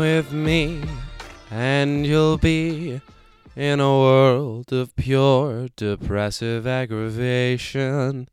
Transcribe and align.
With 0.00 0.32
me, 0.32 0.82
and 1.50 2.06
you'll 2.06 2.38
be 2.38 3.02
in 3.54 3.80
a 3.80 3.98
world 3.98 4.72
of 4.72 4.96
pure 4.96 5.68
depressive 5.76 6.66
aggravation. 6.66 8.26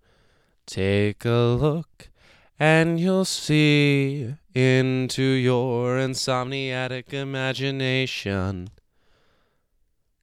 Take 0.65 1.25
a 1.25 1.57
look, 1.59 2.09
and 2.57 3.01
you'll 3.01 3.25
see 3.25 4.33
into 4.55 5.21
your 5.21 5.97
insomniatic 5.97 7.11
imagination. 7.11 8.69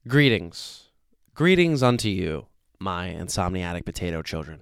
Greetings. 0.07 0.85
Greetings 1.35 1.83
unto 1.83 2.09
you, 2.09 2.47
my 2.79 3.09
insomniatic 3.09 3.85
potato 3.85 4.23
children. 4.23 4.61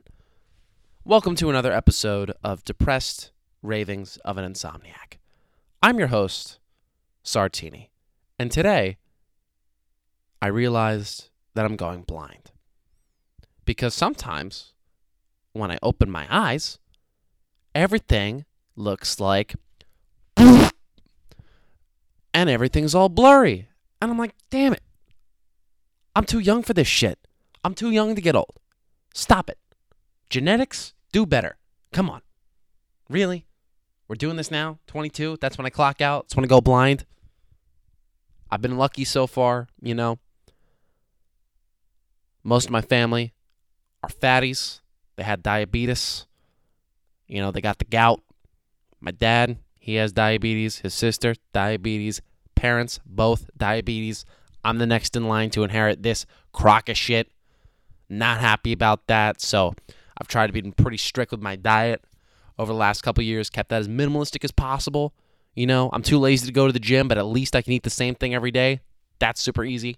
Welcome 1.06 1.36
to 1.36 1.50
another 1.50 1.72
episode 1.72 2.34
of 2.44 2.66
Depressed 2.66 3.32
Ravings 3.62 4.18
of 4.26 4.38
an 4.38 4.52
Insomniac. 4.52 5.20
I'm 5.82 5.98
your 5.98 6.10
host, 6.10 6.60
Sartini, 7.24 7.90
and 8.38 8.52
today 8.52 8.98
I 10.42 10.48
realized 10.48 11.30
that 11.54 11.66
I'm 11.66 11.76
going 11.76 12.02
blind. 12.02 12.52
Because 13.66 13.94
sometimes 13.94 14.74
when 15.54 15.72
I 15.72 15.78
open 15.82 16.12
my 16.12 16.28
eyes, 16.30 16.80
everything 17.74 18.46
looks 18.76 19.20
like 19.20 19.56
and 20.38 20.70
everything's 22.34 22.94
all 22.94 23.10
blurry. 23.10 23.70
And 24.02 24.12
I'm 24.12 24.18
like, 24.18 24.36
damn 24.50 24.74
it. 24.74 24.84
I'm 26.16 26.26
too 26.26 26.40
young 26.40 26.62
for 26.62 26.74
this 26.74 26.88
shit. 26.88 27.20
I'm 27.64 27.74
too 27.74 27.92
young 27.92 28.16
to 28.16 28.22
get 28.22 28.36
old. 28.36 28.60
Stop 29.14 29.50
it. 29.50 29.58
Genetics, 30.30 30.94
do 31.14 31.26
better. 31.26 31.58
Come 31.94 32.10
on. 32.10 32.22
Really? 33.10 33.46
We're 34.08 34.16
doing 34.16 34.36
this 34.36 34.52
now? 34.52 34.80
22? 34.88 35.38
That's 35.40 35.58
when 35.58 35.66
I 35.66 35.70
clock 35.70 36.02
out? 36.02 36.26
That's 36.26 36.36
when 36.36 36.44
I 36.44 36.50
go 36.50 36.60
blind? 36.60 37.06
I've 38.52 38.62
been 38.62 38.78
lucky 38.78 39.04
so 39.04 39.28
far, 39.28 39.68
you 39.82 39.96
know. 39.96 40.20
Most 42.44 42.66
of 42.66 42.72
my 42.72 42.82
family 42.82 43.34
are 44.04 44.10
fatties. 44.10 44.82
They 45.16 45.24
had 45.24 45.42
diabetes. 45.42 46.26
You 47.28 47.42
know, 47.42 47.52
they 47.52 47.62
got 47.62 47.80
the 47.80 47.86
gout. 47.86 48.22
My 49.00 49.12
dad, 49.12 49.58
he 49.80 49.96
has 49.96 50.12
diabetes. 50.12 50.80
His 50.80 50.94
sister, 50.94 51.36
diabetes. 51.54 52.22
Parents, 52.56 53.00
both 53.06 53.50
diabetes. 53.58 54.26
I'm 54.64 54.78
the 54.78 54.86
next 54.86 55.16
in 55.16 55.28
line 55.28 55.50
to 55.52 55.64
inherit 55.64 56.04
this 56.04 56.26
crock 56.52 56.90
of 56.90 56.98
shit. 56.98 57.32
Not 58.10 58.40
happy 58.40 58.72
about 58.72 59.08
that. 59.08 59.42
So 59.42 59.74
I've 60.18 60.28
tried 60.28 60.48
to 60.48 60.54
be 60.54 60.62
pretty 60.72 60.98
strict 60.98 61.32
with 61.32 61.42
my 61.42 61.56
diet 61.56 62.04
over 62.58 62.72
the 62.72 62.78
last 62.78 63.02
couple 63.02 63.24
years, 63.24 63.50
kept 63.50 63.70
that 63.70 63.80
as 63.80 63.88
minimalistic 63.88 64.44
as 64.44 64.52
possible. 64.52 65.14
You 65.56 65.68
know, 65.68 65.90
I'm 65.94 66.02
too 66.02 66.18
lazy 66.18 66.48
to 66.48 66.52
go 66.52 66.68
to 66.68 66.74
the 66.74 66.80
gym, 66.80 67.08
but 67.08 67.18
at 67.18 67.26
least 67.26 67.56
I 67.56 67.62
can 67.62 67.74
eat 67.74 67.84
the 67.84 67.90
same 67.90 68.16
thing 68.16 68.34
every 68.34 68.52
day. 68.52 68.82
That's 69.20 69.42
super 69.42 69.64
easy. 69.64 69.98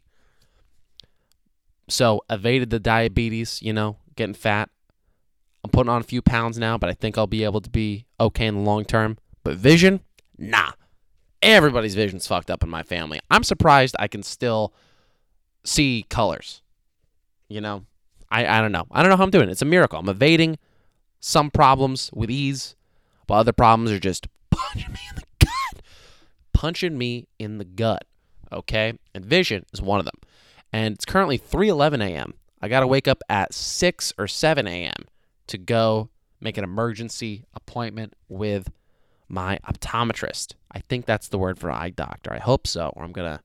So, 1.87 2.23
evaded 2.29 2.71
the 2.71 2.79
diabetes, 2.79 3.61
you 3.61 3.71
know, 3.71 3.97
getting 4.15 4.33
fat. 4.33 4.69
I'm 5.63 5.69
putting 5.69 5.89
on 5.89 6.01
a 6.01 6.05
few 6.05 6.21
pounds 6.21 6.57
now, 6.57 6.77
but 6.77 6.89
I 6.89 6.93
think 6.93 7.17
I'll 7.17 7.27
be 7.27 7.43
able 7.43 7.61
to 7.61 7.69
be 7.69 8.05
okay 8.19 8.47
in 8.47 8.55
the 8.55 8.61
long 8.61 8.85
term. 8.85 9.17
But 9.43 9.55
vision, 9.55 10.01
nah. 10.37 10.71
Everybody's 11.41 11.95
vision's 11.95 12.25
fucked 12.25 12.49
up 12.49 12.63
in 12.63 12.69
my 12.69 12.83
family. 12.83 13.19
I'm 13.29 13.43
surprised 13.43 13.95
I 13.99 14.07
can 14.07 14.23
still 14.23 14.73
see 15.63 16.05
colors. 16.09 16.61
You 17.47 17.61
know, 17.61 17.85
I, 18.29 18.45
I 18.47 18.61
don't 18.61 18.71
know. 18.71 18.85
I 18.91 19.01
don't 19.01 19.11
know 19.11 19.17
how 19.17 19.23
I'm 19.23 19.31
doing. 19.31 19.49
It's 19.49 19.61
a 19.61 19.65
miracle. 19.65 19.99
I'm 19.99 20.09
evading 20.09 20.57
some 21.19 21.51
problems 21.51 22.09
with 22.13 22.31
ease, 22.31 22.75
but 23.27 23.35
other 23.35 23.53
problems 23.53 23.91
are 23.91 23.99
just 23.99 24.27
punching 24.49 24.91
me 24.91 24.99
in 25.09 25.15
the. 25.17 25.24
Punching 26.65 26.97
me 26.97 27.27
in 27.37 27.59
the 27.59 27.63
gut. 27.63 28.05
Okay? 28.51 28.97
And 29.13 29.23
vision 29.23 29.67
is 29.71 29.83
one 29.83 29.99
of 29.99 30.05
them. 30.05 30.15
And 30.73 30.95
it's 30.95 31.05
currently 31.05 31.37
3:11 31.37 32.01
a.m. 32.03 32.33
I 32.59 32.67
got 32.67 32.79
to 32.79 32.87
wake 32.87 33.07
up 33.07 33.21
at 33.29 33.53
6 33.53 34.13
or 34.17 34.27
7 34.27 34.65
a.m. 34.65 35.05
to 35.45 35.59
go 35.59 36.09
make 36.41 36.57
an 36.57 36.63
emergency 36.63 37.45
appointment 37.53 38.15
with 38.29 38.71
my 39.29 39.59
optometrist. 39.67 40.55
I 40.71 40.79
think 40.79 41.05
that's 41.05 41.27
the 41.27 41.37
word 41.37 41.59
for 41.59 41.69
eye 41.69 41.91
doctor. 41.91 42.33
I 42.33 42.39
hope 42.39 42.65
so, 42.65 42.91
or 42.95 43.03
I'm 43.03 43.13
to 43.13 43.41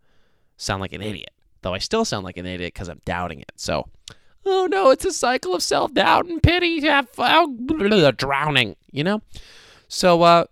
sound 0.57 0.81
like 0.81 0.95
an 0.95 1.03
idiot. 1.03 1.33
Though 1.61 1.75
I 1.75 1.79
still 1.79 2.07
sound 2.07 2.25
like 2.25 2.39
an 2.39 2.47
idiot 2.47 2.73
because 2.73 2.89
I'm 2.89 3.03
doubting 3.05 3.41
it. 3.41 3.53
So 3.57 3.87
oh 4.47 4.67
no, 4.71 4.89
it's 4.89 5.05
a 5.05 5.13
cycle 5.13 5.55
of 5.55 5.63
self 5.63 5.93
doubt 5.93 6.25
and 6.25 6.43
pity, 6.43 6.81
have, 6.87 7.09
oh, 7.19 8.13
drowning, 8.13 8.77
you 8.91 9.05
know? 9.05 9.21
So, 9.89 10.23
uh, 10.23 10.45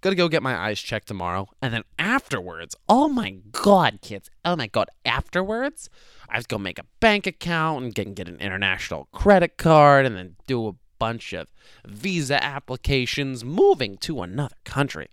gotta 0.00 0.16
go 0.16 0.28
get 0.28 0.42
my 0.42 0.56
eyes 0.56 0.80
checked 0.80 1.08
tomorrow. 1.08 1.48
And 1.60 1.72
then 1.72 1.82
afterwards, 1.98 2.76
oh 2.88 3.08
my 3.08 3.38
God, 3.52 4.00
kids, 4.02 4.30
oh 4.44 4.56
my 4.56 4.66
God, 4.66 4.88
afterwards, 5.04 5.88
I 6.28 6.34
have 6.34 6.44
to 6.44 6.54
go 6.54 6.58
make 6.58 6.78
a 6.78 6.84
bank 7.00 7.26
account 7.26 7.84
and 7.84 7.94
get, 7.94 8.14
get 8.14 8.28
an 8.28 8.38
international 8.40 9.08
credit 9.12 9.56
card 9.56 10.06
and 10.06 10.16
then 10.16 10.36
do 10.46 10.68
a 10.68 10.74
bunch 10.98 11.32
of 11.32 11.48
visa 11.86 12.42
applications. 12.42 13.44
Moving 13.44 13.96
to 13.98 14.22
another 14.22 14.56
country 14.64 15.08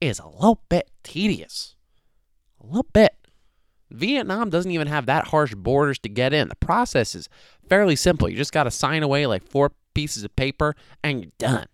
is 0.00 0.18
a 0.18 0.26
little 0.26 0.62
bit 0.68 0.90
tedious. 1.02 1.76
A 2.60 2.66
little 2.66 2.86
bit. 2.92 3.16
Vietnam 3.90 4.50
doesn't 4.50 4.70
even 4.70 4.86
have 4.86 5.06
that 5.06 5.28
harsh 5.28 5.54
borders 5.54 5.98
to 6.00 6.08
get 6.08 6.32
in. 6.32 6.48
The 6.48 6.56
process 6.56 7.14
is 7.14 7.28
fairly 7.68 7.96
simple. 7.96 8.28
You 8.28 8.36
just 8.36 8.52
got 8.52 8.64
to 8.64 8.70
sign 8.70 9.02
away 9.02 9.26
like 9.26 9.46
four 9.46 9.72
pieces 9.94 10.24
of 10.24 10.34
paper 10.34 10.74
and 11.02 11.20
you're 11.20 11.32
done. 11.38 11.66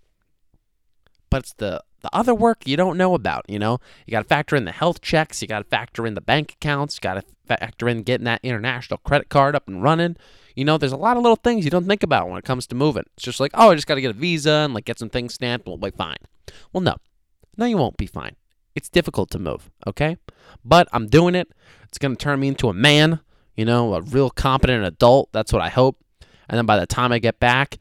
But 1.30 1.38
it's 1.38 1.52
the 1.54 1.82
the 2.00 2.14
other 2.14 2.34
work 2.34 2.66
you 2.66 2.76
don't 2.76 2.96
know 2.96 3.14
about, 3.14 3.44
you 3.48 3.58
know? 3.58 3.78
You 4.06 4.12
got 4.12 4.22
to 4.22 4.28
factor 4.28 4.56
in 4.56 4.64
the 4.64 4.72
health 4.72 5.00
checks, 5.00 5.42
you 5.42 5.48
got 5.48 5.58
to 5.58 5.64
factor 5.64 6.06
in 6.06 6.14
the 6.14 6.20
bank 6.20 6.52
accounts, 6.52 6.96
you 6.96 7.00
got 7.00 7.14
to 7.14 7.22
factor 7.46 7.88
in 7.88 8.02
getting 8.02 8.24
that 8.26 8.40
international 8.42 8.98
credit 8.98 9.28
card 9.28 9.56
up 9.56 9.66
and 9.66 9.82
running. 9.82 10.16
You 10.54 10.64
know, 10.64 10.78
there's 10.78 10.92
a 10.92 10.96
lot 10.96 11.16
of 11.16 11.22
little 11.22 11.36
things 11.36 11.64
you 11.64 11.70
don't 11.70 11.86
think 11.86 12.02
about 12.02 12.28
when 12.28 12.38
it 12.38 12.44
comes 12.44 12.66
to 12.68 12.74
moving. 12.74 13.04
It's 13.16 13.24
just 13.24 13.40
like, 13.40 13.52
oh, 13.54 13.70
I 13.70 13.74
just 13.74 13.86
got 13.86 13.96
to 13.96 14.00
get 14.00 14.10
a 14.10 14.18
visa 14.18 14.50
and 14.50 14.74
like 14.74 14.84
get 14.84 14.98
some 14.98 15.10
things 15.10 15.34
stamped, 15.34 15.66
we'll 15.66 15.76
be 15.76 15.90
fine. 15.90 16.18
Well, 16.72 16.80
no. 16.80 16.96
No, 17.56 17.64
you 17.64 17.76
won't 17.76 17.96
be 17.96 18.06
fine. 18.06 18.36
It's 18.76 18.88
difficult 18.88 19.30
to 19.30 19.38
move, 19.40 19.70
okay? 19.86 20.16
But 20.64 20.88
I'm 20.92 21.08
doing 21.08 21.34
it. 21.34 21.52
It's 21.88 21.98
going 21.98 22.14
to 22.14 22.22
turn 22.22 22.38
me 22.38 22.48
into 22.48 22.68
a 22.68 22.74
man, 22.74 23.20
you 23.56 23.64
know, 23.64 23.94
a 23.94 24.00
real 24.00 24.30
competent 24.30 24.84
adult. 24.84 25.30
That's 25.32 25.52
what 25.52 25.62
I 25.62 25.68
hope. 25.68 25.98
And 26.48 26.56
then 26.56 26.66
by 26.66 26.78
the 26.78 26.86
time 26.86 27.10
I 27.10 27.18
get 27.18 27.40
back, 27.40 27.78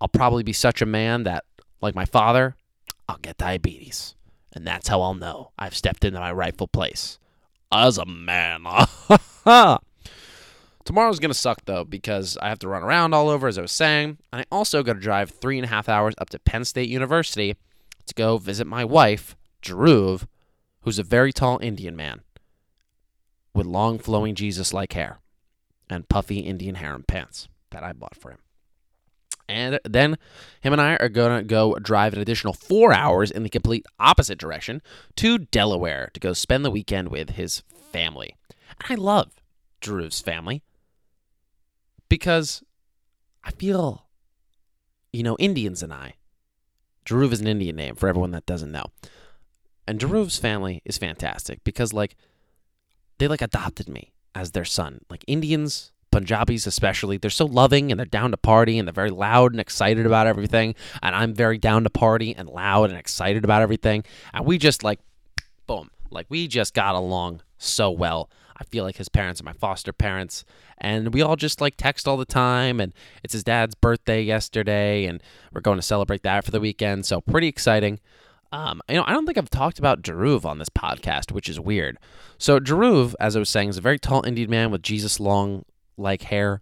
I'll 0.00 0.08
probably 0.08 0.44
be 0.44 0.52
such 0.52 0.80
a 0.80 0.86
man 0.86 1.24
that, 1.24 1.44
like 1.80 1.94
my 1.94 2.04
father, 2.04 2.54
I'll 3.08 3.18
get 3.18 3.38
diabetes. 3.38 4.14
And 4.52 4.66
that's 4.66 4.88
how 4.88 5.02
I'll 5.02 5.14
know 5.14 5.50
I've 5.58 5.76
stepped 5.76 6.04
into 6.04 6.18
my 6.18 6.32
rightful 6.32 6.68
place 6.68 7.18
as 7.70 7.98
a 7.98 8.06
man. 8.06 8.64
Tomorrow's 10.84 11.18
going 11.18 11.30
to 11.30 11.34
suck, 11.34 11.64
though, 11.64 11.84
because 11.84 12.38
I 12.40 12.48
have 12.48 12.60
to 12.60 12.68
run 12.68 12.82
around 12.82 13.12
all 13.12 13.28
over, 13.28 13.48
as 13.48 13.58
I 13.58 13.62
was 13.62 13.72
saying. 13.72 14.18
And 14.32 14.40
I 14.40 14.44
also 14.50 14.82
got 14.82 14.94
to 14.94 15.00
drive 15.00 15.30
three 15.30 15.58
and 15.58 15.64
a 15.64 15.68
half 15.68 15.88
hours 15.88 16.14
up 16.18 16.30
to 16.30 16.38
Penn 16.38 16.64
State 16.64 16.88
University 16.88 17.56
to 18.06 18.14
go 18.14 18.38
visit 18.38 18.66
my 18.66 18.84
wife, 18.84 19.36
Dhruv, 19.62 20.26
who's 20.82 20.98
a 20.98 21.02
very 21.02 21.32
tall 21.32 21.58
Indian 21.60 21.96
man 21.96 22.20
with 23.52 23.66
long 23.66 23.98
flowing 23.98 24.34
Jesus 24.34 24.72
like 24.72 24.92
hair 24.92 25.18
and 25.90 26.08
puffy 26.08 26.38
Indian 26.38 26.76
harem 26.76 27.02
pants 27.02 27.48
that 27.70 27.82
I 27.82 27.92
bought 27.92 28.16
for 28.16 28.30
him. 28.30 28.38
And 29.48 29.78
then 29.84 30.18
him 30.60 30.72
and 30.72 30.82
I 30.82 30.96
are 30.96 31.08
going 31.08 31.38
to 31.38 31.44
go 31.44 31.74
drive 31.76 32.14
an 32.14 32.20
additional 32.20 32.52
four 32.52 32.92
hours 32.92 33.30
in 33.30 33.42
the 33.42 33.48
complete 33.48 33.86
opposite 34.00 34.38
direction 34.38 34.82
to 35.16 35.38
Delaware 35.38 36.10
to 36.14 36.20
go 36.20 36.32
spend 36.32 36.64
the 36.64 36.70
weekend 36.70 37.08
with 37.08 37.30
his 37.30 37.62
family. 37.92 38.34
And 38.80 38.90
I 38.90 38.94
love 38.94 39.30
Dhruv's 39.80 40.20
family 40.20 40.62
because 42.08 42.62
I 43.44 43.52
feel, 43.52 44.06
you 45.12 45.22
know, 45.22 45.36
Indians 45.38 45.82
and 45.82 45.92
I, 45.92 46.14
Dhruv 47.04 47.32
is 47.32 47.40
an 47.40 47.46
Indian 47.46 47.76
name 47.76 47.94
for 47.94 48.08
everyone 48.08 48.32
that 48.32 48.46
doesn't 48.46 48.72
know. 48.72 48.86
And 49.86 50.00
Dhruv's 50.00 50.38
family 50.38 50.82
is 50.84 50.98
fantastic 50.98 51.62
because 51.62 51.92
like 51.92 52.16
they 53.18 53.28
like 53.28 53.42
adopted 53.42 53.88
me 53.88 54.12
as 54.34 54.50
their 54.50 54.64
son. 54.64 55.00
Like 55.08 55.24
Indians, 55.26 55.92
Punjabis 56.10 56.66
especially, 56.66 57.16
they're 57.18 57.30
so 57.30 57.46
loving 57.46 57.90
and 57.90 57.98
they're 57.98 58.06
down 58.06 58.30
to 58.30 58.36
party 58.36 58.78
and 58.78 58.88
they're 58.88 58.92
very 58.92 59.10
loud 59.10 59.52
and 59.52 59.60
excited 59.60 60.06
about 60.06 60.26
everything. 60.26 60.74
And 61.02 61.14
I'm 61.14 61.34
very 61.34 61.58
down 61.58 61.84
to 61.84 61.90
party 61.90 62.34
and 62.34 62.48
loud 62.48 62.90
and 62.90 62.98
excited 62.98 63.44
about 63.44 63.62
everything. 63.62 64.04
And 64.32 64.46
we 64.46 64.58
just 64.58 64.82
like 64.82 65.00
boom, 65.66 65.90
like 66.10 66.26
we 66.28 66.48
just 66.48 66.74
got 66.74 66.94
along 66.94 67.42
so 67.58 67.90
well. 67.90 68.30
I 68.58 68.64
feel 68.64 68.84
like 68.84 68.96
his 68.96 69.08
parents 69.08 69.40
are 69.40 69.44
my 69.44 69.52
foster 69.52 69.92
parents, 69.92 70.44
and 70.78 71.12
we 71.12 71.20
all 71.20 71.36
just 71.36 71.60
like 71.60 71.76
text 71.76 72.08
all 72.08 72.16
the 72.16 72.24
time. 72.24 72.80
And 72.80 72.94
it's 73.22 73.34
his 73.34 73.44
dad's 73.44 73.74
birthday 73.74 74.22
yesterday, 74.22 75.04
and 75.04 75.22
we're 75.52 75.60
going 75.60 75.78
to 75.78 75.82
celebrate 75.82 76.22
that 76.22 76.44
for 76.44 76.50
the 76.50 76.60
weekend. 76.60 77.04
So 77.04 77.20
pretty 77.20 77.48
exciting. 77.48 78.00
Um, 78.52 78.80
you 78.88 78.94
know, 78.94 79.04
I 79.06 79.12
don't 79.12 79.26
think 79.26 79.36
I've 79.36 79.50
talked 79.50 79.78
about 79.78 80.02
Dhruv 80.02 80.44
on 80.44 80.58
this 80.58 80.70
podcast, 80.70 81.32
which 81.32 81.48
is 81.48 81.60
weird. 81.60 81.98
So 82.38 82.58
Dhruv, 82.58 83.14
as 83.20 83.36
I 83.36 83.40
was 83.40 83.50
saying, 83.50 83.70
is 83.70 83.78
a 83.78 83.82
very 83.82 83.98
tall 83.98 84.24
Indian 84.24 84.48
man 84.48 84.70
with 84.70 84.82
Jesus 84.82 85.20
long 85.20 85.64
like 85.96 86.22
hair. 86.22 86.60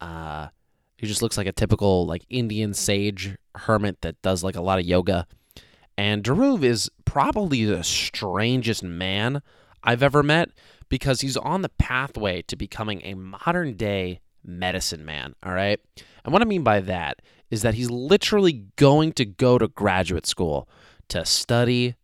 Uh, 0.00 0.48
he 0.96 1.06
just 1.06 1.22
looks 1.22 1.36
like 1.36 1.46
a 1.46 1.52
typical 1.52 2.06
like 2.06 2.24
Indian 2.28 2.74
sage 2.74 3.36
hermit 3.54 4.00
that 4.02 4.20
does 4.22 4.42
like 4.44 4.56
a 4.56 4.62
lot 4.62 4.78
of 4.78 4.84
yoga. 4.84 5.26
And 5.96 6.22
Dhruv 6.22 6.62
is 6.62 6.90
probably 7.04 7.64
the 7.64 7.82
strangest 7.82 8.82
man 8.82 9.42
I've 9.82 10.02
ever 10.02 10.22
met 10.22 10.50
because 10.88 11.20
he's 11.20 11.36
on 11.36 11.62
the 11.62 11.68
pathway 11.68 12.42
to 12.42 12.56
becoming 12.56 13.00
a 13.04 13.14
modern 13.14 13.76
day 13.76 14.20
medicine 14.44 15.04
man. 15.04 15.34
All 15.42 15.52
right. 15.52 15.80
And 16.24 16.32
what 16.32 16.42
I 16.42 16.46
mean 16.46 16.62
by 16.62 16.80
that 16.80 17.20
is 17.50 17.62
that 17.62 17.74
he's 17.74 17.90
literally 17.90 18.66
going 18.76 19.12
to 19.14 19.24
go 19.24 19.58
to 19.58 19.68
graduate 19.68 20.26
school 20.26 20.68
to 21.08 21.24
study 21.24 21.96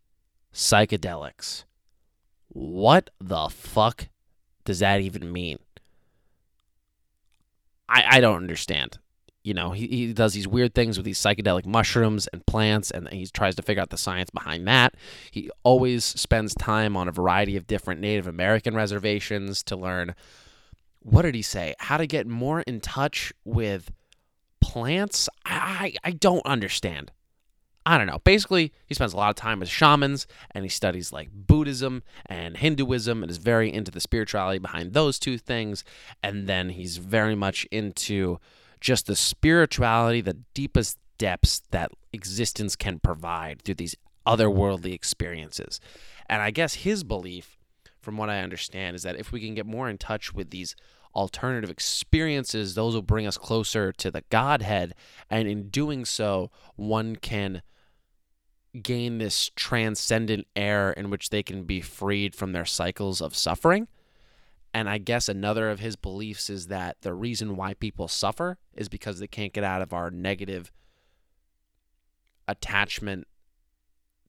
psychedelics. 0.53 1.65
What 2.47 3.09
the 3.19 3.49
fuck 3.49 4.07
does 4.63 4.79
that 4.79 5.01
even 5.01 5.31
mean? 5.31 5.59
I, 7.87 8.03
I 8.17 8.19
don't 8.19 8.37
understand. 8.37 8.97
You 9.43 9.53
know, 9.53 9.71
he, 9.71 9.87
he 9.87 10.13
does 10.13 10.33
these 10.33 10.47
weird 10.47 10.73
things 10.73 10.97
with 10.97 11.05
these 11.05 11.19
psychedelic 11.19 11.67
mushrooms 11.67 12.27
and 12.27 12.43
plants, 12.47 12.89
and 12.89 13.07
he 13.09 13.27
tries 13.27 13.55
to 13.55 13.61
figure 13.61 13.81
out 13.81 13.91
the 13.91 13.97
science 13.97 14.31
behind 14.31 14.67
that. 14.67 14.95
He 15.29 15.51
always 15.63 16.03
spends 16.03 16.55
time 16.55 16.97
on 16.97 17.07
a 17.07 17.11
variety 17.11 17.55
of 17.55 17.67
different 17.67 18.01
Native 18.01 18.25
American 18.25 18.75
reservations 18.75 19.61
to 19.63 19.75
learn 19.75 20.15
what 21.05 21.21
did 21.21 21.35
he 21.35 21.43
say? 21.43 21.75
How 21.77 21.97
to 21.97 22.07
get 22.07 22.25
more 22.25 22.61
in 22.61 22.81
touch 22.81 23.31
with 23.43 23.91
plants? 24.59 25.29
I, 25.45 25.93
I, 26.03 26.09
I 26.09 26.11
don't 26.11 26.45
understand. 26.47 27.11
I 27.85 27.97
don't 27.99 28.07
know. 28.07 28.19
Basically, 28.23 28.73
he 28.87 28.95
spends 28.95 29.13
a 29.13 29.17
lot 29.17 29.29
of 29.29 29.35
time 29.35 29.59
with 29.59 29.69
shamans 29.69 30.25
and 30.51 30.65
he 30.65 30.69
studies 30.69 31.13
like 31.13 31.29
Buddhism 31.31 32.01
and 32.25 32.57
Hinduism 32.57 33.21
and 33.21 33.29
is 33.29 33.37
very 33.37 33.71
into 33.71 33.91
the 33.91 33.99
spirituality 33.99 34.57
behind 34.57 34.93
those 34.93 35.19
two 35.19 35.37
things. 35.37 35.83
And 36.23 36.47
then 36.47 36.69
he's 36.69 36.97
very 36.97 37.35
much 37.35 37.65
into 37.71 38.39
just 38.81 39.05
the 39.05 39.15
spirituality, 39.15 40.21
the 40.21 40.37
deepest 40.55 40.97
depths 41.19 41.61
that 41.71 41.91
existence 42.11 42.75
can 42.75 42.99
provide 42.99 43.61
through 43.61 43.75
these 43.75 43.95
otherworldly 44.25 44.93
experiences. 44.93 45.79
And 46.27 46.41
I 46.41 46.49
guess 46.49 46.75
his 46.75 47.03
belief, 47.03 47.57
from 48.01 48.17
what 48.17 48.31
I 48.31 48.39
understand, 48.41 48.95
is 48.95 49.03
that 49.03 49.15
if 49.15 49.31
we 49.31 49.39
can 49.39 49.53
get 49.53 49.67
more 49.67 49.89
in 49.89 49.99
touch 49.99 50.33
with 50.33 50.49
these 50.49 50.75
alternative 51.13 51.69
experiences, 51.69 52.73
those 52.73 52.95
will 52.95 53.01
bring 53.01 53.27
us 53.27 53.37
closer 53.37 53.91
to 53.93 54.09
the 54.09 54.23
Godhead. 54.29 54.93
And 55.29 55.47
in 55.47 55.69
doing 55.69 56.03
so, 56.03 56.51
one 56.75 57.15
can 57.15 57.61
gain 58.81 59.17
this 59.17 59.51
transcendent 59.55 60.47
air 60.55 60.91
in 60.91 61.09
which 61.09 61.29
they 61.29 61.43
can 61.43 61.63
be 61.63 61.81
freed 61.81 62.35
from 62.35 62.51
their 62.51 62.65
cycles 62.65 63.21
of 63.21 63.35
suffering. 63.35 63.87
And 64.73 64.89
I 64.89 64.97
guess 64.97 65.29
another 65.29 65.69
of 65.69 65.79
his 65.79 65.95
beliefs 65.95 66.49
is 66.49 66.67
that 66.67 66.97
the 67.01 67.13
reason 67.13 67.55
why 67.55 67.75
people 67.75 68.07
suffer 68.07 68.57
is 68.73 68.89
because 68.89 69.19
they 69.19 69.27
can't 69.27 69.53
get 69.53 69.63
out 69.63 69.81
of 69.81 69.93
our 69.93 70.11
negative 70.11 70.71
attachment 72.47 73.27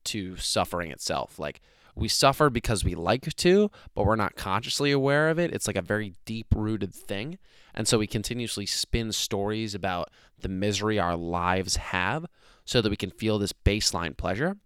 to 0.04 0.36
suffering 0.36 0.92
itself. 0.92 1.38
Like 1.38 1.60
we 1.96 2.08
suffer 2.08 2.48
because 2.48 2.84
we 2.84 2.94
like 2.94 3.34
to, 3.34 3.70
but 3.94 4.06
we're 4.06 4.16
not 4.16 4.36
consciously 4.36 4.92
aware 4.92 5.30
of 5.30 5.38
it. 5.38 5.52
It's 5.52 5.66
like 5.66 5.76
a 5.76 5.82
very 5.82 6.14
deep 6.24 6.46
rooted 6.54 6.94
thing. 6.94 7.38
And 7.74 7.88
so 7.88 7.98
we 7.98 8.06
continuously 8.06 8.66
spin 8.66 9.12
stories 9.12 9.74
about 9.74 10.10
the 10.38 10.48
misery 10.48 10.98
our 10.98 11.16
lives 11.16 11.76
have 11.76 12.26
so 12.66 12.82
that 12.82 12.90
we 12.90 12.96
can 12.96 13.10
feel 13.10 13.38
this 13.38 13.54
baseline 13.54 14.14
pleasure. 14.14 14.58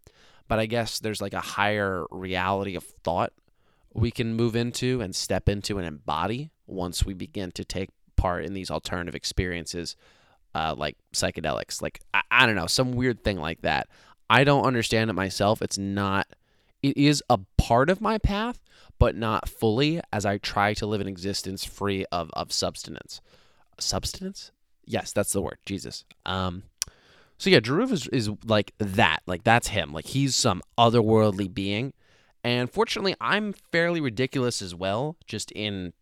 But 0.48 0.58
I 0.58 0.66
guess 0.66 0.98
there's 0.98 1.20
like 1.22 1.34
a 1.34 1.40
higher 1.40 2.04
reality 2.10 2.74
of 2.74 2.82
thought 3.04 3.32
we 3.94 4.10
can 4.10 4.34
move 4.34 4.56
into 4.56 5.00
and 5.00 5.14
step 5.14 5.48
into 5.48 5.78
and 5.78 5.86
embody 5.86 6.50
once 6.66 7.04
we 7.04 7.14
begin 7.14 7.52
to 7.52 7.64
take 7.64 7.90
part 8.16 8.44
in 8.44 8.54
these 8.54 8.70
alternative 8.70 9.14
experiences 9.14 9.96
uh, 10.54 10.74
like 10.76 10.96
psychedelics. 11.14 11.80
Like, 11.82 12.00
I, 12.14 12.22
I 12.30 12.46
don't 12.46 12.56
know, 12.56 12.66
some 12.66 12.92
weird 12.92 13.22
thing 13.22 13.36
like 13.36 13.62
that. 13.62 13.88
I 14.28 14.44
don't 14.44 14.64
understand 14.64 15.10
it 15.10 15.14
myself. 15.14 15.62
It's 15.62 15.78
not, 15.78 16.26
it 16.82 16.96
is 16.96 17.22
a 17.28 17.38
part 17.58 17.90
of 17.90 18.00
my 18.00 18.18
path, 18.18 18.60
but 18.98 19.16
not 19.16 19.48
fully 19.48 20.00
as 20.12 20.24
I 20.24 20.38
try 20.38 20.74
to 20.74 20.86
live 20.86 21.00
an 21.00 21.08
existence 21.08 21.64
free 21.64 22.04
of, 22.12 22.30
of 22.32 22.52
substance. 22.52 23.20
Substance? 23.78 24.52
Yes, 24.84 25.12
that's 25.12 25.32
the 25.32 25.42
word. 25.42 25.58
Jesus. 25.66 26.04
Um, 26.26 26.64
so 27.40 27.48
yeah, 27.48 27.60
Dhruv 27.60 27.90
is, 27.90 28.06
is 28.08 28.30
like 28.44 28.74
that. 28.76 29.20
Like 29.24 29.44
that's 29.44 29.68
him. 29.68 29.94
Like 29.94 30.04
he's 30.04 30.36
some 30.36 30.60
otherworldly 30.76 31.52
being. 31.52 31.94
And 32.44 32.70
fortunately, 32.70 33.14
I'm 33.18 33.54
fairly 33.72 33.98
ridiculous 33.98 34.60
as 34.60 34.74
well, 34.74 35.16
just 35.26 35.50
in 35.52 35.94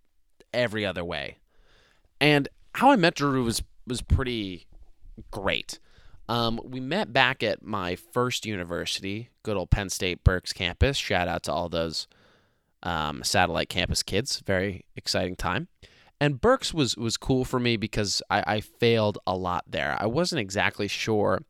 every 0.53 0.85
other 0.85 1.05
way. 1.05 1.39
And 2.21 2.49
how 2.75 2.91
I 2.91 2.97
met 2.97 3.15
Dhruv 3.15 3.45
was 3.45 3.63
was 3.87 4.03
pretty 4.03 4.67
great. 5.31 5.79
Um, 6.29 6.61
we 6.65 6.81
met 6.81 7.13
back 7.13 7.45
at 7.45 7.63
my 7.63 7.95
first 7.95 8.45
university, 8.45 9.31
good 9.45 9.57
old 9.57 9.71
Penn 9.71 9.91
State 9.91 10.25
Berks 10.25 10.53
campus. 10.53 10.97
Shout 10.97 11.29
out 11.29 11.45
to 11.45 11.53
all 11.53 11.69
those 11.69 12.09
um, 12.83 13.23
satellite 13.23 13.69
campus 13.69 14.03
kids. 14.03 14.43
Very 14.45 14.87
exciting 14.97 15.37
time. 15.37 15.69
And 16.21 16.41
Berks 16.41 16.75
was 16.75 16.97
was 16.97 17.17
cool 17.17 17.45
for 17.45 17.61
me 17.61 17.77
because 17.77 18.23
I, 18.29 18.43
I 18.47 18.61
failed 18.61 19.19
a 19.27 19.37
lot 19.37 19.65
there. 19.69 19.97
I 20.01 20.07
wasn't 20.07 20.41
exactly 20.41 20.89
sure 20.89 21.43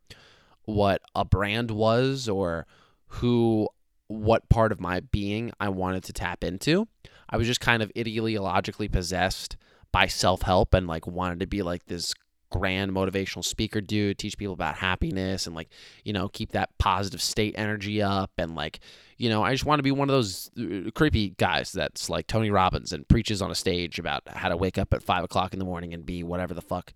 what 0.65 1.01
a 1.15 1.25
brand 1.25 1.71
was 1.71 2.29
or 2.29 2.67
who 3.07 3.67
what 4.07 4.47
part 4.49 4.71
of 4.71 4.79
my 4.79 4.99
being 4.99 5.51
I 5.59 5.69
wanted 5.69 6.03
to 6.05 6.13
tap 6.13 6.43
into. 6.43 6.87
I 7.29 7.37
was 7.37 7.47
just 7.47 7.61
kind 7.61 7.81
of 7.81 7.91
ideologically 7.95 8.91
possessed 8.91 9.57
by 9.91 10.07
self 10.07 10.43
help 10.43 10.73
and 10.73 10.87
like 10.87 11.07
wanted 11.07 11.39
to 11.39 11.47
be 11.47 11.61
like 11.61 11.85
this 11.85 12.13
grand 12.49 12.91
motivational 12.91 13.43
speaker 13.43 13.81
dude, 13.81 14.17
teach 14.17 14.37
people 14.37 14.53
about 14.53 14.75
happiness 14.75 15.47
and 15.47 15.55
like, 15.55 15.69
you 16.03 16.13
know, 16.13 16.29
keep 16.29 16.51
that 16.51 16.69
positive 16.77 17.21
state 17.21 17.55
energy 17.57 18.01
up. 18.01 18.31
And 18.37 18.55
like, 18.55 18.79
you 19.17 19.29
know, 19.29 19.43
I 19.43 19.51
just 19.51 19.65
want 19.65 19.79
to 19.79 19.83
be 19.83 19.91
one 19.91 20.09
of 20.09 20.13
those 20.13 20.49
uh, 20.59 20.91
creepy 20.91 21.29
guys 21.37 21.71
that's 21.71 22.09
like 22.09 22.27
Tony 22.27 22.49
Robbins 22.49 22.93
and 22.93 23.07
preaches 23.07 23.41
on 23.41 23.51
a 23.51 23.55
stage 23.55 23.99
about 23.99 24.23
how 24.27 24.49
to 24.49 24.57
wake 24.57 24.77
up 24.77 24.93
at 24.93 25.03
five 25.03 25.23
o'clock 25.23 25.53
in 25.53 25.59
the 25.59 25.65
morning 25.65 25.93
and 25.93 26.05
be 26.05 26.23
whatever 26.23 26.53
the 26.53 26.61
fuck 26.61 26.93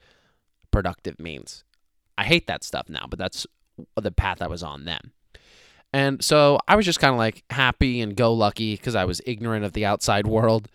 productive 0.72 1.20
means. 1.20 1.64
I 2.18 2.24
hate 2.26 2.48
that 2.48 2.64
stuff 2.64 2.90
now, 2.90 3.06
but 3.10 3.20
that's 3.20 3.48
the 3.96 4.12
path 4.12 4.42
I 4.42 4.48
was 4.48 4.64
on 4.64 4.86
then. 4.86 5.12
And 5.94 6.24
so 6.24 6.60
I 6.68 6.76
was 6.76 6.86
just 6.86 7.00
kind 7.00 7.14
of 7.14 7.20
like 7.20 7.44
happy 7.52 8.02
and 8.02 8.16
go 8.16 8.34
lucky 8.34 8.76
because 8.76 8.96
I 8.96 9.06
was 9.06 9.22
ignorant 9.28 9.64
of 9.64 9.74
the 9.74 9.86
outside 9.86 10.26
world. 10.26 10.68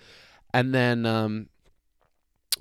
And 0.54 0.72
then 0.72 1.04
um, 1.06 1.48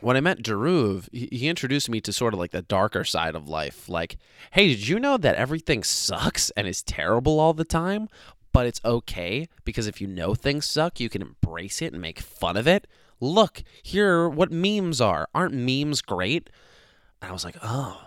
when 0.02 0.18
I 0.18 0.22
met 0.22 0.44
Dhruv, 0.44 1.10
he 1.14 1.48
introduced 1.48 1.90
me 1.90 2.02
to 2.02 2.14
sort 2.14 2.34
of 2.34 2.40
like 2.40 2.52
the 2.52 2.62
darker 2.62 3.04
side 3.04 3.36
of 3.36 3.48
life. 3.48 3.90
Like, 3.90 4.18
hey, 4.52 4.68
did 4.70 4.88
you 4.88 5.00
know 5.00 5.18
that 5.18 5.36
everything 5.36 5.84
sucks 5.84 6.50
and 6.52 6.68
is 6.68 6.84
terrible 6.84 7.40
all 7.40 7.54
the 7.54 7.66
time? 7.66 8.08
But 8.54 8.66
it's 8.66 8.82
okay 8.84 9.48
because 9.66 9.88
if 9.88 10.02
you 10.02 10.08
know 10.08 10.34
things 10.34 10.66
suck, 10.66 11.00
you 11.00 11.10
can 11.10 11.22
embrace 11.22 11.82
it 11.82 11.94
and 11.94 12.02
make 12.02 12.20
fun 12.20 12.58
of 12.58 12.68
it. 12.68 12.88
Look, 13.20 13.64
here 13.84 14.28
what 14.30 14.52
memes 14.52 15.02
are. 15.02 15.28
Aren't 15.34 15.54
memes 15.54 16.02
great? 16.02 16.50
And 17.22 17.30
I 17.30 17.34
was 17.34 17.44
like, 17.44 17.58
oh, 17.64 18.07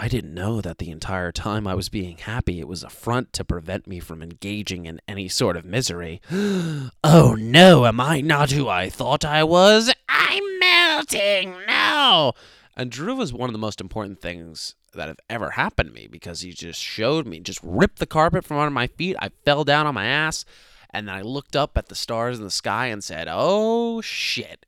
I 0.00 0.06
didn't 0.06 0.32
know 0.32 0.60
that 0.60 0.78
the 0.78 0.92
entire 0.92 1.32
time 1.32 1.66
I 1.66 1.74
was 1.74 1.88
being 1.88 2.18
happy, 2.18 2.60
it 2.60 2.68
was 2.68 2.84
a 2.84 2.88
front 2.88 3.32
to 3.32 3.44
prevent 3.44 3.88
me 3.88 3.98
from 3.98 4.22
engaging 4.22 4.86
in 4.86 5.00
any 5.08 5.28
sort 5.28 5.56
of 5.56 5.64
misery. 5.64 6.22
oh 6.30 7.34
no, 7.36 7.84
am 7.84 8.00
I 8.00 8.20
not 8.20 8.52
who 8.52 8.68
I 8.68 8.90
thought 8.90 9.24
I 9.24 9.42
was? 9.42 9.92
I'm 10.08 10.60
melting, 10.60 11.56
no! 11.66 12.32
And 12.76 12.92
Dhruv 12.92 13.16
was 13.16 13.32
one 13.32 13.48
of 13.48 13.52
the 13.52 13.58
most 13.58 13.80
important 13.80 14.20
things 14.20 14.76
that 14.94 15.08
have 15.08 15.18
ever 15.28 15.50
happened 15.50 15.88
to 15.88 15.94
me 15.94 16.06
because 16.06 16.42
he 16.42 16.52
just 16.52 16.80
showed 16.80 17.26
me, 17.26 17.40
just 17.40 17.60
ripped 17.64 17.98
the 17.98 18.06
carpet 18.06 18.44
from 18.44 18.58
under 18.58 18.70
my 18.70 18.86
feet. 18.86 19.16
I 19.18 19.30
fell 19.44 19.64
down 19.64 19.88
on 19.88 19.94
my 19.94 20.06
ass, 20.06 20.44
and 20.90 21.08
then 21.08 21.14
I 21.16 21.22
looked 21.22 21.56
up 21.56 21.76
at 21.76 21.88
the 21.88 21.96
stars 21.96 22.38
in 22.38 22.44
the 22.44 22.52
sky 22.52 22.86
and 22.86 23.02
said, 23.02 23.26
oh 23.28 24.00
shit. 24.00 24.64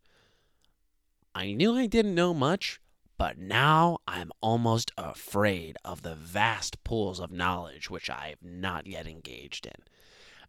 I 1.36 1.52
knew 1.52 1.76
I 1.76 1.86
didn't 1.86 2.16
know 2.16 2.34
much, 2.34 2.80
but 3.20 3.36
now 3.36 3.98
I'm 4.08 4.32
almost 4.40 4.92
afraid 4.96 5.76
of 5.84 6.00
the 6.00 6.14
vast 6.14 6.82
pools 6.84 7.20
of 7.20 7.30
knowledge 7.30 7.90
which 7.90 8.08
I 8.08 8.28
have 8.28 8.42
not 8.42 8.86
yet 8.86 9.06
engaged 9.06 9.66
in. 9.66 9.74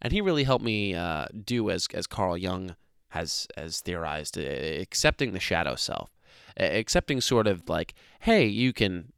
And 0.01 0.13
he 0.13 0.22
really 0.22 0.46
helped 0.46 0.63
me 0.63 0.96
uh, 0.96 1.25
do 1.44 1.70
as 1.70 1.86
as 1.94 2.08
Carl 2.08 2.38
Jung 2.38 2.78
has 3.10 3.46
has 3.58 3.82
theorized, 3.82 4.38
uh, 4.38 4.44
accepting 4.44 5.34
the 5.34 5.40
shadow 5.42 5.75
self, 5.75 6.12
accepting 6.56 7.20
sort 7.20 7.46
of 7.46 7.68
like, 7.68 7.94
hey, 8.22 8.46
you 8.46 8.72
can 8.72 9.12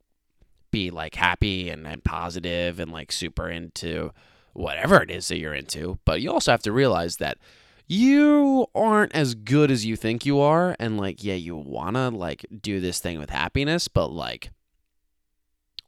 be 0.72 0.90
like 0.90 1.14
happy 1.14 1.70
and, 1.70 1.86
and 1.86 2.04
positive 2.04 2.80
and 2.80 2.92
like 2.92 3.12
super 3.12 3.52
into 3.52 4.14
whatever 4.54 5.04
it 5.04 5.12
is 5.12 5.28
that 5.28 5.38
you're 5.38 5.54
into, 5.54 6.00
but 6.06 6.22
you 6.22 6.32
also 6.32 6.50
have 6.50 6.64
to 6.64 6.72
realize 6.72 7.18
that 7.18 7.38
you 7.88 8.68
aren't 8.74 9.14
as 9.14 9.36
good 9.36 9.70
as 9.70 9.86
you 9.86 9.96
think 9.96 10.26
you 10.26 10.40
are 10.40 10.76
and 10.80 10.98
like 10.98 11.24
yeah 11.24 11.34
you 11.34 11.56
want 11.56 11.96
to 11.96 12.10
like 12.10 12.46
do 12.62 12.80
this 12.80 13.00
thing 13.00 13.20
with 13.20 13.30
happiness 13.30 13.88
but 13.88 14.08
like 14.08 14.52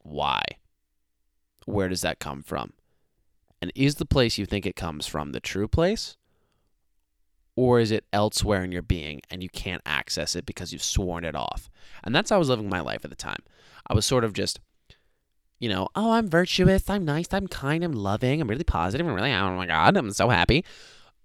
why? 0.06 0.44
Where 1.66 1.90
does 1.90 2.02
that 2.02 2.20
come 2.20 2.44
from? 2.44 2.74
And 3.62 3.72
is 3.74 3.96
the 3.96 4.06
place 4.06 4.38
you 4.38 4.46
think 4.46 4.66
it 4.66 4.76
comes 4.76 5.08
from 5.08 5.32
the 5.32 5.40
true 5.40 5.68
place 5.68 6.16
or 7.56 7.80
is 7.80 7.90
it 7.90 8.06
elsewhere 8.14 8.64
in 8.64 8.72
your 8.72 8.84
being 8.84 9.22
and 9.32 9.42
you 9.42 9.50
can't 9.50 9.82
access 9.86 10.36
it 10.36 10.46
because 10.46 10.72
you've 10.72 10.84
sworn 10.84 11.26
it 11.26 11.36
off? 11.36 11.70
And 12.04 12.14
that's 12.14 12.30
how 12.30 12.36
i 12.36 12.40
was 12.40 12.50
living 12.50 12.70
my 12.70 12.82
life 12.82 13.04
at 13.04 13.10
the 13.10 13.16
time. 13.16 13.40
I 13.88 13.94
was 13.94 14.06
sort 14.06 14.24
of 14.24 14.34
just 14.34 14.60
you 15.58 15.70
know, 15.70 15.88
oh, 15.96 16.12
I'm 16.12 16.30
virtuous, 16.30 16.90
I'm 16.90 17.06
nice, 17.06 17.28
I'm 17.32 17.48
kind, 17.48 17.82
I'm 17.82 17.94
loving, 17.94 18.42
I'm 18.42 18.50
really 18.50 18.66
positive, 18.66 19.08
I'm 19.08 19.14
really, 19.14 19.32
oh 19.32 19.56
my 19.56 19.66
God, 19.66 19.96
I'm 19.96 20.12
so 20.12 20.28
happy. 20.28 20.66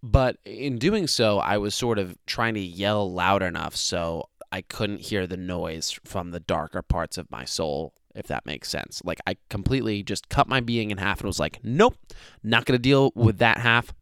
But 0.02 0.38
in 0.45 0.78
doing 0.78 1.07
so, 1.07 1.38
I 1.38 1.59
was 1.59 1.75
sort 1.75 1.99
of 1.99 2.16
trying 2.26 2.54
to 2.54 2.61
yell 2.61 3.11
loud 3.11 3.42
enough 3.42 3.76
so 3.76 4.28
I 4.52 4.62
couldn't 4.62 5.00
hear 5.00 5.26
the 5.26 5.37
noise 5.37 5.99
from 6.04 6.30
the 6.30 6.40
darker 6.40 6.83
parts 6.83 7.19
of 7.19 7.30
my 7.30 7.45
soul, 7.45 7.95
if 8.14 8.26
that 8.28 8.47
makes 8.47 8.69
sense. 8.69 9.02
Like, 9.04 9.21
I 9.26 9.37
completely 9.49 10.02
just 10.02 10.28
cut 10.28 10.49
my 10.49 10.61
being 10.61 10.90
in 10.90 10.99
half 10.99 11.21
and 11.21 11.26
was 11.26 11.38
like, 11.38 11.61
nope, 11.62 11.97
not 12.42 12.64
going 12.64 12.76
to 12.78 12.83
deal 12.83 13.12
with 13.14 13.38
that 13.38 13.59
half. 13.59 13.92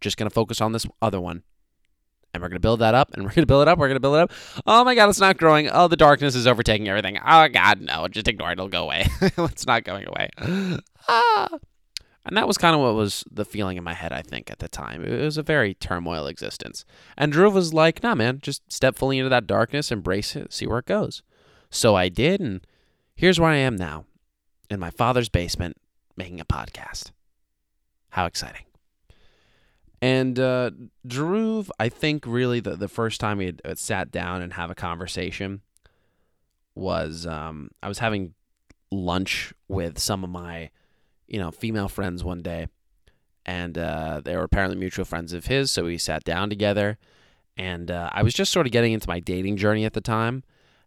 Just 0.00 0.16
going 0.16 0.28
to 0.28 0.34
focus 0.34 0.60
on 0.60 0.72
this 0.72 0.86
other 1.02 1.20
one. 1.20 1.42
And 2.34 2.42
we're 2.42 2.50
going 2.50 2.56
to 2.56 2.60
build 2.60 2.80
that 2.80 2.94
up, 2.94 3.14
and 3.14 3.22
we're 3.24 3.30
going 3.30 3.42
to 3.42 3.46
build 3.46 3.62
it 3.62 3.68
up, 3.68 3.78
we're 3.78 3.88
going 3.88 3.96
to 3.96 4.00
build 4.00 4.16
it 4.16 4.20
up. 4.20 4.32
Oh 4.66 4.84
my 4.84 4.94
God, 4.94 5.08
it's 5.08 5.18
not 5.18 5.38
growing. 5.38 5.70
Oh, 5.70 5.88
the 5.88 5.96
darkness 5.96 6.34
is 6.34 6.46
overtaking 6.46 6.86
everything. 6.86 7.18
Oh 7.26 7.48
God, 7.48 7.80
no, 7.80 8.06
just 8.06 8.28
ignore 8.28 8.50
it. 8.50 8.52
It'll 8.52 8.68
go 8.68 8.84
away. 8.84 9.06
it's 9.20 9.66
not 9.66 9.84
going 9.84 10.06
away. 10.06 10.28
Ah. 11.10 11.48
And 12.28 12.36
that 12.36 12.46
was 12.46 12.58
kind 12.58 12.74
of 12.74 12.82
what 12.82 12.94
was 12.94 13.24
the 13.30 13.46
feeling 13.46 13.78
in 13.78 13.84
my 13.84 13.94
head, 13.94 14.12
I 14.12 14.20
think, 14.20 14.50
at 14.50 14.58
the 14.58 14.68
time. 14.68 15.02
It 15.02 15.20
was 15.20 15.38
a 15.38 15.42
very 15.42 15.74
turmoil 15.74 16.26
existence. 16.26 16.84
And 17.16 17.32
Dhruv 17.32 17.54
was 17.54 17.72
like, 17.72 18.02
nah, 18.02 18.14
man, 18.14 18.40
just 18.42 18.70
step 18.70 18.96
fully 18.96 19.18
into 19.18 19.30
that 19.30 19.46
darkness, 19.46 19.90
embrace 19.90 20.36
it, 20.36 20.52
see 20.52 20.66
where 20.66 20.78
it 20.78 20.86
goes. 20.86 21.22
So 21.70 21.94
I 21.94 22.10
did, 22.10 22.40
and 22.40 22.66
here's 23.14 23.40
where 23.40 23.50
I 23.50 23.56
am 23.56 23.76
now 23.76 24.04
in 24.70 24.78
my 24.78 24.90
father's 24.90 25.30
basement 25.30 25.78
making 26.16 26.38
a 26.38 26.44
podcast. 26.44 27.12
How 28.10 28.26
exciting. 28.26 28.64
And 30.00 30.38
uh, 30.38 30.70
Dhruv, 31.06 31.70
I 31.80 31.88
think 31.88 32.24
really 32.26 32.60
the, 32.60 32.76
the 32.76 32.88
first 32.88 33.20
time 33.20 33.38
we 33.38 33.46
had 33.46 33.62
uh, 33.64 33.74
sat 33.74 34.10
down 34.10 34.42
and 34.42 34.52
have 34.52 34.70
a 34.70 34.74
conversation 34.74 35.62
was 36.74 37.26
um, 37.26 37.70
I 37.82 37.88
was 37.88 37.98
having 37.98 38.34
lunch 38.90 39.52
with 39.66 39.98
some 39.98 40.24
of 40.24 40.30
my 40.30 40.70
you 41.28 41.38
know, 41.38 41.50
female 41.50 41.88
friends 41.88 42.24
one 42.24 42.42
day, 42.42 42.68
and 43.46 43.78
uh, 43.78 44.20
they 44.24 44.36
were 44.36 44.44
apparently 44.44 44.76
mutual 44.76 45.04
friends 45.04 45.32
of 45.32 45.46
his. 45.46 45.70
So 45.70 45.84
we 45.84 45.98
sat 45.98 46.24
down 46.24 46.50
together, 46.50 46.98
and 47.56 47.90
uh, 47.90 48.10
I 48.12 48.22
was 48.22 48.34
just 48.34 48.52
sort 48.52 48.66
of 48.66 48.72
getting 48.72 48.92
into 48.92 49.08
my 49.08 49.20
dating 49.20 49.56
journey 49.56 49.84
at 49.84 49.92
the 49.92 50.00
time, 50.00 50.42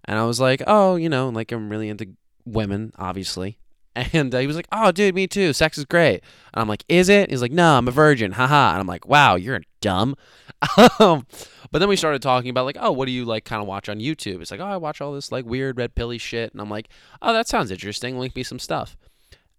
and 0.05 0.17
I 0.17 0.25
was 0.25 0.39
like, 0.39 0.62
oh, 0.67 0.95
you 0.95 1.10
know, 1.10 1.29
like 1.29 1.51
I'm 1.51 1.69
really 1.69 1.89
into 1.89 2.10
women, 2.45 2.91
obviously. 2.98 3.57
And 4.13 4.33
uh, 4.33 4.39
he 4.39 4.48
was 4.48 4.55
like, 4.55 4.69
"Oh, 4.71 4.91
dude, 4.93 5.15
me 5.15 5.27
too. 5.27 5.51
Sex 5.51 5.77
is 5.77 5.83
great." 5.83 6.24
And 6.53 6.62
I'm 6.62 6.67
like, 6.69 6.86
"Is 6.88 7.10
it?" 7.10 7.29
He's 7.29 7.41
like, 7.41 7.51
"No, 7.51 7.77
I'm 7.77 7.89
a 7.89 7.91
virgin." 7.91 8.31
Haha. 8.31 8.71
And 8.71 8.79
I'm 8.79 8.88
like, 8.88 9.05
"Wow, 9.05 9.36
you're 9.36 9.62
dumb." 9.81 10.15
Um, 11.00 11.25
but 11.71 11.79
then 11.79 11.89
we 11.89 11.95
started 11.95 12.21
talking 12.21 12.50
about 12.50 12.65
like, 12.65 12.77
"Oh, 12.79 12.91
what 12.91 13.05
do 13.05 13.12
you 13.12 13.25
like 13.25 13.43
kind 13.45 13.62
of 13.62 13.67
watch 13.67 13.89
on 13.89 14.00
YouTube?" 14.00 14.41
It's 14.41 14.51
like, 14.51 14.60
"Oh, 14.60 14.65
I 14.65 14.77
watch 14.77 15.01
all 15.01 15.13
this 15.13 15.31
like 15.31 15.45
weird 15.45 15.77
red 15.77 15.95
pilly 15.95 16.17
shit." 16.17 16.53
And 16.53 16.62
I'm 16.62 16.69
like, 16.69 16.88
"Oh, 17.21 17.33
that 17.33 17.48
sounds 17.50 17.69
interesting. 17.71 18.17
Link 18.17 18.33
me 18.33 18.43
some 18.43 18.60
stuff." 18.60 18.95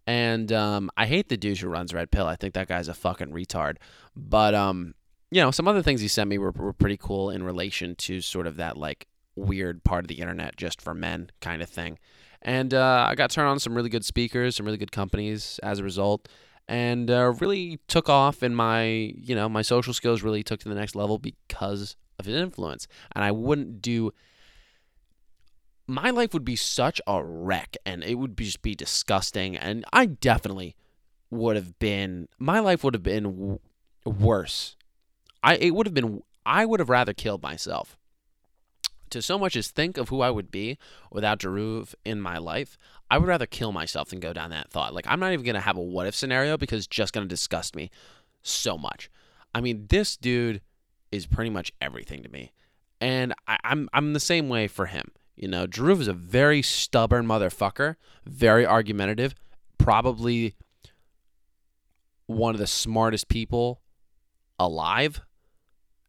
And 0.06 0.52
um, 0.52 0.90
I 0.96 1.06
hate 1.06 1.28
the 1.28 1.36
dude 1.36 1.58
who 1.58 1.68
runs 1.68 1.94
Red 1.94 2.10
Pill. 2.10 2.26
I 2.26 2.36
think 2.36 2.54
that 2.54 2.68
guy's 2.68 2.88
a 2.88 2.94
fucking 2.94 3.30
retard. 3.30 3.76
But 4.16 4.54
um, 4.54 4.94
you 5.30 5.40
know, 5.40 5.50
some 5.50 5.68
other 5.68 5.82
things 5.82 6.00
he 6.00 6.08
sent 6.08 6.28
me 6.28 6.38
were, 6.38 6.50
were 6.50 6.72
pretty 6.72 6.96
cool 6.96 7.30
in 7.30 7.42
relation 7.42 7.94
to 7.96 8.20
sort 8.20 8.46
of 8.46 8.56
that 8.56 8.76
like 8.76 9.06
weird 9.36 9.82
part 9.84 10.04
of 10.04 10.08
the 10.08 10.20
internet 10.20 10.56
just 10.56 10.80
for 10.82 10.94
men 10.94 11.30
kind 11.40 11.62
of 11.62 11.68
thing. 11.68 11.98
And 12.42 12.74
uh, 12.74 13.06
I 13.08 13.14
got 13.14 13.30
turned 13.30 13.48
on 13.48 13.58
some 13.60 13.74
really 13.74 13.88
good 13.88 14.04
speakers, 14.04 14.56
some 14.56 14.66
really 14.66 14.78
good 14.78 14.92
companies 14.92 15.60
as 15.62 15.78
a 15.78 15.84
result, 15.84 16.28
and 16.68 17.10
uh, 17.10 17.32
really 17.40 17.78
took 17.86 18.08
off. 18.08 18.42
in 18.42 18.54
my 18.54 18.84
you 18.84 19.34
know 19.34 19.48
my 19.48 19.62
social 19.62 19.94
skills 19.94 20.22
really 20.22 20.42
took 20.42 20.60
to 20.60 20.68
the 20.68 20.74
next 20.74 20.94
level 20.94 21.18
because 21.18 21.96
of 22.18 22.26
his 22.26 22.36
influence. 22.36 22.88
And 23.14 23.24
I 23.24 23.30
wouldn't 23.30 23.80
do 23.80 24.12
my 25.86 26.10
life 26.10 26.32
would 26.32 26.44
be 26.44 26.56
such 26.56 27.00
a 27.06 27.22
wreck 27.22 27.76
and 27.84 28.04
it 28.04 28.14
would 28.14 28.36
just 28.36 28.62
be 28.62 28.74
disgusting 28.74 29.56
and 29.56 29.84
i 29.92 30.06
definitely 30.06 30.76
would 31.32 31.56
have 31.56 31.78
been 31.78 32.28
my 32.38 32.60
life 32.60 32.84
would 32.84 32.94
have 32.94 33.02
been 33.02 33.24
w- 33.24 33.58
worse. 34.04 34.76
I 35.42 35.56
it 35.56 35.74
would 35.74 35.86
have 35.86 35.94
been 35.94 36.22
i 36.44 36.64
would 36.64 36.78
have 36.78 36.90
rather 36.90 37.14
killed 37.14 37.42
myself. 37.42 37.96
To 39.10 39.20
so 39.20 39.38
much 39.38 39.56
as 39.56 39.70
think 39.70 39.96
of 39.96 40.10
who 40.10 40.20
i 40.20 40.30
would 40.30 40.50
be 40.50 40.78
without 41.10 41.40
Dhruv 41.40 41.94
in 42.04 42.20
my 42.20 42.38
life 42.38 42.76
i 43.10 43.18
would 43.18 43.28
rather 43.28 43.46
kill 43.46 43.72
myself 43.72 44.10
than 44.10 44.20
go 44.20 44.32
down 44.32 44.50
that 44.50 44.70
thought. 44.70 44.94
Like 44.94 45.06
i'm 45.08 45.18
not 45.18 45.32
even 45.32 45.44
going 45.44 45.54
to 45.54 45.60
have 45.60 45.76
a 45.76 45.82
what 45.82 46.06
if 46.06 46.14
scenario 46.14 46.56
because 46.56 46.80
it's 46.80 46.86
just 46.86 47.14
going 47.14 47.26
to 47.26 47.34
disgust 47.34 47.74
me 47.74 47.90
so 48.42 48.76
much. 48.76 49.10
I 49.54 49.62
mean 49.62 49.86
this 49.88 50.16
dude 50.16 50.60
is 51.10 51.26
pretty 51.26 51.50
much 51.50 51.72
everything 51.80 52.22
to 52.22 52.28
me. 52.28 52.52
And 53.00 53.34
I, 53.48 53.56
I'm 53.64 53.88
I'm 53.94 54.12
the 54.12 54.20
same 54.20 54.50
way 54.50 54.68
for 54.68 54.86
him. 54.86 55.12
You 55.36 55.48
know, 55.48 55.66
Dhruv 55.66 56.00
is 56.00 56.08
a 56.08 56.12
very 56.12 56.62
stubborn 56.62 57.26
motherfucker, 57.26 57.96
very 58.26 58.66
argumentative, 58.66 59.34
probably 59.78 60.54
one 62.26 62.54
of 62.54 62.60
the 62.60 62.66
smartest 62.66 63.28
people 63.28 63.80
alive. 64.58 65.20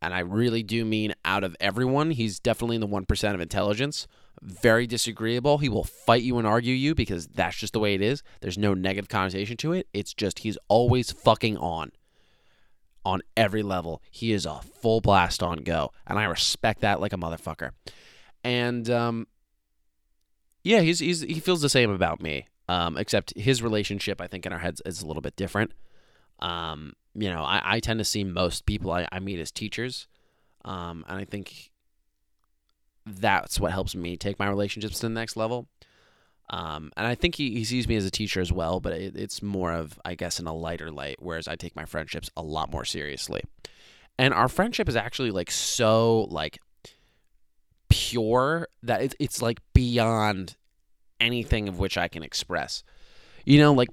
And 0.01 0.13
I 0.13 0.19
really 0.19 0.63
do 0.63 0.83
mean 0.83 1.13
out 1.23 1.45
of 1.45 1.55
everyone, 1.61 2.11
he's 2.11 2.39
definitely 2.39 2.75
in 2.75 2.81
the 2.81 2.87
1% 2.87 3.33
of 3.33 3.39
intelligence. 3.39 4.07
Very 4.41 4.85
disagreeable. 4.85 5.59
He 5.59 5.69
will 5.69 5.85
fight 5.85 6.23
you 6.23 6.37
and 6.37 6.45
argue 6.45 6.73
you 6.73 6.93
because 6.93 7.27
that's 7.27 7.55
just 7.55 7.71
the 7.71 7.79
way 7.79 7.93
it 7.93 8.01
is. 8.01 8.21
There's 8.41 8.57
no 8.57 8.73
negative 8.73 9.07
connotation 9.07 9.55
to 9.57 9.71
it. 9.71 9.87
It's 9.93 10.13
just 10.13 10.39
he's 10.39 10.57
always 10.67 11.11
fucking 11.13 11.57
on. 11.57 11.91
On 13.05 13.21
every 13.37 13.63
level. 13.63 14.01
He 14.11 14.33
is 14.33 14.45
a 14.45 14.59
full 14.81 14.99
blast 14.99 15.41
on 15.41 15.59
go. 15.59 15.91
And 16.05 16.19
I 16.19 16.25
respect 16.25 16.81
that 16.81 16.99
like 16.99 17.13
a 17.13 17.17
motherfucker 17.17 17.71
and 18.43 18.89
um, 18.89 19.27
yeah, 20.63 20.81
he's 20.81 20.99
he's 20.99 21.21
he 21.21 21.39
feels 21.39 21.61
the 21.61 21.69
same 21.69 21.89
about 21.89 22.21
me. 22.21 22.47
Um, 22.69 22.97
except 22.97 23.37
his 23.37 23.61
relationship, 23.61 24.21
I 24.21 24.27
think, 24.27 24.45
in 24.45 24.53
our 24.53 24.59
heads 24.59 24.81
is 24.85 25.01
a 25.01 25.05
little 25.05 25.21
bit 25.21 25.35
different. 25.35 25.73
Um, 26.39 26.93
you 27.13 27.29
know, 27.29 27.43
I, 27.43 27.61
I 27.63 27.79
tend 27.81 27.99
to 27.99 28.05
see 28.05 28.23
most 28.23 28.65
people 28.65 28.91
I, 28.91 29.05
I 29.11 29.19
meet 29.19 29.39
as 29.39 29.51
teachers, 29.51 30.07
um, 30.63 31.03
and 31.09 31.19
I 31.19 31.25
think 31.25 31.71
that's 33.05 33.59
what 33.59 33.73
helps 33.73 33.95
me 33.95 34.15
take 34.15 34.39
my 34.39 34.47
relationships 34.47 34.99
to 34.99 35.07
the 35.07 35.13
next 35.13 35.35
level. 35.35 35.67
Um, 36.49 36.91
and 36.95 37.07
I 37.07 37.15
think 37.15 37.35
he, 37.35 37.51
he 37.51 37.63
sees 37.63 37.87
me 37.87 37.95
as 37.95 38.05
a 38.05 38.11
teacher 38.11 38.41
as 38.41 38.51
well, 38.51 38.79
but 38.79 38.93
it, 38.93 39.15
it's 39.15 39.41
more 39.41 39.73
of, 39.73 39.99
I 40.05 40.15
guess, 40.15 40.39
in 40.39 40.47
a 40.47 40.53
lighter 40.53 40.91
light, 40.91 41.17
whereas 41.19 41.47
I 41.47 41.55
take 41.55 41.75
my 41.75 41.85
friendships 41.85 42.29
a 42.35 42.41
lot 42.43 42.71
more 42.71 42.85
seriously. 42.85 43.41
And 44.17 44.33
our 44.33 44.47
friendship 44.47 44.87
is 44.87 44.95
actually 44.95 45.31
like 45.31 45.49
so 45.49 46.27
like 46.29 46.59
pure 48.09 48.67
that 48.81 49.01
it's, 49.01 49.15
it's 49.19 49.41
like 49.41 49.59
beyond 49.73 50.55
anything 51.19 51.69
of 51.69 51.79
which 51.79 51.97
I 51.97 52.07
can 52.07 52.23
express. 52.23 52.83
You 53.45 53.59
know, 53.59 53.73
like 53.73 53.89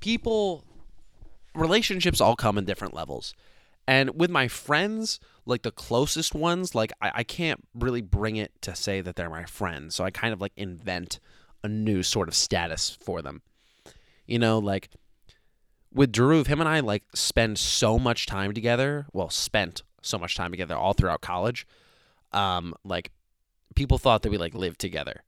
people, 0.00 0.64
relationships 1.54 2.20
all 2.20 2.36
come 2.36 2.58
in 2.58 2.64
different 2.64 2.94
levels. 2.94 3.34
And 3.86 4.20
with 4.20 4.30
my 4.30 4.48
friends, 4.48 5.18
like 5.46 5.62
the 5.62 5.70
closest 5.70 6.34
ones, 6.34 6.74
like 6.74 6.92
I, 7.00 7.10
I 7.16 7.24
can't 7.24 7.60
really 7.74 8.02
bring 8.02 8.36
it 8.36 8.52
to 8.62 8.74
say 8.74 9.00
that 9.00 9.16
they're 9.16 9.30
my 9.30 9.44
friends. 9.44 9.94
So 9.94 10.04
I 10.04 10.10
kind 10.10 10.32
of 10.34 10.40
like 10.40 10.52
invent 10.56 11.20
a 11.64 11.68
new 11.68 12.02
sort 12.02 12.28
of 12.28 12.34
status 12.34 12.96
for 13.00 13.22
them. 13.22 13.40
You 14.26 14.38
know, 14.38 14.58
like 14.58 14.90
with 15.92 16.12
Dhruv, 16.12 16.48
him 16.48 16.60
and 16.60 16.68
I 16.68 16.80
like 16.80 17.04
spend 17.14 17.58
so 17.58 17.98
much 17.98 18.26
time 18.26 18.52
together. 18.52 19.06
Well, 19.14 19.30
spent 19.30 19.82
so 20.02 20.18
much 20.18 20.36
time 20.36 20.50
together 20.50 20.76
all 20.76 20.92
throughout 20.92 21.22
college. 21.22 21.66
Um, 22.32 22.74
like 22.84 23.10
people 23.78 23.96
thought 23.96 24.22
that 24.22 24.30
we 24.30 24.36
like 24.36 24.54
lived 24.54 24.80
together. 24.80 25.22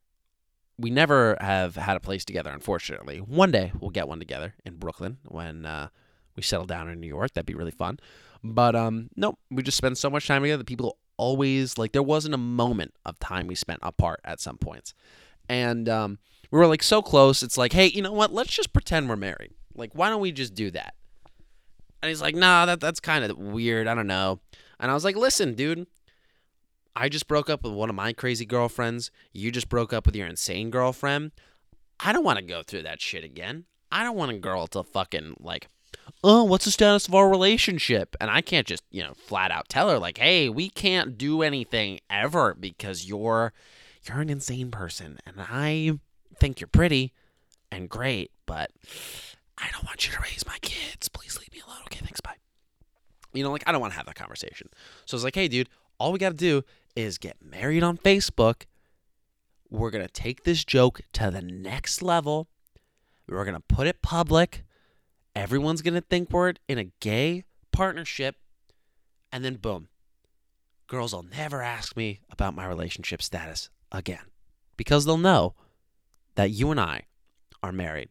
We 0.77 0.89
never 0.89 1.37
have 1.39 1.77
had 1.77 1.95
a 1.95 2.01
place 2.01 2.25
together, 2.25 2.51
unfortunately. 2.51 3.19
One 3.19 3.49
day 3.49 3.71
we'll 3.79 3.91
get 3.91 4.09
one 4.09 4.19
together 4.19 4.55
in 4.65 4.75
Brooklyn 4.75 5.19
when 5.25 5.65
uh, 5.65 5.87
we 6.35 6.43
settle 6.43 6.65
down 6.65 6.89
in 6.89 6.99
New 6.99 7.07
York. 7.07 7.33
That'd 7.33 7.45
be 7.45 7.53
really 7.53 7.71
fun. 7.71 7.97
But 8.43 8.75
um, 8.75 9.09
no, 9.15 9.37
we 9.49 9.63
just 9.63 9.77
spend 9.77 9.97
so 9.97 10.09
much 10.09 10.27
time 10.27 10.41
together. 10.41 10.65
People 10.65 10.97
always 11.15 11.77
like 11.77 11.93
there 11.93 12.03
wasn't 12.03 12.33
a 12.33 12.37
moment 12.37 12.93
of 13.05 13.17
time 13.19 13.47
we 13.47 13.55
spent 13.55 13.79
apart 13.83 14.19
at 14.25 14.41
some 14.41 14.57
points, 14.57 14.93
and 15.47 15.87
um, 15.87 16.19
we 16.49 16.59
were 16.59 16.67
like 16.67 16.83
so 16.83 17.01
close. 17.01 17.43
It's 17.43 17.57
like, 17.57 17.71
hey, 17.71 17.87
you 17.87 18.01
know 18.01 18.11
what? 18.11 18.33
Let's 18.33 18.51
just 18.51 18.73
pretend 18.73 19.07
we're 19.07 19.15
married. 19.15 19.53
Like, 19.75 19.93
why 19.93 20.09
don't 20.09 20.19
we 20.19 20.33
just 20.33 20.55
do 20.55 20.71
that? 20.71 20.95
And 22.01 22.09
he's 22.09 22.21
like, 22.21 22.35
nah, 22.35 22.65
that 22.65 22.81
that's 22.81 22.99
kind 22.99 23.23
of 23.23 23.37
weird. 23.37 23.87
I 23.87 23.95
don't 23.95 24.07
know. 24.07 24.41
And 24.77 24.91
I 24.91 24.93
was 24.93 25.05
like, 25.05 25.15
listen, 25.15 25.53
dude, 25.53 25.85
I 26.95 27.09
just 27.09 27.27
broke 27.27 27.49
up 27.49 27.63
with 27.63 27.73
one 27.73 27.89
of 27.89 27.95
my 27.95 28.13
crazy 28.13 28.45
girlfriends. 28.45 29.11
You 29.31 29.51
just 29.51 29.69
broke 29.69 29.93
up 29.93 30.05
with 30.05 30.15
your 30.15 30.27
insane 30.27 30.69
girlfriend. 30.69 31.31
I 31.99 32.11
don't 32.13 32.23
want 32.23 32.39
to 32.39 32.45
go 32.45 32.63
through 32.63 32.83
that 32.83 33.01
shit 33.01 33.23
again. 33.23 33.65
I 33.91 34.03
don't 34.03 34.15
want 34.15 34.31
a 34.31 34.37
girl 34.37 34.67
to 34.67 34.83
fucking 34.83 35.35
like, 35.39 35.67
oh, 36.23 36.43
what's 36.43 36.65
the 36.65 36.71
status 36.71 37.07
of 37.07 37.15
our 37.15 37.29
relationship? 37.29 38.15
And 38.19 38.29
I 38.29 38.41
can't 38.41 38.67
just, 38.67 38.83
you 38.91 39.03
know, 39.03 39.13
flat 39.13 39.51
out 39.51 39.69
tell 39.69 39.89
her 39.89 39.99
like, 39.99 40.17
hey, 40.17 40.49
we 40.49 40.69
can't 40.69 41.17
do 41.17 41.41
anything 41.41 41.99
ever 42.09 42.55
because 42.55 43.05
you're 43.05 43.53
you're 44.07 44.19
an 44.19 44.29
insane 44.29 44.71
person 44.71 45.19
and 45.25 45.35
I 45.39 45.99
think 46.39 46.59
you're 46.59 46.67
pretty 46.67 47.13
and 47.71 47.87
great, 47.87 48.31
but 48.45 48.71
I 49.57 49.69
don't 49.71 49.85
want 49.85 50.07
you 50.07 50.13
to 50.13 50.21
raise 50.21 50.45
my 50.45 50.57
kids. 50.61 51.07
Please 51.07 51.37
leave 51.37 51.51
me 51.53 51.61
alone. 51.65 51.81
Okay, 51.85 51.99
thanks, 51.99 52.19
bye. 52.21 52.35
You 53.33 53.43
know, 53.43 53.51
like 53.51 53.63
I 53.67 53.71
don't 53.71 53.81
want 53.81 53.93
to 53.93 53.97
have 53.97 54.07
that 54.07 54.15
conversation. 54.15 54.69
So 55.05 55.15
I 55.15 55.17
was 55.17 55.23
like, 55.23 55.35
hey, 55.35 55.47
dude, 55.47 55.69
all 55.99 56.11
we 56.11 56.19
got 56.19 56.29
to 56.29 56.35
do 56.35 56.63
is 56.95 57.17
get 57.17 57.37
married 57.41 57.83
on 57.83 57.97
Facebook. 57.97 58.63
We're 59.69 59.91
going 59.91 60.05
to 60.05 60.11
take 60.11 60.43
this 60.43 60.63
joke 60.65 61.01
to 61.13 61.31
the 61.31 61.41
next 61.41 62.01
level. 62.01 62.47
We're 63.27 63.45
going 63.45 63.55
to 63.55 63.75
put 63.75 63.87
it 63.87 64.01
public. 64.01 64.63
Everyone's 65.35 65.81
going 65.81 65.93
to 65.93 66.01
think 66.01 66.31
we're 66.31 66.53
in 66.67 66.77
a 66.77 66.91
gay 66.99 67.45
partnership. 67.71 68.35
And 69.31 69.45
then, 69.45 69.55
boom, 69.55 69.87
girls 70.87 71.13
will 71.13 71.23
never 71.23 71.61
ask 71.61 71.95
me 71.95 72.19
about 72.29 72.53
my 72.53 72.65
relationship 72.65 73.21
status 73.21 73.69
again 73.91 74.25
because 74.75 75.05
they'll 75.05 75.17
know 75.17 75.55
that 76.35 76.51
you 76.51 76.71
and 76.71 76.79
I 76.79 77.03
are 77.63 77.71
married. 77.71 78.09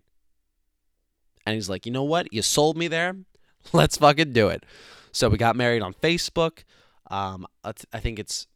And 1.45 1.55
he's 1.55 1.69
like, 1.69 1.85
you 1.85 1.93
know 1.93 2.05
what? 2.05 2.33
You 2.33 2.43
sold 2.43 2.77
me 2.77 2.89
there. 2.89 3.17
Let's 3.73 3.99
fucking 3.99 4.33
do 4.33 4.49
it. 4.49 4.65
So 5.13 5.29
we 5.29 5.37
got 5.37 5.57
married 5.57 5.83
on 5.83 5.93
Facebook. 5.93 6.65
Um, 7.11 7.47
I 7.65 8.01
think 8.01 8.19
it's 8.19 8.47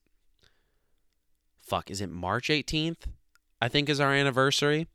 fuck. 1.64 1.90
Is 1.90 2.00
it 2.00 2.10
March 2.10 2.48
18th? 2.48 3.06
I 3.60 3.68
think 3.68 3.88
is 3.88 4.00
our 4.00 4.12
anniversary. 4.12 4.88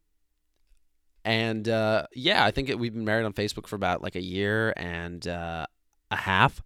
And 1.25 1.67
uh, 1.67 2.07
yeah, 2.13 2.45
I 2.45 2.51
think 2.51 2.69
it, 2.69 2.79
we've 2.79 2.93
been 2.93 3.05
married 3.05 3.25
on 3.25 3.33
Facebook 3.33 3.67
for 3.67 3.75
about 3.75 4.01
like 4.01 4.15
a 4.15 4.21
year 4.21 4.73
and 4.77 5.27
uh, 5.27 5.65
a 6.11 6.15
half. 6.15 6.61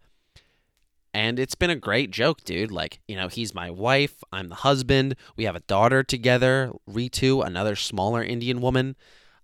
And 1.13 1.37
it's 1.37 1.55
been 1.55 1.69
a 1.69 1.75
great 1.75 2.09
joke, 2.09 2.43
dude. 2.43 2.71
Like, 2.71 2.99
you 3.07 3.15
know, 3.15 3.27
he's 3.27 3.53
my 3.53 3.69
wife, 3.69 4.23
I'm 4.31 4.49
the 4.49 4.55
husband. 4.55 5.15
We 5.37 5.43
have 5.43 5.55
a 5.55 5.59
daughter 5.61 6.01
together, 6.03 6.71
Ritu, 6.89 7.45
another 7.45 7.75
smaller 7.75 8.23
Indian 8.23 8.61
woman. 8.61 8.95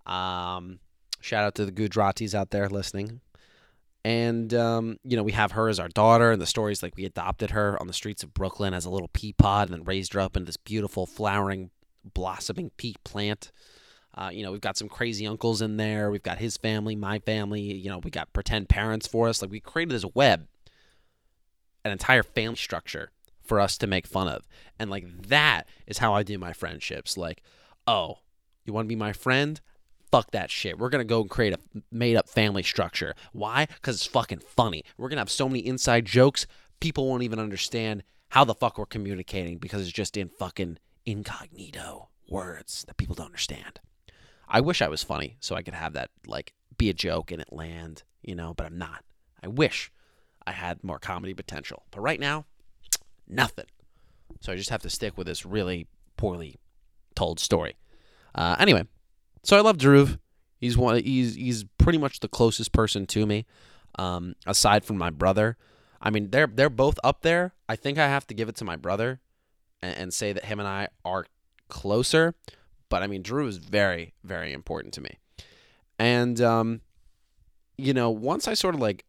Um, 0.06 0.80
shout 1.22 1.44
out 1.44 1.56
to 1.56 1.66
the 1.66 1.72
Gujaratis 1.72 2.34
out 2.34 2.50
there 2.50 2.68
listening. 2.68 3.22
And, 4.06 4.53
um, 4.53 4.98
you 5.03 5.18
know, 5.18 5.24
we 5.24 5.34
have 5.34 5.51
her 5.53 5.68
as 5.68 5.79
our 5.79 5.89
daughter, 5.89 6.32
and 6.32 6.41
the 6.41 6.46
story's 6.46 6.82
like 6.82 6.96
we 6.96 7.06
adopted 7.06 7.51
her 7.51 7.79
on 7.82 7.88
the 7.88 7.94
streets 7.94 8.24
of 8.24 8.34
Brooklyn 8.34 8.74
as 8.74 8.86
a 8.86 8.89
little 8.89 9.10
pea 9.10 9.34
pod 9.34 9.70
and 9.70 9.77
then 9.77 9.84
raised 9.84 10.13
her 10.13 10.22
up 10.22 10.38
into 10.38 10.46
this 10.46 10.58
beautiful, 10.58 11.06
flowering, 11.06 11.70
blossoming 12.13 12.72
pea 12.77 12.96
plant. 13.03 13.51
Uh, 14.15 14.29
you 14.32 14.41
know, 14.44 14.51
we've 14.51 14.62
got 14.62 14.77
some 14.77 14.89
crazy 14.89 15.27
uncles 15.27 15.62
in 15.62 15.77
there. 15.77 16.10
We've 16.12 16.24
got 16.24 16.38
his 16.38 16.58
family, 16.58 16.96
my 16.96 17.20
family. 17.20 17.62
You 17.62 17.89
know, 17.89 18.00
we 18.00 18.10
got 18.10 18.34
pretend 18.34 18.70
parents 18.70 19.06
for 19.06 19.27
us. 19.27 19.41
Like, 19.41 19.51
we 19.51 19.60
created 19.60 19.94
this 19.94 20.06
web 20.15 20.48
an 21.86 21.91
entire 21.91 22.24
family 22.24 22.56
structure 22.56 23.12
for 23.44 23.60
us 23.60 23.77
to 23.77 23.88
make 23.88 24.08
fun 24.08 24.27
of. 24.27 24.48
And 24.77 24.89
like 24.89 25.27
that 25.27 25.68
is 25.88 25.98
how 25.98 26.13
I 26.13 26.24
do 26.24 26.38
my 26.38 26.53
friendships. 26.53 27.18
Like, 27.18 27.41
oh, 27.88 28.20
you 28.65 28.74
want 28.74 28.86
to 28.86 28.89
be 28.89 28.96
my 28.96 29.13
friend? 29.13 29.60
Fuck 30.12 30.32
that 30.32 30.50
shit. 30.50 30.80
We're 30.80 30.89
to 31.06 31.06
go 31.06 31.22
and 31.22 31.30
create 31.30 31.54
a 31.54 31.60
made 31.92 32.16
up 32.16 32.28
family 32.28 32.63
structure. 32.63 33.13
Why? 33.32 33.66
Because 33.66 33.98
it's 33.98 34.06
fucking 34.06 34.39
funny. 34.39 34.84
We're 34.98 35.10
to 35.18 35.22
have 35.22 35.30
so 35.30 35.48
many 35.48 35.60
inside 35.60 36.06
jokes, 36.06 36.48
people 36.80 37.08
won't 37.08 37.24
even 37.24 37.39
understand 37.39 38.04
how 38.30 38.44
the 38.44 38.56
fuck 38.56 38.78
we're 38.78 38.86
communicating 38.86 39.58
because 39.58 39.82
it's 39.82 39.92
just 39.92 40.18
in 40.18 40.30
fucking 40.30 40.78
incognito 41.06 42.10
words 42.30 42.86
that 42.88 42.98
people 42.98 43.16
don't 43.16 43.28
understand. 43.28 43.80
I 44.48 44.62
wish 44.62 44.82
I 44.82 44.88
was 44.88 45.04
funny 45.04 45.38
so 45.39 45.56
I 45.56 45.62
could 45.62 45.74
have 45.75 45.94
that, 45.94 46.10
like, 46.25 46.54
be 46.78 46.89
a 46.89 46.94
joke 46.94 47.32
and 47.32 47.42
it 47.42 47.51
land, 47.51 48.04
you 48.24 48.36
know, 48.36 48.54
but 48.54 48.66
I'm 48.66 48.78
not. 48.78 49.04
I 49.44 49.48
wish. 49.48 49.92
I 50.46 50.51
had 50.51 50.84
more 50.84 51.00
comedy 51.00 51.34
potential. 51.34 51.84
But 51.92 52.01
right 52.01 52.20
now, 52.20 52.46
nothing. 53.28 53.66
So 54.42 54.51
I 54.51 54.56
just 54.56 54.70
have 54.70 54.82
to 54.82 54.89
stick 54.89 55.18
with 55.18 55.28
this 55.28 55.46
really 55.46 55.88
poorly 56.18 56.56
told 57.16 57.39
story. 57.39 57.75
Uh, 58.34 58.56
anyway, 58.60 58.84
so 59.43 59.58
I 59.58 59.62
love 59.62 59.77
Dhruv. 59.77 60.19
He's 60.60 60.77
one. 60.77 61.01
He's 61.03 61.36
he's 61.36 61.65
pretty 61.77 61.98
much 61.98 62.19
the 62.19 62.27
closest 62.27 62.72
person 62.72 63.05
to 63.08 63.25
me, 63.25 63.46
um, 63.98 64.36
aside 64.46 64.84
from 64.84 64.98
my 64.98 65.10
brother. 65.10 65.58
I 66.01 66.10
mean, 66.10 66.29
they're 66.31 66.48
they're 66.48 66.69
both 66.69 67.00
up 67.03 67.22
there. 67.22 67.53
I 67.67 67.75
think 67.75 67.98
I 67.98 68.08
have 68.08 68.27
to 68.27 68.34
give 68.34 68.50
it 68.50 68.55
to 68.58 68.65
my 68.65 68.75
brother, 68.75 69.21
and, 69.82 69.95
and 69.95 70.13
say 70.13 70.34
that 70.34 70.45
him 70.45 70.60
and 70.60 70.67
I 70.67 70.89
are 71.06 71.25
closer. 71.69 72.36
But 72.89 73.04
I 73.04 73.08
mean, 73.08 73.23
Dhruv 73.23 73.47
is 73.47 73.58
very 73.58 74.13
very 74.23 74.52
important 74.52 74.93
to 74.95 75.02
me, 75.02 75.17
and 75.97 76.41
um, 76.41 76.82
you 77.78 77.93
know, 77.93 78.10
once 78.10 78.47
I 78.47 78.54
sort 78.54 78.75
of 78.75 78.82
like 78.82 79.06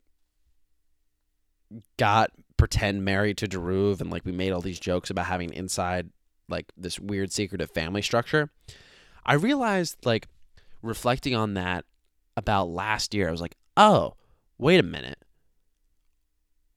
got 1.96 2.30
pretend 2.56 3.04
married 3.04 3.38
to 3.38 3.46
Dhruv 3.46 4.00
and 4.00 4.10
like 4.10 4.24
we 4.24 4.32
made 4.32 4.52
all 4.52 4.60
these 4.60 4.80
jokes 4.80 5.10
about 5.10 5.26
having 5.26 5.52
inside 5.52 6.10
like 6.48 6.66
this 6.76 6.98
weird 6.98 7.32
secretive 7.32 7.70
family 7.70 8.02
structure. 8.02 8.50
I 9.24 9.34
realized 9.34 10.04
like 10.04 10.26
reflecting 10.82 11.34
on 11.34 11.54
that 11.54 11.84
about 12.36 12.68
last 12.68 13.14
year, 13.14 13.28
I 13.28 13.32
was 13.32 13.40
like, 13.40 13.56
oh, 13.76 14.14
wait 14.58 14.80
a 14.80 14.84
minute. 14.84 15.18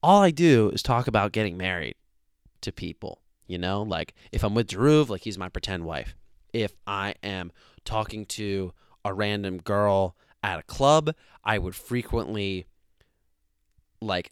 All 0.02 0.22
I 0.22 0.32
do 0.32 0.70
is 0.70 0.84
talk 0.84 1.08
about 1.08 1.32
getting 1.32 1.58
married 1.58 1.96
to 2.62 2.72
people. 2.72 3.22
You 3.48 3.58
know, 3.58 3.82
like 3.82 4.14
if 4.32 4.44
I'm 4.44 4.56
with 4.56 4.68
Dhruv, 4.68 5.10
like 5.10 5.22
he's 5.22 5.38
my 5.38 5.50
pretend 5.50 5.86
wife. 5.86 6.16
If 6.54 6.74
I 6.88 7.16
am 7.24 7.52
talking 7.86 8.26
to 8.28 8.74
a 9.04 9.14
random 9.14 9.58
girl 9.58 10.16
at 10.42 10.60
a 10.60 10.64
club, 10.64 11.14
I 11.44 11.58
would 11.58 11.76
frequently 11.76 12.66
like 14.02 14.32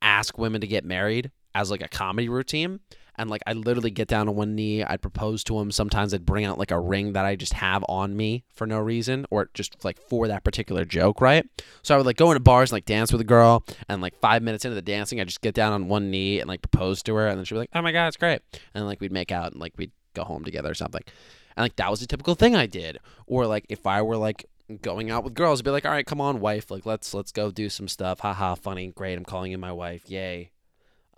ask 0.00 0.36
women 0.38 0.60
to 0.60 0.66
get 0.66 0.84
married 0.84 1.30
as 1.54 1.70
like 1.70 1.82
a 1.82 1.88
comedy 1.88 2.28
routine. 2.28 2.80
And 3.16 3.28
like 3.28 3.42
I 3.46 3.52
literally 3.52 3.90
get 3.90 4.08
down 4.08 4.28
on 4.28 4.34
one 4.34 4.54
knee, 4.54 4.82
I'd 4.82 5.02
propose 5.02 5.44
to 5.44 5.58
him. 5.58 5.70
Sometimes 5.70 6.14
I'd 6.14 6.24
bring 6.24 6.44
out 6.44 6.58
like 6.58 6.70
a 6.70 6.80
ring 6.80 7.12
that 7.12 7.24
I 7.24 7.36
just 7.36 7.52
have 7.54 7.84
on 7.88 8.16
me 8.16 8.44
for 8.48 8.66
no 8.66 8.78
reason, 8.78 9.26
or 9.30 9.50
just 9.54 9.84
like 9.84 10.00
for 10.08 10.28
that 10.28 10.44
particular 10.44 10.84
joke, 10.84 11.20
right? 11.20 11.46
So 11.82 11.94
I 11.94 11.98
would 11.98 12.06
like 12.06 12.16
go 12.16 12.30
into 12.30 12.40
bars 12.40 12.70
and 12.70 12.76
like 12.76 12.86
dance 12.86 13.12
with 13.12 13.20
a 13.20 13.24
girl, 13.24 13.64
and 13.88 14.00
like 14.00 14.18
five 14.20 14.42
minutes 14.42 14.64
into 14.64 14.74
the 14.74 14.82
dancing, 14.82 15.20
I 15.20 15.24
just 15.24 15.42
get 15.42 15.54
down 15.54 15.72
on 15.72 15.88
one 15.88 16.10
knee 16.10 16.40
and 16.40 16.48
like 16.48 16.62
propose 16.62 17.02
to 17.04 17.14
her, 17.14 17.28
and 17.28 17.38
then 17.38 17.44
she'd 17.44 17.54
be 17.54 17.58
like, 17.58 17.70
"Oh 17.74 17.82
my 17.82 17.92
god, 17.92 18.08
it's 18.08 18.16
great," 18.16 18.40
and 18.74 18.86
like 18.86 19.00
we'd 19.00 19.12
make 19.12 19.30
out 19.30 19.52
and 19.52 19.60
like 19.60 19.74
we'd 19.76 19.92
go 20.14 20.24
home 20.24 20.44
together 20.44 20.70
or 20.70 20.74
something. 20.74 21.02
And 21.56 21.64
like 21.64 21.76
that 21.76 21.90
was 21.90 22.02
a 22.02 22.06
typical 22.06 22.34
thing 22.34 22.56
I 22.56 22.66
did. 22.66 22.98
Or 23.26 23.46
like 23.46 23.66
if 23.68 23.86
I 23.86 24.02
were 24.02 24.16
like 24.16 24.46
going 24.80 25.10
out 25.10 25.24
with 25.24 25.34
girls, 25.34 25.60
I'd 25.60 25.64
be 25.64 25.70
like, 25.70 25.84
all 25.84 25.92
right, 25.92 26.06
come 26.06 26.20
on, 26.20 26.40
wife, 26.40 26.70
like 26.70 26.86
let's 26.86 27.12
let's 27.12 27.32
go 27.32 27.50
do 27.50 27.68
some 27.68 27.88
stuff. 27.88 28.20
Haha, 28.20 28.54
funny, 28.54 28.88
great. 28.88 29.18
I'm 29.18 29.24
calling 29.24 29.52
you 29.52 29.58
my 29.58 29.72
wife. 29.72 30.08
Yay. 30.08 30.50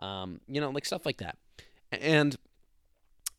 Um, 0.00 0.40
you 0.48 0.60
know, 0.60 0.70
like 0.70 0.84
stuff 0.84 1.06
like 1.06 1.18
that. 1.18 1.36
And 2.00 2.36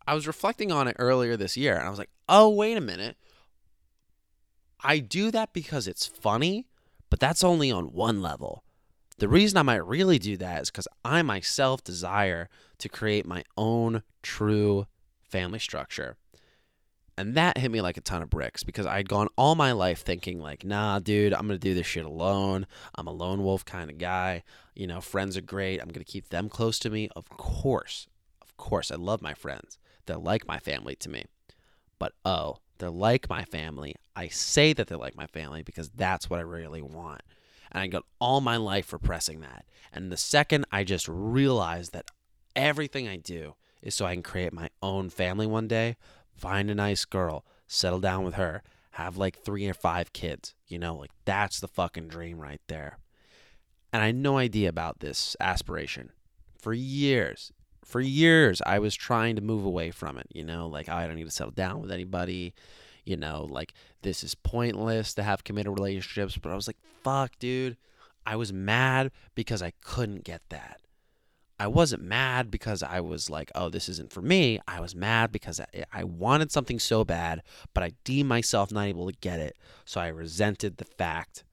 I 0.07 0.13
was 0.13 0.27
reflecting 0.27 0.71
on 0.71 0.87
it 0.87 0.95
earlier 0.99 1.35
this 1.35 1.57
year, 1.57 1.75
and 1.75 1.85
I 1.85 1.89
was 1.89 1.99
like, 1.99 2.09
oh, 2.29 2.49
wait 2.49 2.77
a 2.77 2.81
minute. 2.81 3.17
I 4.83 4.99
do 4.99 5.31
that 5.31 5.53
because 5.53 5.87
it's 5.87 6.05
funny, 6.05 6.67
but 7.09 7.19
that's 7.19 7.43
only 7.43 7.71
on 7.71 7.93
one 7.93 8.21
level. 8.21 8.63
The 9.17 9.29
reason 9.29 9.57
I 9.57 9.63
might 9.63 9.85
really 9.87 10.19
do 10.19 10.35
that 10.37 10.63
is 10.63 10.69
because 10.69 10.87
I 11.03 11.21
myself 11.21 11.83
desire 11.83 12.49
to 12.79 12.89
create 12.89 13.25
my 13.25 13.43
own 13.57 14.03
true 14.21 14.87
family 15.23 15.59
structure. 15.59 16.17
And 17.17 17.33
that 17.35 17.57
hit 17.57 17.71
me 17.71 17.79
like 17.79 17.95
a 17.95 18.01
ton 18.01 18.21
of 18.21 18.29
bricks 18.29 18.63
because 18.63 18.85
I'd 18.85 19.07
gone 19.07 19.29
all 19.37 19.55
my 19.55 19.71
life 19.71 20.01
thinking, 20.01 20.41
like, 20.41 20.65
nah, 20.65 20.99
dude, 20.99 21.33
I'm 21.33 21.47
going 21.47 21.57
to 21.57 21.67
do 21.67 21.73
this 21.73 21.87
shit 21.87 22.05
alone. 22.05 22.67
I'm 22.93 23.07
a 23.07 23.11
lone 23.11 23.41
wolf 23.41 23.63
kind 23.63 23.89
of 23.89 23.97
guy. 23.97 24.43
You 24.75 24.85
know, 24.85 24.99
friends 24.99 25.37
are 25.37 25.41
great. 25.41 25.79
I'm 25.79 25.87
going 25.87 26.03
to 26.03 26.11
keep 26.11 26.27
them 26.27 26.49
close 26.49 26.77
to 26.79 26.89
me. 26.89 27.09
Of 27.15 27.29
course. 27.29 28.07
Of 28.57 28.65
course. 28.65 28.91
I 28.91 28.95
love 28.95 29.21
my 29.21 29.33
friends. 29.33 29.77
They're 30.05 30.17
like 30.17 30.47
my 30.47 30.59
family 30.59 30.95
to 30.97 31.09
me. 31.09 31.25
But 31.99 32.13
oh, 32.23 32.57
they're 32.77 32.89
like 32.89 33.29
my 33.29 33.43
family. 33.43 33.95
I 34.15 34.27
say 34.29 34.73
that 34.73 34.87
they're 34.87 34.97
like 34.97 35.15
my 35.15 35.27
family 35.27 35.63
because 35.63 35.89
that's 35.89 36.29
what 36.29 36.39
I 36.39 36.43
really 36.43 36.81
want. 36.81 37.21
And 37.71 37.81
I 37.81 37.87
got 37.87 38.03
all 38.19 38.41
my 38.41 38.57
life 38.57 38.93
repressing 38.93 39.41
that. 39.41 39.65
And 39.91 40.11
the 40.11 40.17
second 40.17 40.65
I 40.71 40.83
just 40.83 41.07
realized 41.07 41.93
that 41.93 42.05
everything 42.55 43.07
I 43.07 43.17
do 43.17 43.55
is 43.81 43.95
so 43.95 44.05
I 44.05 44.13
can 44.13 44.23
create 44.23 44.53
my 44.53 44.69
own 44.81 45.09
family 45.09 45.47
one 45.47 45.67
day, 45.67 45.97
find 46.33 46.69
a 46.69 46.75
nice 46.75 47.05
girl, 47.05 47.45
settle 47.67 47.99
down 47.99 48.23
with 48.23 48.35
her, 48.35 48.63
have 48.91 49.17
like 49.17 49.37
three 49.37 49.67
or 49.67 49.73
five 49.73 50.13
kids. 50.13 50.53
You 50.67 50.79
know, 50.79 50.95
like 50.95 51.11
that's 51.25 51.59
the 51.59 51.67
fucking 51.67 52.07
dream 52.07 52.39
right 52.39 52.61
there. 52.67 52.99
And 53.91 54.01
I 54.01 54.07
had 54.07 54.15
no 54.15 54.37
idea 54.37 54.69
about 54.69 54.99
this 54.99 55.35
aspiration. 55.39 56.11
For 56.57 56.73
years, 56.73 57.51
for 57.85 58.01
years, 58.01 58.61
I 58.65 58.79
was 58.79 58.95
trying 58.95 59.35
to 59.35 59.41
move 59.41 59.63
away 59.63 59.91
from 59.91 60.17
it. 60.17 60.27
You 60.33 60.43
know, 60.43 60.67
like, 60.67 60.89
oh, 60.89 60.95
I 60.95 61.07
don't 61.07 61.15
need 61.15 61.25
to 61.25 61.31
settle 61.31 61.51
down 61.51 61.81
with 61.81 61.91
anybody. 61.91 62.53
You 63.05 63.17
know, 63.17 63.47
like, 63.49 63.73
this 64.01 64.23
is 64.23 64.35
pointless 64.35 65.13
to 65.13 65.23
have 65.23 65.43
committed 65.43 65.77
relationships. 65.77 66.37
But 66.37 66.51
I 66.51 66.55
was 66.55 66.67
like, 66.67 66.77
fuck, 67.03 67.37
dude. 67.39 67.77
I 68.25 68.35
was 68.35 68.51
mad 68.51 69.11
because 69.35 69.61
I 69.61 69.71
couldn't 69.81 70.23
get 70.23 70.41
that. 70.49 70.81
I 71.57 71.67
wasn't 71.67 72.03
mad 72.03 72.51
because 72.51 72.83
I 72.83 72.99
was 72.99 73.29
like, 73.29 73.49
oh, 73.55 73.69
this 73.69 73.87
isn't 73.87 74.11
for 74.11 74.21
me. 74.21 74.59
I 74.67 74.81
was 74.81 74.93
mad 74.93 75.31
because 75.31 75.61
I, 75.61 75.85
I 75.93 76.03
wanted 76.03 76.51
something 76.51 76.79
so 76.79 77.05
bad, 77.05 77.43
but 77.73 77.83
I 77.83 77.91
deemed 78.03 78.27
myself 78.27 78.71
not 78.71 78.87
able 78.87 79.09
to 79.09 79.17
get 79.21 79.39
it. 79.39 79.55
So 79.85 80.01
I 80.01 80.07
resented 80.07 80.77
the 80.77 80.85
fact 80.85 81.45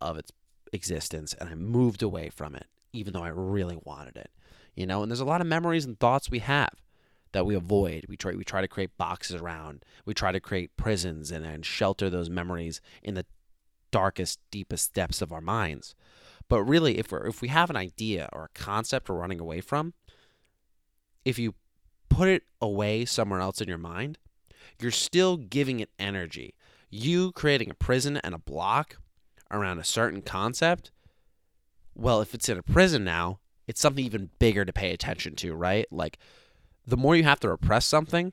of 0.00 0.16
its 0.16 0.30
existence 0.72 1.34
and 1.34 1.48
I 1.48 1.54
moved 1.54 2.02
away 2.02 2.28
from 2.28 2.54
it, 2.54 2.66
even 2.92 3.14
though 3.14 3.24
I 3.24 3.28
really 3.28 3.78
wanted 3.82 4.16
it. 4.16 4.30
You 4.74 4.86
know, 4.86 5.02
and 5.02 5.10
there's 5.10 5.20
a 5.20 5.24
lot 5.26 5.40
of 5.40 5.46
memories 5.46 5.84
and 5.84 5.98
thoughts 5.98 6.30
we 6.30 6.38
have 6.40 6.82
that 7.32 7.46
we 7.46 7.54
avoid. 7.54 8.06
We 8.08 8.16
try 8.16 8.32
we 8.32 8.44
try 8.44 8.60
to 8.60 8.68
create 8.68 8.96
boxes 8.96 9.36
around. 9.36 9.84
We 10.04 10.14
try 10.14 10.32
to 10.32 10.40
create 10.40 10.76
prisons 10.76 11.30
and, 11.30 11.44
and 11.44 11.64
shelter 11.64 12.08
those 12.08 12.30
memories 12.30 12.80
in 13.02 13.14
the 13.14 13.26
darkest, 13.90 14.40
deepest 14.50 14.94
depths 14.94 15.22
of 15.22 15.32
our 15.32 15.40
minds. 15.40 15.94
But 16.48 16.62
really, 16.64 16.98
if 16.98 17.12
we 17.12 17.18
if 17.24 17.42
we 17.42 17.48
have 17.48 17.70
an 17.70 17.76
idea 17.76 18.28
or 18.32 18.44
a 18.44 18.58
concept 18.58 19.08
we're 19.08 19.16
running 19.16 19.40
away 19.40 19.60
from, 19.60 19.94
if 21.24 21.38
you 21.38 21.54
put 22.08 22.28
it 22.28 22.44
away 22.60 23.04
somewhere 23.04 23.40
else 23.40 23.60
in 23.60 23.68
your 23.68 23.78
mind, 23.78 24.18
you're 24.80 24.90
still 24.90 25.36
giving 25.36 25.80
it 25.80 25.90
energy. 25.98 26.54
You 26.90 27.32
creating 27.32 27.70
a 27.70 27.74
prison 27.74 28.18
and 28.18 28.34
a 28.34 28.38
block 28.38 28.96
around 29.50 29.78
a 29.78 29.84
certain 29.84 30.22
concept, 30.22 30.90
well, 31.94 32.20
if 32.20 32.34
it's 32.34 32.48
in 32.48 32.58
a 32.58 32.62
prison 32.62 33.04
now, 33.04 33.38
it's 33.66 33.80
something 33.80 34.04
even 34.04 34.30
bigger 34.38 34.64
to 34.64 34.72
pay 34.72 34.92
attention 34.92 35.34
to, 35.36 35.54
right? 35.54 35.86
Like, 35.90 36.18
the 36.86 36.96
more 36.96 37.16
you 37.16 37.24
have 37.24 37.40
to 37.40 37.48
repress 37.48 37.86
something, 37.86 38.32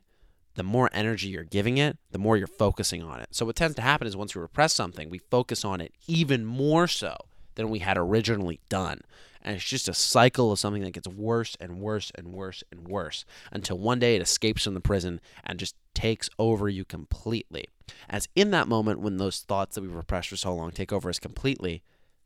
the 0.55 0.63
more 0.63 0.89
energy 0.91 1.29
you're 1.29 1.43
giving 1.43 1.77
it, 1.77 1.97
the 2.11 2.19
more 2.19 2.35
you're 2.35 2.47
focusing 2.47 3.03
on 3.03 3.21
it. 3.21 3.29
So, 3.31 3.45
what 3.45 3.55
tends 3.55 3.75
to 3.75 3.81
happen 3.81 4.07
is 4.07 4.17
once 4.17 4.35
we 4.35 4.41
repress 4.41 4.73
something, 4.73 5.09
we 5.09 5.19
focus 5.19 5.63
on 5.63 5.81
it 5.81 5.93
even 6.07 6.45
more 6.45 6.87
so 6.87 7.15
than 7.55 7.69
we 7.69 7.79
had 7.79 7.97
originally 7.97 8.59
done. 8.69 9.01
And 9.41 9.55
it's 9.55 9.65
just 9.65 9.87
a 9.87 9.93
cycle 9.93 10.51
of 10.51 10.59
something 10.59 10.81
that 10.83 10.91
gets 10.91 11.07
worse 11.07 11.55
and 11.59 11.79
worse 11.79 12.11
and 12.15 12.33
worse 12.33 12.63
and 12.71 12.87
worse 12.87 13.23
until 13.51 13.77
one 13.77 13.99
day 13.99 14.15
it 14.15 14.21
escapes 14.21 14.65
from 14.65 14.73
the 14.73 14.81
prison 14.81 15.21
and 15.45 15.59
just 15.59 15.75
takes 15.93 16.29
over 16.37 16.67
you 16.67 16.83
completely. 16.83 17.65
As 18.09 18.27
in 18.35 18.51
that 18.51 18.67
moment, 18.67 18.99
when 18.99 19.17
those 19.17 19.39
thoughts 19.39 19.75
that 19.75 19.81
we've 19.81 19.93
repressed 19.93 20.29
for 20.29 20.35
so 20.35 20.53
long 20.53 20.71
take 20.71 20.91
over 20.91 21.09
us 21.09 21.19
completely, 21.19 21.81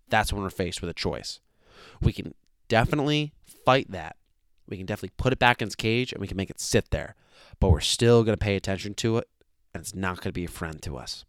that's 0.09 0.33
when 0.33 0.41
we're 0.41 0.49
faced 0.49 0.81
with 0.81 0.89
a 0.89 0.93
choice. 0.93 1.39
We 2.01 2.13
can 2.13 2.33
definitely 2.67 3.33
fight 3.65 3.91
that. 3.91 4.15
We 4.67 4.77
can 4.77 4.85
definitely 4.85 5.13
put 5.17 5.33
it 5.33 5.39
back 5.39 5.61
in 5.61 5.67
its 5.67 5.75
cage 5.75 6.13
and 6.13 6.21
we 6.21 6.27
can 6.27 6.37
make 6.37 6.49
it 6.49 6.59
sit 6.59 6.91
there, 6.91 7.15
but 7.59 7.69
we're 7.69 7.81
still 7.81 8.23
going 8.23 8.37
to 8.37 8.43
pay 8.43 8.55
attention 8.55 8.93
to 8.95 9.17
it 9.17 9.27
and 9.73 9.81
it's 9.81 9.95
not 9.95 10.17
going 10.17 10.29
to 10.29 10.31
be 10.31 10.45
a 10.45 10.49
friend 10.49 10.81
to 10.83 10.97
us. 10.97 11.25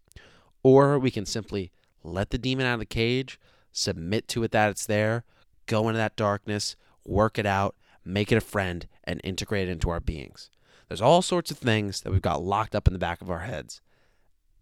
Or 0.63 0.99
we 0.99 1.11
can 1.11 1.27
simply 1.27 1.73
let 2.03 2.31
the 2.31 2.39
demon 2.39 2.67
out 2.67 2.75
of 2.75 2.81
the 2.81 2.87
cage, 2.87 3.39
submit 3.73 4.29
to 4.29 4.45
it 4.45 4.53
that 4.53 4.71
it's 4.71 4.87
there, 4.87 5.25
go 5.67 5.89
into 5.89 5.99
that 5.99 6.17
darkness, 6.17 6.77
work 7.05 7.39
it 7.39 7.47
out, 7.47 7.75
make 8.05 8.31
it 8.31 8.37
a 8.37 8.41
friend, 8.41 8.87
and 9.05 9.21
integrate 9.25 9.69
it 9.69 9.73
into 9.73 9.91
our 9.91 10.01
beings. 10.01 10.51
There's 10.89 11.01
all 11.01 11.23
sorts 11.23 11.51
of 11.51 11.59
things 11.59 12.03
that 12.03 12.13
we've 12.13 12.23
got 12.23 12.43
locked 12.43 12.75
up 12.75 12.87
in 12.87 12.93
the 12.93 12.99
back 12.99 13.23
of 13.23 13.31
our 13.31 13.41
heads. 13.41 13.81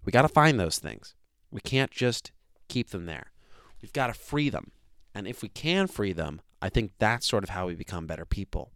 We 0.05 0.13
got 0.13 0.23
to 0.23 0.29
find 0.29 0.59
those 0.59 0.79
things. 0.79 1.15
We 1.51 1.61
can't 1.61 1.91
just 1.91 2.33
keep 2.69 2.91
them 2.91 3.07
there. 3.07 3.33
We've 3.81 3.93
got 3.93 4.07
to 4.07 4.15
free 4.15 4.49
them. 4.49 4.71
And 5.15 5.27
if 5.27 5.43
we 5.43 5.49
can 5.49 5.87
free 5.89 6.13
them, 6.13 6.41
I 6.63 6.71
think 6.71 6.93
that's 6.99 7.27
sort 7.27 7.45
of 7.45 7.51
how 7.51 7.67
we 7.67 7.75
become 7.75 8.07
better 8.07 8.25
people. 8.25 8.71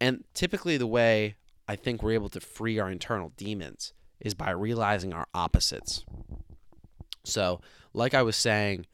And 0.00 0.24
typically, 0.34 0.76
the 0.76 0.86
way 0.86 1.36
I 1.68 1.76
think 1.76 2.02
we're 2.02 2.12
able 2.12 2.30
to 2.30 2.40
free 2.40 2.80
our 2.80 2.90
internal 2.90 3.32
demons 3.36 3.92
is 4.18 4.34
by 4.34 4.50
realizing 4.50 5.12
our 5.12 5.28
opposites. 5.32 6.04
So, 7.24 7.60
like 7.94 8.14
I 8.14 8.22
was 8.22 8.36
saying, 8.36 8.86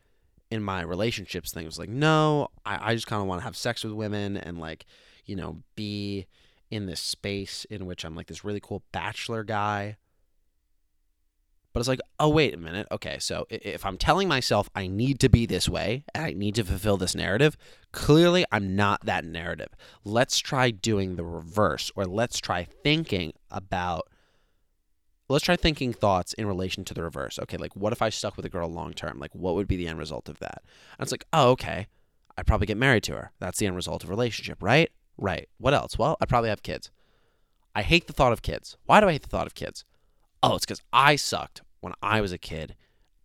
in 0.51 0.63
my 0.63 0.83
relationships 0.83 1.53
thing. 1.53 1.65
It 1.65 1.67
was 1.67 1.79
like, 1.79 1.89
no, 1.89 2.49
I, 2.65 2.91
I 2.91 2.95
just 2.95 3.07
kind 3.07 3.21
of 3.21 3.29
want 3.29 3.41
to 3.41 3.45
have 3.45 3.57
sex 3.57 3.85
with 3.85 3.93
women 3.93 4.37
and 4.37 4.59
like, 4.59 4.87
you 5.27 5.37
know, 5.37 5.63
be 5.77 6.27
in 6.71 6.87
this 6.87 7.01
space 7.01 7.65
in 7.71 7.87
which 7.87 8.05
I'm 8.05 8.15
like 8.15 8.27
this 8.27 8.45
really 8.45 8.61
cool 8.61 8.83
bachelor 8.93 9.45
guy. 9.45 9.97
But 11.79 11.83
it's 11.83 11.89
like, 11.89 12.01
oh, 12.19 12.29
wait 12.29 12.55
a 12.55 12.57
minute. 12.57 12.89
Okay, 12.91 13.19
so 13.21 13.47
if 13.51 13.87
I'm 13.87 13.99
telling 13.99 14.27
myself 14.27 14.69
I 14.75 14.89
need 14.89 15.21
to 15.21 15.29
be 15.29 15.47
this 15.47 15.69
way 15.69 16.03
and 16.13 16.25
I 16.25 16.33
need 16.33 16.57
to 16.57 16.65
fulfill 16.65 16.97
this 16.97 17.15
narrative, 17.15 17.57
clearly 17.93 18.45
I'm 18.51 18.75
not 18.75 19.07
that 19.07 19.25
narrative. 19.25 19.69
Let's 20.05 20.41
try 20.41 20.73
doing 20.73 21.15
the 21.15 21.25
reverse, 21.25 21.93
or 21.95 22.05
let's 22.05 22.41
try 22.41 22.65
thinking 22.65 23.33
about 23.49 24.09
let's 25.29 25.45
try 25.45 25.55
thinking 25.55 25.93
thoughts 25.93 26.33
in 26.33 26.49
relation 26.49 26.85
to 26.85 26.95
the 26.95 27.05
reverse. 27.05 27.39
Okay, 27.39 27.57
like 27.57 27.77
what 27.77 27.93
if 27.93 28.03
I 28.03 28.09
stuck 28.09 28.37
with 28.37 28.45
a 28.45 28.49
girl 28.49 28.69
long 28.69 28.93
term? 28.93 29.21
Like 29.21 29.33
what 29.37 29.55
would 29.55 29.69
be 29.69 29.77
the 29.77 29.87
end 29.87 30.01
result 30.01 30.29
of 30.29 30.41
that? 30.41 30.63
And 30.99 31.05
it's 31.05 31.13
like, 31.13 31.27
oh, 31.33 31.51
okay. 31.51 31.87
I'd 32.37 32.49
probably 32.49 32.67
get 32.67 32.77
married 32.77 33.05
to 33.05 33.13
her. 33.13 33.31
That's 33.39 33.61
the 33.61 33.67
end 33.67 33.77
result 33.77 34.03
of 34.03 34.11
a 34.11 34.13
relationship, 34.13 34.61
right? 34.61 34.91
Right. 35.17 35.49
What 35.59 35.75
else? 35.75 35.97
Well, 35.97 36.17
I'd 36.21 36.29
probably 36.29 36.51
have 36.51 36.65
kids. 36.65 36.91
I 37.73 37.83
hate 37.83 38.09
the 38.09 38.13
thought 38.13 38.33
of 38.33 38.43
kids. 38.43 38.77
Why 38.87 38.99
do 38.99 39.07
I 39.07 39.13
hate 39.13 39.23
the 39.23 39.29
thought 39.29 39.47
of 39.47 39.55
kids? 39.55 39.85
Oh, 40.43 40.57
it's 40.57 40.67
because 40.67 40.83
I 40.93 41.15
sucked 41.15 41.63
when 41.81 41.95
I 42.03 42.21
was 42.21 42.33
a 42.33 42.39
kid 42.39 42.75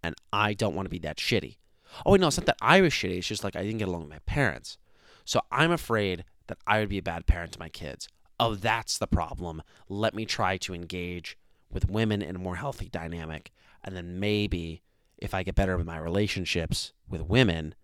and 0.04 0.16
I 0.32 0.54
don't 0.54 0.76
want 0.76 0.86
to 0.86 0.92
be 0.92 1.00
that 1.00 1.18
shitty. 1.18 1.58
Oh, 2.06 2.12
wait, 2.12 2.22
no, 2.22 2.28
it's 2.28 2.38
not 2.38 2.46
that 2.48 2.58
I 2.62 2.82
was 2.82 2.94
shitty. 2.94 3.18
It's 3.18 3.28
just 3.28 3.44
like 3.44 3.56
I 3.56 3.63
didn't 3.63 3.78
get 3.78 3.88
along 3.88 4.02
with 4.02 4.10
my 4.10 4.20
parents. 4.26 4.78
So 5.26 5.42
I'm 5.52 5.72
afraid 5.72 6.26
that 6.48 6.58
I 6.68 6.80
would 6.80 6.89
be 6.89 6.98
a 6.98 7.04
bad 7.04 7.26
parent 7.26 7.54
to 7.54 7.60
my 7.60 7.70
kids. 7.70 8.08
Oh, 8.39 8.56
that's 8.56 8.98
the 8.98 9.08
problem. 9.08 9.62
Let 9.88 10.13
me 10.13 10.26
try 10.26 10.58
to 10.58 10.74
engage 10.74 11.38
with 11.72 11.89
women 11.89 12.22
in 12.22 12.36
a 12.36 12.39
more 12.39 12.56
healthy 12.56 12.89
dynamic. 12.89 13.52
And 13.84 13.96
then 13.96 14.20
maybe 14.20 14.82
if 15.18 15.34
I 15.34 15.44
get 15.44 15.56
better 15.56 15.78
with 15.78 15.86
my 15.86 15.98
relationships 15.98 16.94
with 17.08 17.22
women 17.22 17.76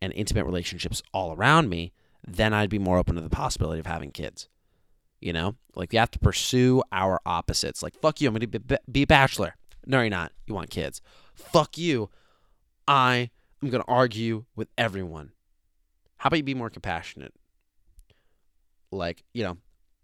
and 0.00 0.12
intimate 0.14 0.44
relationships 0.44 1.02
all 1.12 1.32
around 1.32 1.68
me, 1.68 1.92
then 2.26 2.52
I'd 2.52 2.70
be 2.70 2.78
more 2.78 2.98
open 2.98 3.14
to 3.14 3.20
the 3.20 3.30
possibility 3.30 3.78
of 3.78 3.86
having 3.86 4.10
kids. 4.10 4.48
You 5.20 5.32
know, 5.32 5.54
like 5.76 5.92
you 5.92 6.00
have 6.00 6.10
to 6.12 6.18
pursue 6.18 6.82
our 6.90 7.20
opposites. 7.24 7.82
Like, 7.82 7.94
fuck 8.00 8.20
you, 8.20 8.28
I'm 8.28 8.34
going 8.34 8.50
to 8.50 8.80
be 8.90 9.02
a 9.02 9.06
bachelor. 9.06 9.54
No, 9.86 10.00
you're 10.00 10.10
not. 10.10 10.32
You 10.46 10.54
want 10.54 10.70
kids. 10.70 11.00
Fuck 11.34 11.76
you. 11.78 12.10
I 12.86 13.30
am 13.62 13.70
going 13.70 13.82
to 13.82 13.88
argue 13.88 14.44
with 14.56 14.68
everyone. 14.76 15.32
How 16.18 16.28
about 16.28 16.36
you 16.36 16.42
be 16.42 16.54
more 16.54 16.70
compassionate? 16.70 17.34
Like, 18.90 19.24
you 19.32 19.42
know, 19.42 19.58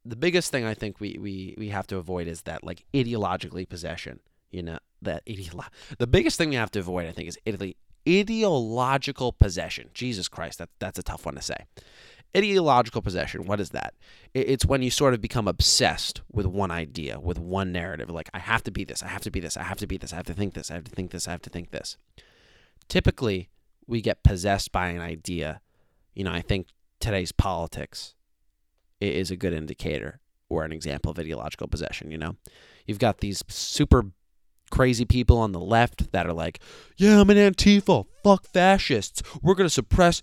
the 0.04 0.16
biggest 0.16 0.50
thing 0.50 0.64
I 0.64 0.74
think 0.74 1.00
we, 1.00 1.16
we, 1.20 1.54
we 1.58 1.68
have 1.68 1.86
to 1.88 1.96
avoid 1.96 2.26
is 2.26 2.42
that 2.42 2.64
like 2.64 2.84
ideologically 2.94 3.68
possession. 3.68 4.20
You 4.50 4.62
know 4.62 4.78
that 5.02 5.24
ideolo- 5.26 5.68
The 5.98 6.06
biggest 6.06 6.38
thing 6.38 6.48
we 6.50 6.54
have 6.56 6.70
to 6.70 6.78
avoid, 6.78 7.06
I 7.06 7.12
think, 7.12 7.28
is 7.28 7.38
ide- 7.46 7.74
ideological 8.08 9.32
possession. 9.32 9.90
Jesus 9.92 10.26
Christ, 10.28 10.58
that 10.58 10.70
that's 10.78 10.98
a 10.98 11.02
tough 11.02 11.26
one 11.26 11.34
to 11.34 11.42
say. 11.42 11.66
Ideological 12.36 13.02
possession. 13.02 13.46
What 13.46 13.60
is 13.60 13.70
that? 13.70 13.94
It's 14.34 14.66
when 14.66 14.82
you 14.82 14.90
sort 14.90 15.14
of 15.14 15.20
become 15.20 15.48
obsessed 15.48 16.20
with 16.30 16.46
one 16.46 16.70
idea, 16.70 17.18
with 17.18 17.38
one 17.38 17.72
narrative. 17.72 18.10
Like 18.10 18.28
I 18.34 18.38
have 18.38 18.62
to 18.64 18.70
be 18.70 18.84
this. 18.84 19.02
I 19.02 19.08
have 19.08 19.22
to 19.22 19.30
be 19.30 19.40
this. 19.40 19.56
I 19.56 19.62
have 19.62 19.78
to 19.78 19.86
be 19.86 19.96
this. 19.96 20.12
I 20.12 20.16
have 20.16 20.26
to 20.26 20.34
think 20.34 20.54
this. 20.54 20.70
I 20.70 20.74
have 20.74 20.84
to 20.84 20.90
think 20.90 21.10
this. 21.10 21.26
I 21.26 21.30
have 21.32 21.42
to 21.42 21.50
think 21.50 21.70
this. 21.70 21.96
Typically, 22.88 23.48
we 23.86 24.00
get 24.00 24.22
possessed 24.22 24.72
by 24.72 24.88
an 24.88 25.00
idea. 25.00 25.60
You 26.14 26.24
know, 26.24 26.32
I 26.32 26.42
think 26.42 26.68
today's 27.00 27.32
politics 27.32 28.14
is 29.00 29.30
a 29.30 29.36
good 29.36 29.52
indicator 29.52 30.20
or 30.48 30.64
an 30.64 30.72
example 30.72 31.10
of 31.10 31.18
ideological 31.18 31.68
possession, 31.68 32.10
you 32.10 32.18
know? 32.18 32.36
You've 32.86 32.98
got 32.98 33.18
these 33.18 33.44
super 33.48 34.06
crazy 34.70 35.04
people 35.04 35.38
on 35.38 35.52
the 35.52 35.60
left 35.60 36.12
that 36.12 36.26
are 36.26 36.32
like, 36.32 36.58
yeah, 36.96 37.20
I'm 37.20 37.30
an 37.30 37.36
Antifa, 37.36 38.06
fuck 38.24 38.46
fascists. 38.46 39.22
We're 39.42 39.54
going 39.54 39.66
to 39.66 39.70
suppress 39.70 40.22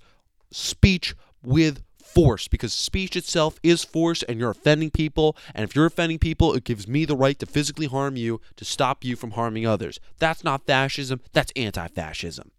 speech 0.52 1.16
with 1.44 1.84
force 2.16 2.48
because 2.48 2.74
speech 2.74 3.16
itself 3.18 3.60
is 3.62 3.84
force 3.84 4.24
and 4.24 4.40
you're 4.40 4.50
offending 4.50 4.90
people. 4.90 5.36
And 5.54 5.64
if 5.66 5.76
you're 5.76 5.86
offending 5.86 6.18
people, 6.18 6.54
it 6.54 6.64
gives 6.64 6.88
me 6.88 7.04
the 7.04 7.16
right 7.16 7.38
to 7.40 7.46
physically 7.46 7.88
harm 7.88 8.16
you 8.16 8.40
to 8.56 8.66
stop 8.66 9.04
you 9.04 9.16
from 9.16 9.32
harming 9.32 9.68
others. 9.68 10.00
That's 10.18 10.44
not 10.44 10.66
fascism, 10.66 11.20
that's 11.34 11.52
anti 11.56 11.88
fascism. 11.90 12.52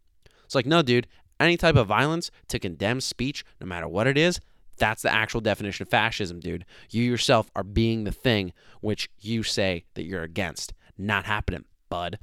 It's 0.44 0.54
like, 0.54 0.66
no, 0.66 0.82
dude, 0.82 1.08
any 1.40 1.56
type 1.56 1.74
of 1.74 1.88
violence 1.88 2.30
to 2.48 2.58
condemn 2.58 3.00
speech, 3.00 3.44
no 3.60 3.66
matter 3.66 3.88
what 3.88 4.06
it 4.06 4.18
is, 4.18 4.40
that's 4.78 5.02
the 5.02 5.12
actual 5.12 5.40
definition 5.40 5.84
of 5.84 5.88
fascism, 5.88 6.38
dude. 6.38 6.66
You 6.90 7.02
yourself 7.02 7.50
are 7.56 7.64
being 7.64 8.04
the 8.04 8.12
thing 8.12 8.52
which 8.80 9.08
you 9.20 9.42
say 9.42 9.84
that 9.94 10.04
you're 10.04 10.22
against. 10.22 10.74
Not 10.98 11.24
happening, 11.24 11.64
bud. 11.88 12.18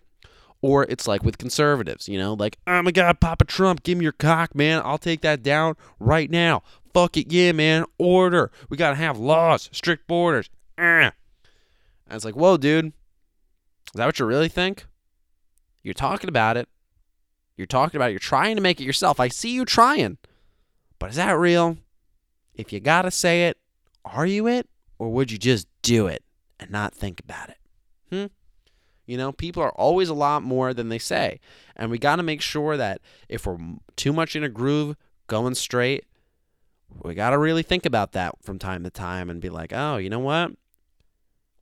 Or 0.62 0.84
it's 0.84 1.08
like 1.08 1.24
with 1.24 1.38
conservatives, 1.38 2.08
you 2.08 2.18
know, 2.18 2.36
like, 2.36 2.58
oh 2.68 2.82
my 2.84 2.92
God, 2.92 3.20
Papa 3.20 3.44
Trump, 3.44 3.84
give 3.84 3.98
me 3.98 4.04
your 4.04 4.14
cock, 4.14 4.56
man. 4.56 4.82
I'll 4.86 4.98
take 4.98 5.22
that 5.22 5.44
down 5.44 5.76
right 6.00 6.30
now. 6.30 6.64
Fuck 6.94 7.18
it, 7.18 7.32
yeah, 7.32 7.52
man. 7.52 7.86
Order. 7.98 8.52
We 8.70 8.78
got 8.78 8.92
to 8.92 8.96
have 8.96 9.18
laws, 9.18 9.70
strict 9.72 10.08
borders. 10.08 10.50
And 10.78 11.14
it's 12.10 12.26
like, 12.26 12.36
whoa, 12.36 12.58
dude. 12.58 12.88
Is 12.88 13.96
that 13.96 14.06
what 14.06 14.20
you 14.20 14.26
really 14.26 14.50
think? 14.50 14.86
You're 15.82 15.94
talking 15.94 16.30
about 16.30 16.58
it. 16.58 16.68
You're 17.58 17.68
talking 17.68 17.98
about 17.98 18.10
it. 18.10 18.14
You're 18.14 18.20
trying 18.20 18.56
to 18.56 18.62
make 18.62 18.80
it 18.80 18.86
yourself. 18.86 19.20
I 19.20 19.28
see 19.28 19.52
you 19.52 19.66
trying. 19.66 20.18
But 21.00 21.12
is 21.12 21.16
that 21.18 21.38
real? 21.38 21.78
if 22.56 22.72
you 22.72 22.80
got 22.80 23.04
to 23.04 23.12
say 23.12 23.48
it, 23.48 23.58
are 24.06 24.26
you 24.26 24.48
it? 24.48 24.70
Or 25.00 25.10
would 25.10 25.32
you 25.32 25.38
just 25.38 25.68
do 25.82 26.08
it 26.08 26.24
and 26.60 26.72
not 26.72 26.94
think 26.94 27.20
about 27.20 27.50
it? 27.50 27.58
Hmm? 28.12 28.26
You 29.06 29.18
know, 29.18 29.32
people 29.32 29.62
are 29.64 29.72
always 29.72 30.10
a 30.10 30.14
lot 30.14 30.44
more 30.44 30.74
than 30.74 30.90
they 30.90 31.00
say. 31.00 31.40
And 31.76 31.92
we 31.92 31.98
got 31.98 32.18
to 32.18 32.24
make 32.24 32.42
sure 32.42 32.78
that 32.78 33.02
if 33.28 33.46
we're 33.46 33.58
too 33.96 34.14
much 34.14 34.36
in 34.36 34.44
a 34.44 34.50
groove, 34.50 34.96
going 35.28 35.56
straight, 35.56 36.06
we 37.02 37.14
got 37.14 37.32
to 37.32 37.38
really 37.38 37.64
think 37.64 37.86
about 37.86 38.12
that 38.14 38.36
from 38.42 38.60
time 38.60 38.84
to 38.84 38.90
time 38.90 39.30
and 39.30 39.42
be 39.42 39.50
like, 39.50 39.72
oh, 39.74 39.98
you 39.98 40.10
know 40.10 40.20
what? 40.20 40.52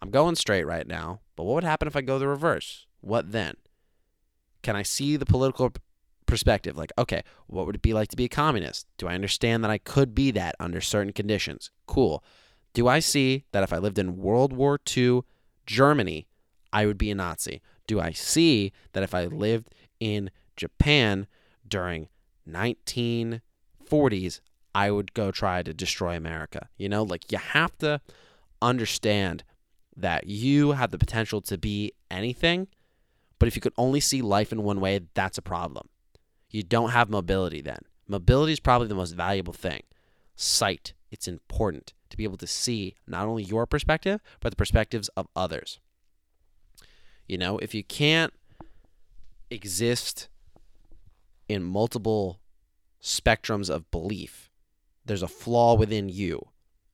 I'm 0.02 0.10
going 0.10 0.36
straight 0.36 0.66
right 0.66 0.88
now, 0.88 1.22
but 1.36 1.44
what 1.44 1.56
would 1.56 1.64
happen 1.64 1.88
if 1.88 1.96
I 1.96 2.02
go 2.02 2.18
the 2.18 2.28
reverse? 2.28 2.88
What 3.02 3.32
then? 3.32 3.56
Can 4.64 4.76
I 4.76 4.84
see 4.84 5.16
the 5.16 5.26
political 5.26 5.72
perspective 6.32 6.78
like 6.78 6.94
okay 6.98 7.22
what 7.48 7.66
would 7.66 7.76
it 7.76 7.82
be 7.82 7.92
like 7.94 8.08
to 8.08 8.16
be 8.16 8.24
a 8.24 8.30
communist 8.30 8.88
do 8.98 9.06
i 9.06 9.14
understand 9.14 9.62
that 9.62 9.70
i 9.70 9.78
could 9.78 10.16
be 10.16 10.32
that 10.32 10.56
under 10.62 10.80
certain 10.80 11.12
conditions 11.12 11.72
cool 11.88 12.24
do 12.74 12.88
i 12.88 13.00
see 13.00 13.44
that 13.52 13.64
if 13.64 13.74
i 13.74 13.78
lived 13.78 14.00
in 14.00 14.16
world 14.16 14.54
war 14.54 14.80
ii 14.96 15.20
germany 15.66 16.30
i 16.72 16.86
would 16.86 16.98
be 16.98 17.12
a 17.12 17.16
nazi 17.16 17.62
do 17.86 18.00
i 18.00 18.12
see 18.12 18.72
that 18.94 19.04
if 19.04 19.14
i 19.14 19.26
lived 19.26 19.76
in 20.00 20.32
japan 20.56 21.28
during 21.68 22.08
1940s 22.48 24.40
i 24.74 24.90
would 24.90 25.14
go 25.14 25.32
try 25.32 25.62
to 25.62 25.74
destroy 25.74 26.16
america 26.16 26.70
you 26.78 26.88
know 26.90 27.04
like 27.04 27.32
you 27.32 27.38
have 27.38 27.78
to 27.78 28.00
understand 28.62 29.44
that 29.96 30.28
you 30.28 30.72
have 30.72 30.92
the 30.92 30.98
potential 30.98 31.42
to 31.42 31.58
be 31.58 31.94
anything, 32.10 32.68
but 33.40 33.48
if 33.48 33.56
you 33.56 33.62
could 33.62 33.74
only 33.78 34.00
see 34.00 34.22
life 34.22 34.52
in 34.52 34.64
one 34.64 34.80
way, 34.80 35.02
that's 35.14 35.38
a 35.38 35.42
problem. 35.42 35.90
You 36.50 36.64
don't 36.64 36.92
have 36.92 37.10
mobility 37.10 37.62
then. 37.62 37.80
Mobility 38.08 38.54
is 38.54 38.60
probably 38.60 38.88
the 38.88 38.96
most 38.96 39.12
valuable 39.12 39.54
thing. 39.54 39.84
Sight, 40.36 40.94
it's 41.12 41.28
important 41.28 41.94
to 42.10 42.18
be 42.18 42.24
able 42.24 42.38
to 42.38 42.48
see 42.48 42.96
not 43.08 43.28
only 43.28 43.44
your 43.44 43.66
perspective, 43.66 44.22
but 44.40 44.50
the 44.52 44.56
perspectives 44.56 45.08
of 45.10 45.28
others. 45.36 45.80
You 47.28 47.38
know, 47.38 47.58
if 47.60 47.74
you 47.74 47.84
can't 47.84 48.34
exist 49.50 50.28
in 51.48 51.64
multiple 51.64 52.40
spectrums 53.02 53.70
of 53.70 53.90
belief, 53.92 54.51
there's 55.06 55.24
a 55.24 55.28
flaw 55.28 55.76
within 55.76 56.10
you. 56.10 56.48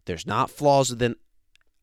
There's 0.06 0.26
not 0.26 0.50
flaws 0.50 0.90
within 0.90 1.16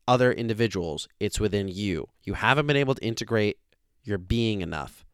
other 0.07 0.31
individuals, 0.31 1.07
it's 1.19 1.39
within 1.39 1.67
you. 1.67 2.09
You 2.23 2.33
haven't 2.33 2.67
been 2.67 2.77
able 2.77 2.95
to 2.95 3.03
integrate 3.05 3.57
your 4.03 4.17
being 4.17 4.61
enough. 4.61 5.05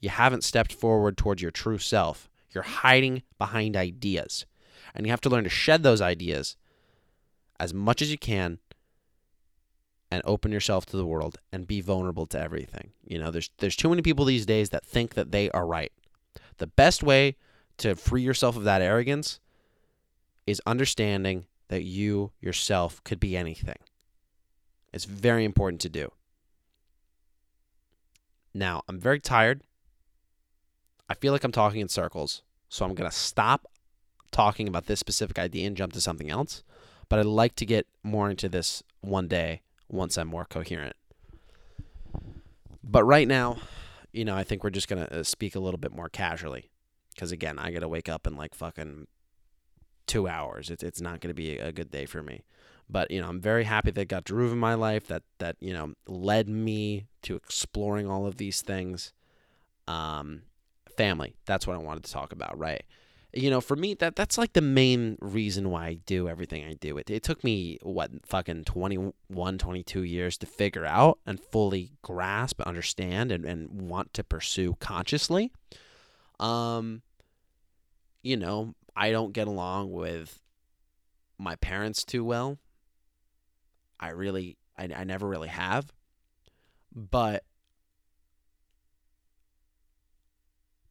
You 0.00 0.10
haven't 0.10 0.44
stepped 0.44 0.72
forward 0.72 1.16
towards 1.16 1.40
your 1.40 1.50
true 1.50 1.78
self. 1.78 2.28
You're 2.50 2.64
hiding 2.64 3.22
behind 3.38 3.76
ideas. 3.76 4.46
And 4.94 5.06
you 5.06 5.10
have 5.10 5.20
to 5.22 5.28
learn 5.28 5.44
to 5.44 5.50
shed 5.50 5.82
those 5.82 6.00
ideas 6.00 6.56
as 7.58 7.72
much 7.72 8.02
as 8.02 8.10
you 8.10 8.18
can 8.18 8.58
and 10.10 10.22
open 10.24 10.52
yourself 10.52 10.86
to 10.86 10.96
the 10.96 11.06
world 11.06 11.38
and 11.52 11.66
be 11.66 11.80
vulnerable 11.80 12.26
to 12.26 12.40
everything. 12.40 12.92
You 13.04 13.18
know, 13.18 13.30
there's 13.30 13.50
there's 13.58 13.76
too 13.76 13.88
many 13.88 14.02
people 14.02 14.24
these 14.24 14.46
days 14.46 14.70
that 14.70 14.84
think 14.84 15.14
that 15.14 15.32
they 15.32 15.50
are 15.50 15.66
right. 15.66 15.92
The 16.58 16.66
best 16.66 17.02
way 17.02 17.36
to 17.78 17.96
free 17.96 18.22
yourself 18.22 18.56
of 18.56 18.64
that 18.64 18.82
arrogance 18.82 19.40
is 20.46 20.60
understanding 20.66 21.46
that 21.68 21.82
you 21.82 22.32
yourself 22.40 23.02
could 23.04 23.20
be 23.20 23.36
anything. 23.36 23.78
It's 24.92 25.06
very 25.06 25.44
important 25.44 25.80
to 25.82 25.88
do. 25.88 26.12
Now, 28.52 28.82
I'm 28.88 29.00
very 29.00 29.18
tired. 29.18 29.62
I 31.08 31.14
feel 31.14 31.32
like 31.32 31.44
I'm 31.44 31.52
talking 31.52 31.80
in 31.80 31.88
circles, 31.88 32.42
so 32.68 32.84
I'm 32.84 32.94
going 32.94 33.10
to 33.10 33.16
stop 33.16 33.66
talking 34.30 34.68
about 34.68 34.86
this 34.86 35.00
specific 35.00 35.38
idea 35.38 35.66
and 35.66 35.76
jump 35.76 35.92
to 35.94 36.00
something 36.00 36.30
else. 36.30 36.62
But 37.08 37.18
I'd 37.18 37.26
like 37.26 37.56
to 37.56 37.66
get 37.66 37.86
more 38.02 38.30
into 38.30 38.48
this 38.48 38.82
one 39.00 39.28
day 39.28 39.62
once 39.88 40.16
I'm 40.16 40.28
more 40.28 40.44
coherent. 40.44 40.96
But 42.82 43.04
right 43.04 43.28
now, 43.28 43.58
you 44.12 44.24
know, 44.24 44.36
I 44.36 44.44
think 44.44 44.62
we're 44.62 44.70
just 44.70 44.88
going 44.88 45.04
to 45.04 45.20
uh, 45.20 45.22
speak 45.24 45.54
a 45.54 45.60
little 45.60 45.78
bit 45.78 45.94
more 45.94 46.08
casually. 46.08 46.70
Because 47.14 47.32
again, 47.32 47.58
I 47.58 47.70
got 47.70 47.80
to 47.80 47.88
wake 47.88 48.08
up 48.08 48.26
in 48.26 48.36
like 48.36 48.54
fucking 48.54 49.06
two 50.06 50.28
hours. 50.28 50.70
It's, 50.70 50.82
it's 50.82 51.00
not 51.00 51.20
going 51.20 51.30
to 51.30 51.34
be 51.34 51.58
a 51.58 51.72
good 51.72 51.90
day 51.90 52.06
for 52.06 52.22
me. 52.22 52.44
But, 52.88 53.10
you 53.10 53.20
know, 53.20 53.28
I'm 53.28 53.40
very 53.40 53.64
happy 53.64 53.90
that 53.92 54.08
got 54.08 54.24
Dhruv 54.24 54.52
in 54.52 54.58
my 54.58 54.74
life 54.74 55.06
that, 55.06 55.22
that, 55.38 55.56
you 55.60 55.72
know, 55.72 55.94
led 56.06 56.48
me 56.48 57.06
to 57.22 57.34
exploring 57.34 58.08
all 58.08 58.26
of 58.26 58.36
these 58.36 58.60
things. 58.60 59.12
Um, 59.88 60.42
family, 60.96 61.34
that's 61.46 61.66
what 61.66 61.76
I 61.76 61.78
wanted 61.80 62.04
to 62.04 62.12
talk 62.12 62.32
about, 62.32 62.58
right? 62.58 62.84
you 63.36 63.50
know, 63.50 63.60
for 63.60 63.76
me, 63.76 63.94
that 63.94 64.14
that's 64.14 64.38
like 64.38 64.52
the 64.52 64.60
main 64.60 65.18
reason 65.20 65.70
why 65.70 65.86
I 65.86 65.94
do 66.06 66.28
everything 66.28 66.64
I 66.64 66.74
do. 66.74 66.96
It, 66.98 67.10
it 67.10 67.22
took 67.22 67.42
me, 67.42 67.78
what, 67.82 68.10
fucking 68.24 68.64
21, 68.64 69.58
22 69.58 70.02
years 70.04 70.38
to 70.38 70.46
figure 70.46 70.84
out 70.84 71.18
and 71.26 71.40
fully 71.40 71.92
grasp, 72.02 72.60
understand, 72.60 73.32
and, 73.32 73.44
and 73.44 73.88
want 73.90 74.14
to 74.14 74.24
pursue 74.24 74.76
consciously. 74.78 75.50
Um, 76.38 77.02
you 78.22 78.36
know, 78.36 78.74
I 78.96 79.10
don't 79.10 79.32
get 79.32 79.48
along 79.48 79.92
with 79.92 80.40
my 81.38 81.56
parents 81.56 82.04
too 82.04 82.24
well. 82.24 82.58
I 83.98 84.10
really, 84.10 84.56
I, 84.78 84.88
I 84.94 85.04
never 85.04 85.28
really 85.28 85.48
have. 85.48 85.92
But 86.94 87.44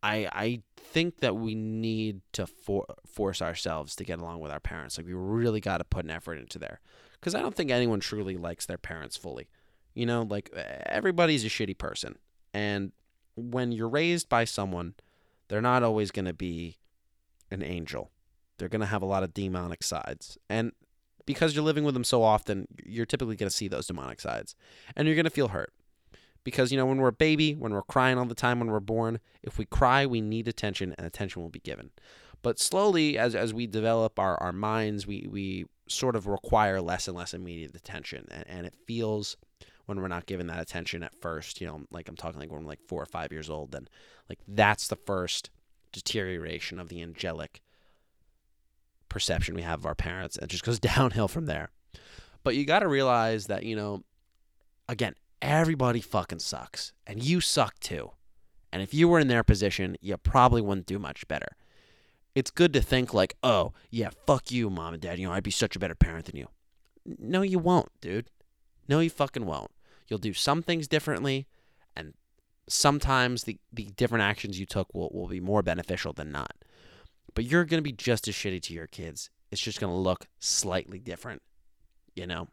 I 0.04 0.28
I 0.34 0.62
think 0.76 1.22
that 1.22 1.38
we 1.38 1.56
need 1.56 2.22
to 2.34 2.46
for, 2.46 2.86
force 3.08 3.42
ourselves 3.42 3.96
to 3.96 4.04
get 4.04 4.20
along 4.20 4.42
with 4.42 4.52
our 4.52 4.60
parents. 4.60 4.98
Like 4.98 5.08
we 5.08 5.14
really 5.14 5.62
got 5.62 5.78
to 5.78 5.86
put 5.86 6.04
an 6.04 6.12
effort 6.12 6.38
into 6.38 6.60
there, 6.60 6.82
because 7.14 7.34
I 7.34 7.42
don't 7.42 7.56
think 7.56 7.72
anyone 7.72 8.02
truly 8.02 8.36
likes 8.36 8.66
their 8.66 8.78
parents 8.78 9.16
fully. 9.16 9.48
You 9.94 10.06
know, 10.06 10.24
like 10.24 10.52
everybody's 10.54 11.46
a 11.46 11.50
shitty 11.50 11.78
person, 11.78 12.18
and 12.54 12.92
when 13.36 13.72
you're 13.72 13.88
raised 13.88 14.28
by 14.28 14.44
someone, 14.44 14.96
they're 15.48 15.62
not 15.62 15.84
always 15.84 16.12
going 16.12 16.26
to 16.26 16.34
be 16.34 16.78
an 17.54 17.64
angel. 17.64 18.12
They're 18.58 18.70
going 18.70 18.82
to 18.82 18.88
have 18.88 19.02
a 19.02 19.08
lot 19.08 19.24
of 19.24 19.34
demonic 19.34 19.84
sides, 19.84 20.38
and 20.50 20.72
because 21.26 21.56
you're 21.56 21.64
living 21.64 21.84
with 21.84 21.94
them 21.94 22.04
so 22.04 22.22
often, 22.22 22.68
you're 22.86 23.06
typically 23.06 23.36
going 23.36 23.50
to 23.50 23.56
see 23.56 23.68
those 23.68 23.88
demonic 23.88 24.20
sides, 24.20 24.56
and 24.96 25.08
you're 25.08 25.16
going 25.16 25.26
to 25.26 25.32
feel 25.32 25.50
hurt. 25.50 25.74
Because 26.44 26.74
you 26.74 26.78
know 26.78 26.86
when 26.86 26.98
we're 26.98 27.08
a 27.08 27.14
baby 27.14 27.56
when 27.56 27.72
we're 27.72 27.82
crying 27.84 28.18
all 28.18 28.26
the 28.26 28.36
time 28.36 28.60
when 28.60 28.70
we're 28.70 28.82
born 28.82 29.22
if 29.42 29.58
we 29.58 29.64
cry 29.64 30.06
we 30.06 30.20
need 30.20 30.46
attention 30.50 30.94
and 30.98 31.08
attention 31.08 31.42
will 31.42 31.50
be 31.50 31.60
given. 31.60 31.92
But 32.42 32.60
slowly 32.60 33.18
as, 33.18 33.34
as 33.34 33.54
we 33.54 33.66
develop 33.66 34.20
our, 34.20 34.36
our 34.44 34.52
minds 34.52 35.08
we, 35.08 35.26
we 35.32 35.68
sort 35.88 36.18
of 36.18 36.28
require 36.28 36.82
less 36.82 37.08
and 37.08 37.16
less 37.16 37.34
immediate 37.34 37.74
attention. 37.78 38.28
And, 38.30 38.44
and 38.46 38.66
it 38.66 38.76
feels 38.86 39.38
when 39.86 40.02
we're 40.02 40.10
not 40.10 40.26
given 40.26 40.48
that 40.48 40.60
attention 40.60 41.04
at 41.04 41.16
first 41.22 41.60
you 41.60 41.68
know 41.68 41.82
like 41.92 42.08
i'm 42.08 42.16
talking 42.16 42.40
like 42.40 42.52
when 42.52 42.64
we're 42.64 42.70
like 42.70 42.88
four 42.88 43.02
or 43.02 43.06
five 43.06 43.32
years 43.32 43.50
old 43.50 43.72
then 43.72 43.88
like 44.30 44.40
that's 44.48 44.88
the 44.88 44.96
first 44.96 45.50
deterioration 45.94 46.80
of 46.80 46.90
the 46.90 47.02
angelic 47.02 47.62
perception 49.08 49.56
we 49.56 49.62
have 49.62 49.80
of 49.80 49.86
our 49.86 49.96
parents 49.96 50.38
it 50.38 50.48
just 50.48 50.64
goes 50.64 50.80
downhill 50.96 51.28
from 51.28 51.46
there 51.46 51.70
but 52.44 52.56
you 52.56 52.66
got 52.66 52.80
to 52.80 52.88
realize 52.88 53.48
that 53.48 53.64
you 53.64 53.76
know 53.76 54.04
again 54.90 55.16
everybody 55.44 56.00
fucking 56.00 56.40
sucks. 56.40 56.94
And 57.06 57.22
you 57.22 57.42
suck 57.42 57.80
too. 57.80 58.12
And 58.72 58.82
if 58.82 58.94
you 58.94 59.08
were 59.08 59.20
in 59.20 59.28
their 59.28 59.44
position, 59.44 59.98
you 60.02 60.18
probably 60.18 60.62
wouldn't 60.62 60.88
do 60.88 60.98
much 60.98 61.28
better. 61.28 61.50
It's 62.34 62.50
good 62.50 62.74
to 62.74 62.82
think 62.82 63.14
like, 63.14 63.36
oh, 63.44 63.74
yeah, 63.92 64.10
fuck 64.26 64.50
you, 64.50 64.72
mom 64.72 64.94
and 64.94 65.04
dad. 65.04 65.20
You 65.20 65.28
know, 65.28 65.34
I'd 65.34 65.44
be 65.44 65.52
such 65.52 65.76
a 65.76 65.80
better 65.80 65.94
parent 65.94 66.26
than 66.26 66.38
you. 66.38 66.48
No, 67.06 67.44
you 67.44 67.60
won't, 67.60 67.90
dude. 68.02 68.30
No, 68.88 69.00
you 69.00 69.12
fucking 69.12 69.46
won't. 69.46 69.70
You'll 70.08 70.18
do 70.18 70.34
some 70.34 70.64
things 70.64 70.88
differently, 70.88 71.48
sometimes 72.68 73.44
the, 73.44 73.58
the 73.72 73.92
different 73.96 74.24
actions 74.24 74.60
you 74.60 74.66
took 74.66 74.94
will, 74.94 75.10
will 75.14 75.28
be 75.28 75.40
more 75.40 75.62
beneficial 75.62 76.14
than 76.14 76.32
not. 76.32 76.56
But 77.34 77.46
you're 77.46 77.66
going 77.66 77.80
to 77.80 77.84
be 77.84 77.92
just 77.92 78.28
as 78.28 78.36
shitty 78.36 78.62
to 78.64 78.74
your 78.74 78.88
kids. 78.88 79.30
It's 79.52 79.62
just 79.62 79.80
going 79.80 79.92
to 79.92 79.98
look 79.98 80.28
slightly 80.40 81.00
different, 81.00 81.42
you 82.16 82.28
know? 82.28 82.48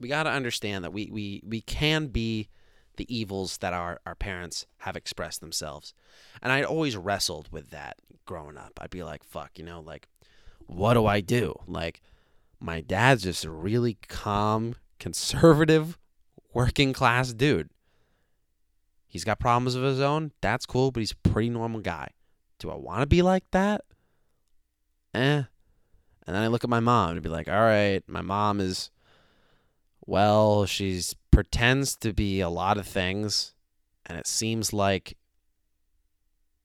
we 0.00 0.08
got 0.08 0.24
to 0.24 0.30
understand 0.30 0.84
that 0.84 0.92
we, 0.92 1.10
we, 1.10 1.42
we 1.46 1.60
can 1.60 2.08
be 2.08 2.48
the 2.96 3.14
evils 3.14 3.58
that 3.58 3.72
our, 3.72 4.00
our 4.06 4.14
parents 4.14 4.66
have 4.78 4.96
expressed 4.96 5.40
themselves. 5.40 5.94
And 6.42 6.52
I 6.52 6.62
always 6.62 6.96
wrestled 6.96 7.48
with 7.50 7.70
that 7.70 7.96
growing 8.24 8.56
up. 8.56 8.72
I'd 8.80 8.90
be 8.90 9.02
like, 9.02 9.22
fuck, 9.22 9.58
you 9.58 9.64
know, 9.64 9.80
like, 9.80 10.08
what 10.66 10.94
do 10.94 11.06
I 11.06 11.20
do? 11.20 11.54
Like, 11.66 12.00
my 12.58 12.80
dad's 12.80 13.22
just 13.22 13.44
a 13.44 13.50
really 13.50 13.98
calm, 14.08 14.76
conservative, 14.98 15.98
working 16.52 16.92
class 16.92 17.32
dude. 17.32 17.70
He's 19.16 19.24
got 19.24 19.40
problems 19.40 19.74
of 19.74 19.82
his 19.82 19.98
own. 19.98 20.32
That's 20.42 20.66
cool, 20.66 20.90
but 20.90 21.00
he's 21.00 21.12
a 21.12 21.28
pretty 21.30 21.48
normal 21.48 21.80
guy. 21.80 22.10
Do 22.58 22.70
I 22.70 22.74
want 22.74 23.00
to 23.00 23.06
be 23.06 23.22
like 23.22 23.50
that? 23.52 23.80
Eh. 25.14 25.44
And 26.26 26.36
then 26.36 26.42
I 26.42 26.48
look 26.48 26.64
at 26.64 26.68
my 26.68 26.80
mom 26.80 27.12
and 27.12 27.22
be 27.22 27.30
like, 27.30 27.48
all 27.48 27.54
right, 27.54 28.02
my 28.06 28.20
mom 28.20 28.60
is 28.60 28.90
well, 30.04 30.66
she's 30.66 31.14
pretends 31.30 31.96
to 31.96 32.12
be 32.12 32.40
a 32.40 32.50
lot 32.50 32.76
of 32.76 32.86
things, 32.86 33.54
and 34.04 34.18
it 34.18 34.26
seems 34.26 34.74
like 34.74 35.16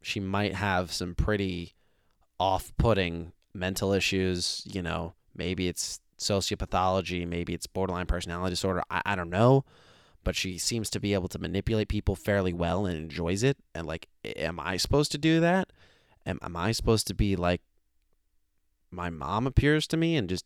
she 0.02 0.20
might 0.20 0.54
have 0.54 0.92
some 0.92 1.16
pretty 1.16 1.74
off-putting 2.38 3.32
mental 3.54 3.94
issues. 3.94 4.62
You 4.66 4.82
know, 4.82 5.14
maybe 5.34 5.70
it's 5.70 6.02
sociopathology, 6.20 7.26
maybe 7.26 7.54
it's 7.54 7.66
borderline 7.66 8.08
personality 8.08 8.52
disorder. 8.52 8.84
I, 8.92 9.02
I 9.06 9.16
don't 9.16 9.30
know, 9.30 9.64
but 10.24 10.36
she 10.36 10.58
seems 10.58 10.90
to 10.92 11.00
be 11.00 11.14
able 11.14 11.28
to 11.30 11.40
manipulate 11.40 11.88
people 11.88 12.16
fairly 12.16 12.54
well 12.54 12.86
and 12.86 12.98
enjoys 12.98 13.44
it. 13.44 13.58
And 13.74 13.88
like, 13.88 14.08
am 14.24 14.60
I 14.60 14.78
supposed 14.78 15.12
to 15.14 15.18
do 15.18 15.40
that? 15.40 15.72
Am, 16.26 16.40
am 16.42 16.56
I 16.56 16.72
supposed 16.72 17.08
to 17.08 17.14
be 17.14 17.36
like 17.36 17.62
my 18.92 19.10
mom 19.10 19.48
appears 19.48 19.88
to 19.88 19.98
me 19.98 20.16
and 20.16 20.30
just 20.30 20.46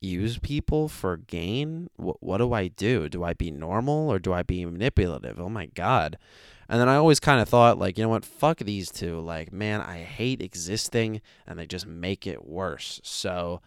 use 0.00 0.38
people 0.38 0.88
for 0.88 1.16
gain? 1.16 1.88
What, 1.96 2.22
what 2.22 2.38
do 2.38 2.52
I 2.52 2.68
do? 2.68 3.08
Do 3.08 3.24
I 3.24 3.32
be 3.32 3.50
normal 3.50 4.10
or 4.10 4.18
do 4.18 4.32
I 4.32 4.42
be 4.42 4.64
manipulative? 4.64 5.40
Oh 5.40 5.48
my 5.48 5.66
God. 5.66 6.18
And 6.68 6.80
then 6.80 6.88
I 6.88 6.96
always 6.96 7.18
kind 7.18 7.40
of 7.40 7.48
thought, 7.48 7.78
like, 7.78 7.96
you 7.96 8.04
know 8.04 8.10
what? 8.10 8.26
Fuck 8.26 8.58
these 8.58 8.90
two. 8.90 9.20
Like, 9.20 9.52
man, 9.52 9.80
I 9.80 9.98
hate 9.98 10.42
existing 10.42 11.22
and 11.46 11.58
they 11.58 11.66
just 11.66 11.86
make 11.86 12.26
it 12.26 12.46
worse. 12.46 13.00
So 13.02 13.62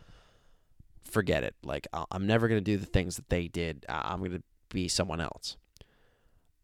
forget 1.04 1.44
it. 1.44 1.56
Like, 1.64 1.88
I'm 1.94 2.28
never 2.28 2.48
going 2.48 2.60
to 2.60 2.72
do 2.72 2.78
the 2.78 2.86
things 2.86 3.16
that 3.16 3.30
they 3.30 3.48
did. 3.48 3.86
I'm 3.90 4.20
going 4.20 4.32
to 4.32 4.44
be 4.70 4.88
someone 4.88 5.22
else. 5.22 5.58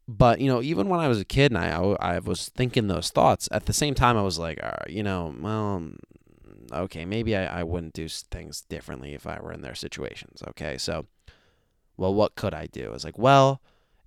But, 0.06 0.40
you 0.40 0.48
know, 0.48 0.62
even 0.62 0.88
when 0.88 1.00
I 1.00 1.08
was 1.08 1.20
a 1.20 1.24
kid 1.24 1.52
and 1.52 1.58
I, 1.58 1.68
I, 1.68 2.16
I 2.16 2.18
was 2.20 2.48
thinking 2.48 2.88
those 2.88 3.10
thoughts, 3.10 3.48
at 3.52 3.66
the 3.66 3.74
same 3.74 3.94
time, 3.94 4.16
I 4.16 4.22
was 4.22 4.38
like, 4.38 4.58
you 4.88 5.02
know, 5.02 5.34
well, 5.38 5.86
okay, 6.72 7.04
maybe 7.04 7.36
I, 7.36 7.60
I 7.60 7.62
wouldn't 7.62 7.92
do 7.92 8.08
things 8.08 8.62
differently 8.62 9.12
if 9.12 9.26
I 9.26 9.38
were 9.38 9.52
in 9.52 9.60
their 9.60 9.74
situations. 9.74 10.42
Okay, 10.48 10.78
so, 10.78 11.04
well, 11.98 12.14
what 12.14 12.36
could 12.36 12.54
I 12.54 12.66
do? 12.66 12.92
It's 12.94 13.04
like, 13.04 13.18
well, 13.18 13.60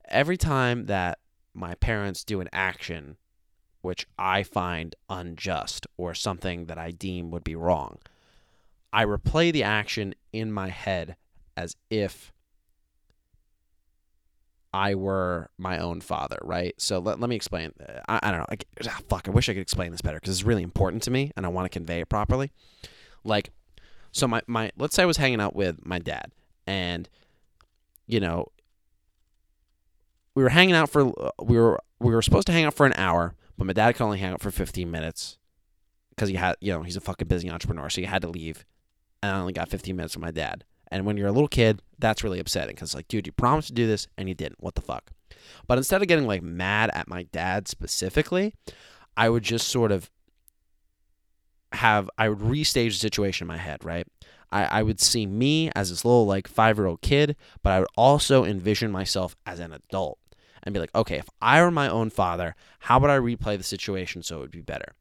every 0.09 0.37
time 0.37 0.87
that 0.87 1.19
my 1.53 1.75
parents 1.75 2.23
do 2.23 2.41
an 2.41 2.49
action 2.51 3.17
which 3.81 4.07
I 4.17 4.43
find 4.43 4.95
unjust 5.09 5.85
or 5.97 6.13
something 6.13 6.65
that 6.65 6.77
I 6.77 6.91
deem 6.91 7.29
would 7.31 7.43
be 7.43 7.55
wrong, 7.55 7.97
I 8.93 9.05
replay 9.05 9.51
the 9.53 9.63
action 9.63 10.15
in 10.33 10.51
my 10.51 10.69
head 10.69 11.15
as 11.57 11.75
if 11.89 12.31
I 14.73 14.95
were 14.95 15.49
my 15.57 15.79
own 15.79 16.01
father, 16.01 16.37
right? 16.41 16.73
So 16.77 16.99
let, 16.99 17.19
let 17.19 17.29
me 17.29 17.35
explain. 17.35 17.73
I, 18.07 18.19
I 18.23 18.31
don't 18.31 18.39
know. 18.39 18.45
I, 18.49 18.57
ah, 18.87 18.99
fuck, 19.09 19.27
I 19.27 19.31
wish 19.31 19.49
I 19.49 19.53
could 19.53 19.61
explain 19.61 19.91
this 19.91 20.01
better 20.01 20.17
because 20.17 20.33
it's 20.33 20.45
really 20.45 20.63
important 20.63 21.03
to 21.03 21.11
me 21.11 21.31
and 21.35 21.45
I 21.45 21.49
want 21.49 21.65
to 21.65 21.69
convey 21.69 21.99
it 21.99 22.09
properly. 22.09 22.51
Like, 23.23 23.51
so 24.11 24.27
my, 24.27 24.41
my, 24.47 24.71
let's 24.77 24.95
say 24.95 25.03
I 25.03 25.07
was 25.07 25.17
hanging 25.17 25.41
out 25.41 25.55
with 25.55 25.85
my 25.85 25.99
dad 25.99 26.31
and, 26.65 27.09
you 28.07 28.19
know, 28.19 28.47
we 30.35 30.43
were 30.43 30.49
hanging 30.49 30.75
out 30.75 30.89
for, 30.89 31.11
we 31.41 31.57
were, 31.57 31.81
we 31.99 32.13
were 32.13 32.21
supposed 32.21 32.47
to 32.47 32.53
hang 32.53 32.63
out 32.63 32.73
for 32.73 32.85
an 32.85 32.93
hour, 32.95 33.35
but 33.57 33.67
my 33.67 33.73
dad 33.73 33.93
could 33.93 34.03
only 34.03 34.19
hang 34.19 34.33
out 34.33 34.41
for 34.41 34.51
15 34.51 34.89
minutes 34.89 35.37
because 36.11 36.29
he 36.29 36.35
had, 36.35 36.55
you 36.61 36.71
know, 36.71 36.83
he's 36.83 36.95
a 36.95 37.01
fucking 37.01 37.27
busy 37.27 37.49
entrepreneur. 37.49 37.89
So 37.89 38.01
he 38.01 38.07
had 38.07 38.21
to 38.21 38.29
leave. 38.29 38.65
And 39.23 39.35
I 39.35 39.39
only 39.39 39.53
got 39.53 39.69
15 39.69 39.95
minutes 39.95 40.15
with 40.15 40.23
my 40.23 40.31
dad. 40.31 40.63
And 40.91 41.05
when 41.05 41.15
you're 41.15 41.27
a 41.27 41.31
little 41.31 41.47
kid, 41.47 41.81
that's 41.99 42.23
really 42.23 42.39
upsetting 42.39 42.75
because, 42.75 42.93
like, 42.93 43.07
dude, 43.07 43.25
you 43.25 43.31
promised 43.31 43.69
to 43.69 43.73
do 43.73 43.87
this 43.87 44.07
and 44.17 44.27
you 44.27 44.35
didn't. 44.35 44.61
What 44.61 44.75
the 44.75 44.81
fuck? 44.81 45.11
But 45.67 45.77
instead 45.77 46.01
of 46.01 46.07
getting 46.07 46.27
like 46.27 46.43
mad 46.43 46.89
at 46.93 47.07
my 47.07 47.23
dad 47.23 47.67
specifically, 47.67 48.53
I 49.15 49.29
would 49.29 49.43
just 49.43 49.69
sort 49.69 49.91
of 49.91 50.11
have, 51.71 52.09
I 52.17 52.27
would 52.29 52.39
restage 52.39 52.89
the 52.89 52.97
situation 52.99 53.45
in 53.45 53.47
my 53.47 53.57
head, 53.57 53.85
right? 53.85 54.05
I, 54.51 54.65
I 54.65 54.83
would 54.83 54.99
see 54.99 55.25
me 55.25 55.71
as 55.75 55.89
this 55.89 56.03
little 56.03 56.25
like 56.25 56.47
five 56.47 56.77
year 56.77 56.87
old 56.87 57.01
kid, 57.01 57.35
but 57.63 57.71
I 57.71 57.79
would 57.79 57.89
also 57.95 58.43
envision 58.43 58.91
myself 58.91 59.35
as 59.45 59.59
an 59.59 59.71
adult 59.71 60.19
and 60.63 60.73
be 60.73 60.79
like, 60.79 60.93
okay, 60.93 61.17
if 61.17 61.29
I 61.41 61.61
were 61.61 61.71
my 61.71 61.87
own 61.87 62.09
father, 62.09 62.55
how 62.79 62.99
would 62.99 63.09
I 63.09 63.17
replay 63.17 63.57
the 63.57 63.63
situation 63.63 64.23
so 64.23 64.37
it 64.37 64.41
would 64.41 64.51
be 64.51 64.61
better? 64.61 64.93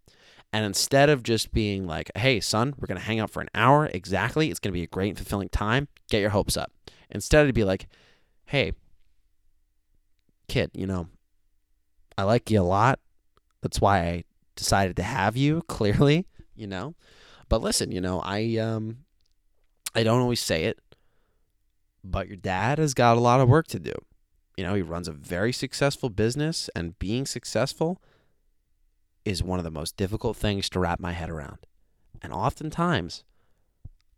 And 0.53 0.65
instead 0.65 1.11
of 1.11 1.23
just 1.23 1.53
being 1.53 1.87
like, 1.87 2.11
hey, 2.17 2.41
son, 2.41 2.75
we're 2.79 2.89
going 2.89 2.99
to 2.99 3.05
hang 3.05 3.21
out 3.21 3.31
for 3.31 3.41
an 3.41 3.51
hour 3.55 3.89
exactly, 3.93 4.51
it's 4.51 4.59
going 4.59 4.73
to 4.73 4.79
be 4.79 4.83
a 4.83 4.89
great 4.89 5.11
and 5.11 5.19
fulfilling 5.19 5.49
time, 5.49 5.89
get 6.11 6.21
your 6.21 6.31
hopes 6.31 6.57
up. 6.57 6.73
Instead, 7.09 7.45
it'd 7.45 7.55
be 7.55 7.65
like, 7.65 7.87
hey, 8.47 8.73
kid, 10.49 10.71
you 10.75 10.87
know, 10.87 11.07
I 12.19 12.25
like 12.25 12.51
you 12.51 12.61
a 12.61 12.63
lot. 12.63 12.99
That's 13.63 13.81
why 13.81 14.01
I 14.01 14.25
decided 14.57 14.97
to 14.97 15.03
have 15.03 15.37
you, 15.37 15.63
clearly, 15.69 16.27
you 16.55 16.67
know. 16.67 16.95
But 17.49 17.63
listen, 17.63 17.93
you 17.93 18.01
know, 18.01 18.21
I 18.21 18.57
um 18.57 18.99
I 19.95 20.03
don't 20.03 20.21
always 20.21 20.41
say 20.41 20.65
it, 20.65 20.79
but 22.05 22.29
your 22.29 22.37
dad 22.37 22.79
has 22.79 22.95
got 22.95 23.17
a 23.17 23.21
lot 23.21 23.41
of 23.41 23.49
work 23.49 23.67
to 23.69 23.79
do. 23.79 23.95
You 24.57 24.65
know, 24.65 24.75
he 24.75 24.83
runs 24.83 25.09
a 25.09 25.13
very 25.13 25.53
successful 25.53 26.11
business 26.11 26.69
and 26.77 26.99
being 26.99 27.27
successful 27.27 28.01
is 29.31 29.43
one 29.43 29.59
of 29.59 29.65
the 29.65 29.71
most 29.71 29.97
difficult 29.97 30.37
things 30.37 30.69
to 30.71 30.79
wrap 30.79 31.01
my 31.01 31.13
head 31.13 31.31
around. 31.31 31.59
And 32.21 32.33
oftentimes, 32.33 33.25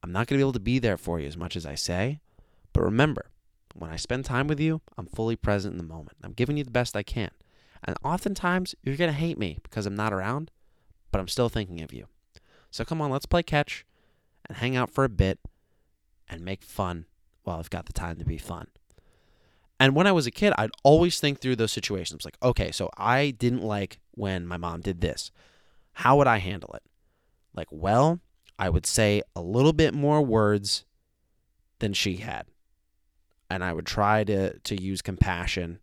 I'm 0.02 0.12
not 0.12 0.26
going 0.26 0.38
to 0.38 0.42
be 0.42 0.42
able 0.42 0.52
to 0.52 0.60
be 0.60 0.78
there 0.78 0.96
for 0.96 1.20
you 1.20 1.28
as 1.28 1.36
much 1.36 1.56
as 1.56 1.64
I 1.64 1.74
say. 1.74 2.20
But 2.72 2.82
remember, 2.82 3.30
when 3.74 3.90
I 3.90 3.96
spend 3.96 4.24
time 4.24 4.48
with 4.48 4.58
you, 4.58 4.80
I'm 4.98 5.06
fully 5.06 5.36
present 5.36 5.72
in 5.72 5.78
the 5.78 5.84
moment. 5.84 6.16
I'm 6.22 6.32
giving 6.32 6.56
you 6.56 6.64
the 6.64 6.70
best 6.70 6.96
I 6.96 7.02
can. 7.02 7.30
And 7.84 7.96
oftentimes, 8.04 8.74
you're 8.82 8.96
going 8.96 9.10
to 9.10 9.16
hate 9.16 9.38
me 9.38 9.58
because 9.62 9.86
I'm 9.86 9.94
not 9.94 10.12
around, 10.12 10.50
but 11.10 11.20
I'm 11.20 11.28
still 11.28 11.48
thinking 11.48 11.80
of 11.82 11.92
you. 11.92 12.06
So 12.70 12.84
come 12.84 13.00
on, 13.00 13.10
let's 13.10 13.26
play 13.26 13.42
catch 13.42 13.84
and 14.46 14.56
hang 14.58 14.76
out 14.76 14.90
for 14.90 15.04
a 15.04 15.08
bit 15.08 15.38
and 16.28 16.44
make 16.44 16.62
fun 16.62 17.06
while 17.42 17.58
I've 17.58 17.70
got 17.70 17.86
the 17.86 17.92
time 17.92 18.18
to 18.18 18.24
be 18.24 18.38
fun. 18.38 18.68
And 19.78 19.94
when 19.96 20.06
I 20.06 20.12
was 20.12 20.26
a 20.26 20.30
kid, 20.30 20.52
I'd 20.56 20.70
always 20.84 21.18
think 21.18 21.40
through 21.40 21.56
those 21.56 21.72
situations 21.72 22.24
like, 22.24 22.36
okay, 22.42 22.70
so 22.70 22.88
I 22.96 23.32
didn't 23.32 23.62
like 23.62 23.98
when 24.12 24.46
my 24.46 24.56
mom 24.56 24.80
did 24.80 25.00
this. 25.00 25.30
How 25.94 26.16
would 26.16 26.26
I 26.26 26.38
handle 26.38 26.72
it? 26.74 26.82
Like, 27.54 27.68
well, 27.70 28.20
I 28.58 28.68
would 28.68 28.86
say 28.86 29.22
a 29.34 29.42
little 29.42 29.72
bit 29.72 29.94
more 29.94 30.22
words 30.22 30.84
than 31.80 31.92
she 31.92 32.16
had. 32.16 32.46
And 33.50 33.62
I 33.62 33.72
would 33.72 33.86
try 33.86 34.24
to, 34.24 34.58
to 34.58 34.82
use 34.82 35.02
compassion 35.02 35.80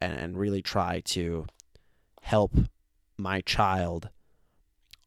and, 0.00 0.12
and 0.12 0.38
really 0.38 0.62
try 0.62 1.00
to 1.06 1.46
help 2.22 2.52
my 3.16 3.40
child 3.40 4.10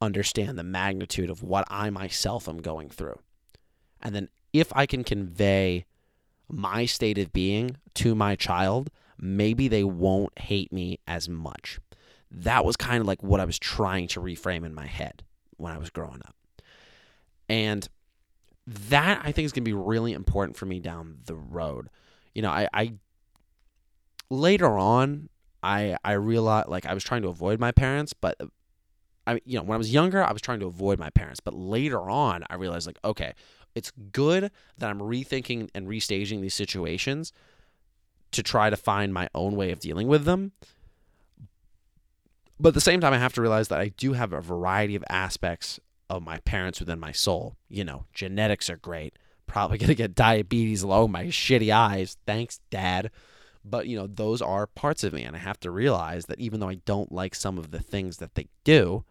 understand 0.02 0.58
the 0.58 0.64
magnitude 0.64 1.30
of 1.30 1.44
what 1.44 1.66
I 1.70 1.90
myself 1.90 2.48
am 2.48 2.58
going 2.58 2.90
through. 2.90 3.20
And 4.02 4.16
then 4.16 4.30
if 4.52 4.72
I 4.76 4.86
can 4.86 5.04
convey 5.04 5.86
my 6.50 6.86
state 6.86 7.18
of 7.18 7.34
being 7.34 7.78
to 7.96 8.16
my 8.16 8.36
child, 8.36 8.90
maybe 9.18 9.68
they 9.68 9.84
won't 9.84 10.38
hate 10.38 10.72
me 10.72 11.00
as 11.08 11.30
much. 11.30 11.80
That 12.34 12.66
was 12.66 12.76
kind 12.76 13.00
of 13.00 13.08
like 13.08 13.22
what 13.24 13.40
I 13.40 13.46
was 13.46 13.60
trying 13.60 14.08
to 14.10 14.20
reframe 14.20 14.66
in 14.66 14.74
my 14.74 14.88
head 14.88 15.24
when 15.58 15.72
I 15.72 15.78
was 15.78 15.90
growing 15.90 16.22
up. 16.26 16.36
And 17.48 17.88
that 18.66 19.22
I 19.24 19.32
think 19.32 19.46
is 19.46 19.52
going 19.52 19.64
to 19.64 19.70
be 19.70 19.74
really 19.74 20.14
important 20.14 20.58
for 20.58 20.66
me 20.66 20.80
down 20.80 21.20
the 21.26 21.36
road. 21.36 21.90
You 22.34 22.42
know, 22.42 22.50
I, 22.50 22.68
I 22.74 22.94
later 24.30 24.78
on 24.78 25.30
I 25.62 25.98
I 26.04 26.14
realized 26.14 26.68
like 26.68 26.86
I 26.86 26.94
was 26.94 27.04
trying 27.04 27.22
to 27.24 27.30
avoid 27.30 27.60
my 27.60 27.72
parents, 27.72 28.14
but 28.14 28.36
uh, 28.40 28.48
I 29.26 29.42
you 29.46 29.58
know, 29.58 29.64
when 29.64 29.76
I 29.76 29.78
was 29.78 29.94
younger, 29.94 30.24
I 30.24 30.32
was 30.32 30.42
trying 30.42 30.60
to 30.60 30.66
avoid 30.66 31.00
my 31.00 31.10
parents, 31.10 31.40
but 31.40 31.54
later 31.54 32.10
on 32.10 32.44
I 32.50 32.56
realized 32.56 32.86
like 32.86 33.00
okay, 33.04 33.34
it's 33.76 33.92
good 34.12 34.52
that 34.78 34.90
I'm 34.90 35.00
rethinking 35.00 35.70
and 35.74 35.88
restaging 35.88 36.42
these 36.42 36.54
situations 36.54 37.32
to 38.32 38.44
try 38.44 38.70
to 38.70 38.78
find 38.78 39.14
my 39.14 39.30
own 39.34 39.56
way 39.56 39.72
of 39.72 39.80
dealing 39.80 40.08
with 40.08 40.26
them. 40.26 40.52
But 42.64 42.70
at 42.70 42.76
the 42.76 42.82
same 42.82 43.02
time, 43.02 43.12
I 43.12 43.18
have 43.18 43.34
to 43.34 43.42
realize 43.42 43.68
that 43.68 43.82
I 43.82 43.90
do 43.90 44.14
have 44.14 44.32
a 44.32 44.40
variety 44.40 44.96
of 44.96 45.04
aspects 45.10 45.82
of 46.10 46.24
my 46.24 46.38
parents 46.40 46.80
within 46.80 46.98
my 46.98 47.12
soul. 47.12 47.58
You 47.68 47.84
know, 47.84 48.06
genetics 48.14 48.70
are 48.70 48.78
great. 48.78 49.18
Probably 49.48 49.78
going 49.80 49.90
to 49.90 49.96
get 49.96 50.16
diabetes 50.16 50.82
low 50.82 51.06
my 51.10 51.26
shitty 51.26 51.76
eyes. 51.76 52.16
Thanks, 52.26 52.62
Dad. 52.70 53.12
But, 53.66 53.88
you 53.88 53.98
know, 53.98 54.08
those 54.08 54.42
are 54.42 54.66
parts 54.66 55.04
of 55.04 55.12
me. 55.12 55.24
And 55.24 55.36
I 55.36 55.40
have 55.40 55.60
to 55.60 55.72
realize 55.72 56.28
that 56.28 56.40
even 56.40 56.62
though 56.62 56.70
I 56.70 56.76
don't 56.86 57.12
like 57.12 57.36
some 57.36 57.58
of 57.58 57.72
the 57.72 57.82
things 57.82 58.20
that 58.20 58.36
they 58.36 58.48
do, 58.64 59.04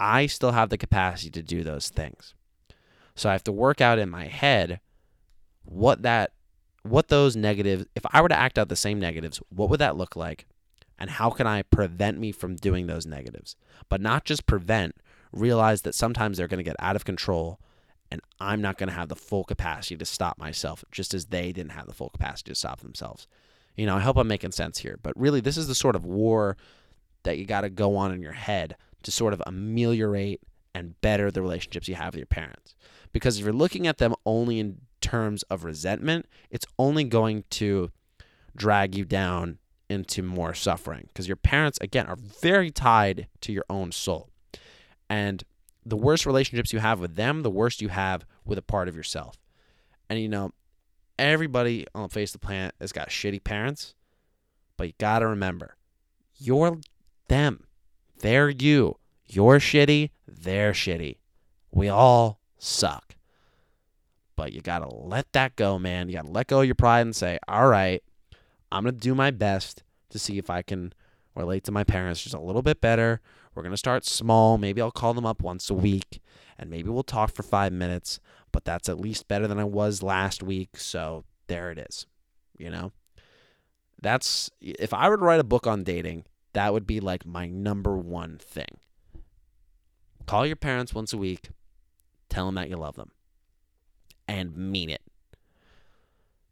I 0.00 0.26
still 0.26 0.50
have 0.50 0.70
the 0.70 0.78
capacity 0.78 1.30
to 1.30 1.42
do 1.44 1.62
those 1.62 1.90
things. 1.90 2.34
So 3.14 3.28
I 3.28 3.34
have 3.34 3.44
to 3.44 3.52
work 3.52 3.80
out 3.80 4.00
in 4.00 4.10
my 4.10 4.24
head 4.24 4.80
what 5.64 6.02
that 6.02 6.32
what 6.82 7.06
those 7.06 7.36
negatives 7.36 7.86
if 7.94 8.04
I 8.10 8.20
were 8.20 8.28
to 8.28 8.38
act 8.38 8.58
out 8.58 8.68
the 8.68 8.74
same 8.74 8.98
negatives, 8.98 9.40
what 9.48 9.70
would 9.70 9.78
that 9.78 9.96
look 9.96 10.16
like? 10.16 10.46
And 10.98 11.10
how 11.10 11.30
can 11.30 11.46
I 11.46 11.62
prevent 11.62 12.18
me 12.18 12.32
from 12.32 12.56
doing 12.56 12.86
those 12.86 13.06
negatives? 13.06 13.56
But 13.88 14.00
not 14.00 14.24
just 14.24 14.46
prevent, 14.46 14.96
realize 15.32 15.82
that 15.82 15.94
sometimes 15.94 16.36
they're 16.36 16.48
going 16.48 16.58
to 16.58 16.64
get 16.64 16.76
out 16.78 16.96
of 16.96 17.04
control 17.04 17.60
and 18.10 18.20
I'm 18.40 18.60
not 18.60 18.78
going 18.78 18.88
to 18.88 18.94
have 18.94 19.08
the 19.08 19.16
full 19.16 19.44
capacity 19.44 19.96
to 19.96 20.04
stop 20.04 20.38
myself 20.38 20.84
just 20.90 21.14
as 21.14 21.26
they 21.26 21.52
didn't 21.52 21.72
have 21.72 21.86
the 21.86 21.92
full 21.92 22.08
capacity 22.08 22.50
to 22.50 22.54
stop 22.54 22.80
themselves. 22.80 23.26
You 23.76 23.86
know, 23.86 23.96
I 23.96 24.00
hope 24.00 24.16
I'm 24.16 24.28
making 24.28 24.52
sense 24.52 24.78
here, 24.78 24.98
but 25.02 25.18
really 25.18 25.40
this 25.40 25.56
is 25.56 25.68
the 25.68 25.74
sort 25.74 25.94
of 25.94 26.04
war 26.04 26.56
that 27.24 27.38
you 27.38 27.44
got 27.44 27.62
to 27.62 27.70
go 27.70 27.96
on 27.96 28.12
in 28.12 28.22
your 28.22 28.32
head 28.32 28.76
to 29.02 29.10
sort 29.10 29.32
of 29.32 29.42
ameliorate 29.46 30.40
and 30.74 31.00
better 31.00 31.30
the 31.30 31.42
relationships 31.42 31.88
you 31.88 31.94
have 31.94 32.14
with 32.14 32.18
your 32.18 32.26
parents. 32.26 32.74
Because 33.12 33.38
if 33.38 33.44
you're 33.44 33.52
looking 33.52 33.86
at 33.86 33.98
them 33.98 34.14
only 34.24 34.58
in 34.58 34.80
terms 35.00 35.42
of 35.44 35.64
resentment, 35.64 36.26
it's 36.50 36.66
only 36.78 37.04
going 37.04 37.44
to 37.50 37.90
drag 38.56 38.94
you 38.94 39.04
down 39.04 39.58
into 39.88 40.22
more 40.22 40.54
suffering. 40.54 41.04
Because 41.08 41.28
your 41.28 41.36
parents, 41.36 41.78
again, 41.80 42.06
are 42.06 42.16
very 42.16 42.70
tied 42.70 43.28
to 43.42 43.52
your 43.52 43.64
own 43.70 43.92
soul. 43.92 44.30
And 45.08 45.42
the 45.84 45.96
worst 45.96 46.26
relationships 46.26 46.72
you 46.72 46.78
have 46.80 47.00
with 47.00 47.16
them, 47.16 47.42
the 47.42 47.50
worst 47.50 47.80
you 47.80 47.88
have 47.88 48.24
with 48.44 48.58
a 48.58 48.62
part 48.62 48.88
of 48.88 48.96
yourself. 48.96 49.36
And 50.10 50.20
you 50.20 50.28
know, 50.28 50.52
everybody 51.18 51.86
on 51.94 52.02
the 52.02 52.08
face 52.08 52.34
of 52.34 52.40
the 52.40 52.46
planet 52.46 52.74
has 52.80 52.92
got 52.92 53.08
shitty 53.08 53.42
parents, 53.42 53.94
but 54.76 54.88
you 54.88 54.92
got 54.98 55.20
to 55.20 55.26
remember, 55.26 55.76
you're 56.36 56.78
them. 57.28 57.64
They're 58.20 58.50
you. 58.50 58.96
You're 59.26 59.58
shitty. 59.58 60.10
They're 60.26 60.72
shitty. 60.72 61.18
We 61.70 61.88
all 61.88 62.40
suck. 62.58 63.16
But 64.36 64.52
you 64.52 64.60
got 64.60 64.80
to 64.80 64.88
let 64.88 65.32
that 65.32 65.56
go, 65.56 65.78
man. 65.78 66.08
You 66.08 66.16
got 66.16 66.26
to 66.26 66.30
let 66.30 66.46
go 66.46 66.60
of 66.60 66.66
your 66.66 66.74
pride 66.74 67.02
and 67.02 67.14
say, 67.14 67.38
all 67.48 67.66
right, 67.66 68.02
I'm 68.70 68.84
going 68.84 68.94
to 68.94 69.00
do 69.00 69.14
my 69.14 69.30
best 69.30 69.82
to 70.10 70.18
see 70.18 70.38
if 70.38 70.50
I 70.50 70.62
can 70.62 70.92
relate 71.34 71.64
to 71.64 71.72
my 71.72 71.84
parents 71.84 72.22
just 72.22 72.34
a 72.34 72.40
little 72.40 72.62
bit 72.62 72.80
better. 72.80 73.20
We're 73.54 73.62
going 73.62 73.72
to 73.72 73.78
start 73.78 74.04
small. 74.04 74.58
Maybe 74.58 74.80
I'll 74.80 74.90
call 74.90 75.14
them 75.14 75.26
up 75.26 75.42
once 75.42 75.70
a 75.70 75.74
week 75.74 76.20
and 76.58 76.70
maybe 76.70 76.90
we'll 76.90 77.02
talk 77.02 77.30
for 77.32 77.42
five 77.42 77.72
minutes, 77.72 78.20
but 78.52 78.64
that's 78.64 78.88
at 78.88 79.00
least 79.00 79.28
better 79.28 79.46
than 79.46 79.58
I 79.58 79.64
was 79.64 80.02
last 80.02 80.42
week. 80.42 80.76
So 80.76 81.24
there 81.46 81.70
it 81.70 81.78
is. 81.78 82.06
You 82.58 82.70
know, 82.70 82.92
that's 84.02 84.50
if 84.60 84.92
I 84.92 85.08
were 85.08 85.16
to 85.16 85.24
write 85.24 85.40
a 85.40 85.44
book 85.44 85.66
on 85.66 85.84
dating, 85.84 86.24
that 86.52 86.72
would 86.72 86.86
be 86.86 87.00
like 87.00 87.24
my 87.24 87.48
number 87.48 87.96
one 87.96 88.38
thing. 88.38 88.78
Call 90.26 90.46
your 90.46 90.56
parents 90.56 90.92
once 90.92 91.12
a 91.12 91.18
week. 91.18 91.50
Tell 92.28 92.46
them 92.46 92.56
that 92.56 92.68
you 92.68 92.76
love 92.76 92.96
them. 92.96 93.12
And 94.26 94.56
mean 94.56 94.90
it. 94.90 95.02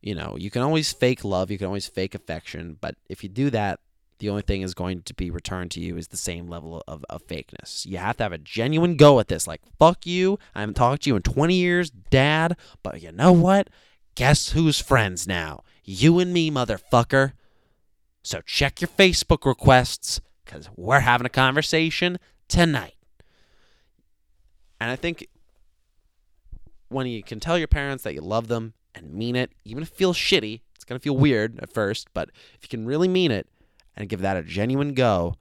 You 0.06 0.14
know, 0.14 0.36
you 0.38 0.52
can 0.52 0.62
always 0.62 0.92
fake 0.92 1.24
love, 1.24 1.50
you 1.50 1.58
can 1.58 1.66
always 1.66 1.88
fake 1.88 2.14
affection, 2.14 2.76
but 2.80 2.94
if 3.08 3.24
you 3.24 3.28
do 3.28 3.50
that, 3.50 3.80
the 4.20 4.30
only 4.30 4.42
thing 4.42 4.62
is 4.62 4.72
going 4.72 5.02
to 5.02 5.12
be 5.12 5.32
returned 5.32 5.72
to 5.72 5.80
you 5.80 5.96
is 5.96 6.06
the 6.06 6.16
same 6.16 6.46
level 6.46 6.80
of, 6.86 7.04
of 7.10 7.26
fakeness. 7.26 7.84
You 7.84 7.98
have 7.98 8.16
to 8.18 8.22
have 8.22 8.30
a 8.32 8.38
genuine 8.38 8.96
go 8.96 9.18
at 9.18 9.26
this. 9.26 9.48
Like, 9.48 9.62
fuck 9.80 10.06
you. 10.06 10.38
I 10.54 10.60
haven't 10.60 10.76
talked 10.76 11.02
to 11.02 11.10
you 11.10 11.16
in 11.16 11.22
20 11.22 11.56
years, 11.56 11.90
dad. 11.90 12.56
But 12.84 13.02
you 13.02 13.10
know 13.10 13.32
what? 13.32 13.68
Guess 14.14 14.50
who's 14.50 14.80
friends 14.80 15.26
now? 15.26 15.64
You 15.82 16.20
and 16.20 16.32
me, 16.32 16.52
motherfucker. 16.52 17.32
So 18.22 18.42
check 18.42 18.80
your 18.80 18.88
Facebook 18.88 19.44
requests 19.44 20.20
because 20.44 20.70
we're 20.76 21.00
having 21.00 21.26
a 21.26 21.30
conversation 21.30 22.20
tonight. 22.46 22.94
And 24.80 24.88
I 24.88 24.94
think 24.94 25.26
when 26.90 27.08
you 27.08 27.24
can 27.24 27.40
tell 27.40 27.58
your 27.58 27.66
parents 27.66 28.04
that 28.04 28.14
you 28.14 28.20
love 28.20 28.46
them 28.46 28.74
and 28.96 29.14
mean 29.14 29.36
it, 29.36 29.52
even 29.64 29.82
if 29.82 29.90
it 29.90 29.96
feels 29.96 30.16
shitty, 30.16 30.62
it's 30.74 30.84
going 30.84 30.98
to 30.98 31.02
feel 31.02 31.16
weird 31.16 31.58
at 31.60 31.72
first, 31.72 32.08
but 32.14 32.30
if 32.54 32.60
you 32.62 32.68
can 32.68 32.86
really 32.86 33.08
mean 33.08 33.30
it 33.30 33.48
and 33.96 34.08
give 34.08 34.20
that 34.22 34.36
a 34.36 34.42
genuine 34.42 34.94
go, 34.94 35.36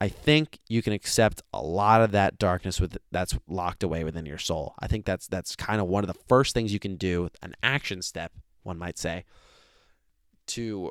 I 0.00 0.08
think 0.08 0.58
you 0.68 0.82
can 0.82 0.92
accept 0.92 1.42
a 1.52 1.62
lot 1.62 2.02
of 2.02 2.12
that 2.12 2.38
darkness 2.38 2.80
with 2.80 2.98
that's 3.10 3.36
locked 3.48 3.82
away 3.82 4.04
within 4.04 4.26
your 4.26 4.38
soul. 4.38 4.74
I 4.78 4.86
think 4.88 5.06
that's 5.06 5.26
that's 5.26 5.56
kind 5.56 5.80
of 5.80 5.86
one 5.88 6.04
of 6.04 6.08
the 6.08 6.20
first 6.28 6.54
things 6.54 6.72
you 6.72 6.78
can 6.78 6.96
do, 6.96 7.30
an 7.42 7.54
action 7.62 8.02
step, 8.02 8.32
one 8.62 8.78
might 8.78 8.98
say, 8.98 9.24
to 10.48 10.90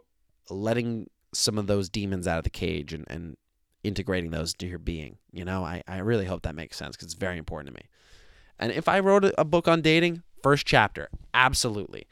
letting 0.50 1.10
some 1.34 1.58
of 1.58 1.68
those 1.68 1.90
demons 1.90 2.28
out 2.28 2.40
of 2.40 2.44
the 2.46 2.50
cage 2.50 2.94
and, 2.94 3.06
and 3.08 3.38
integrating 3.84 4.32
those 4.32 4.54
to 4.56 4.68
your 4.68 4.80
being. 4.80 5.18
You 5.32 5.46
know, 5.46 5.64
I, 5.64 5.84
I 5.88 6.00
really 6.00 6.26
hope 6.26 6.42
that 6.44 6.56
makes 6.56 6.78
sense 6.78 6.96
because 6.96 7.06
it's 7.06 7.14
very 7.14 7.38
important 7.38 7.76
to 7.76 7.82
me. 7.82 7.88
And 8.58 8.72
if 8.72 8.88
I 8.88 9.00
wrote 9.00 9.26
a 9.38 9.46
book 9.46 9.68
on 9.68 9.82
dating, 9.82 10.24
first 10.46 10.68
chapter, 10.68 11.10
absolutely. 11.34 12.06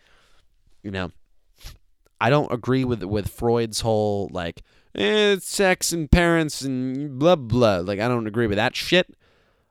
You 0.81 0.89
know, 0.89 1.11
I 2.19 2.31
don't 2.31 2.51
agree 2.51 2.83
with 2.83 3.03
with 3.03 3.27
Freud's 3.29 3.81
whole 3.81 4.27
like 4.31 4.63
eh, 4.95 5.37
sex 5.39 5.91
and 5.91 6.09
parents 6.09 6.63
and 6.63 7.19
blah 7.19 7.35
blah. 7.35 7.77
Like 7.77 7.99
I 7.99 8.07
don't 8.07 8.25
agree 8.25 8.47
with 8.47 8.55
that 8.55 8.75
shit, 8.75 9.15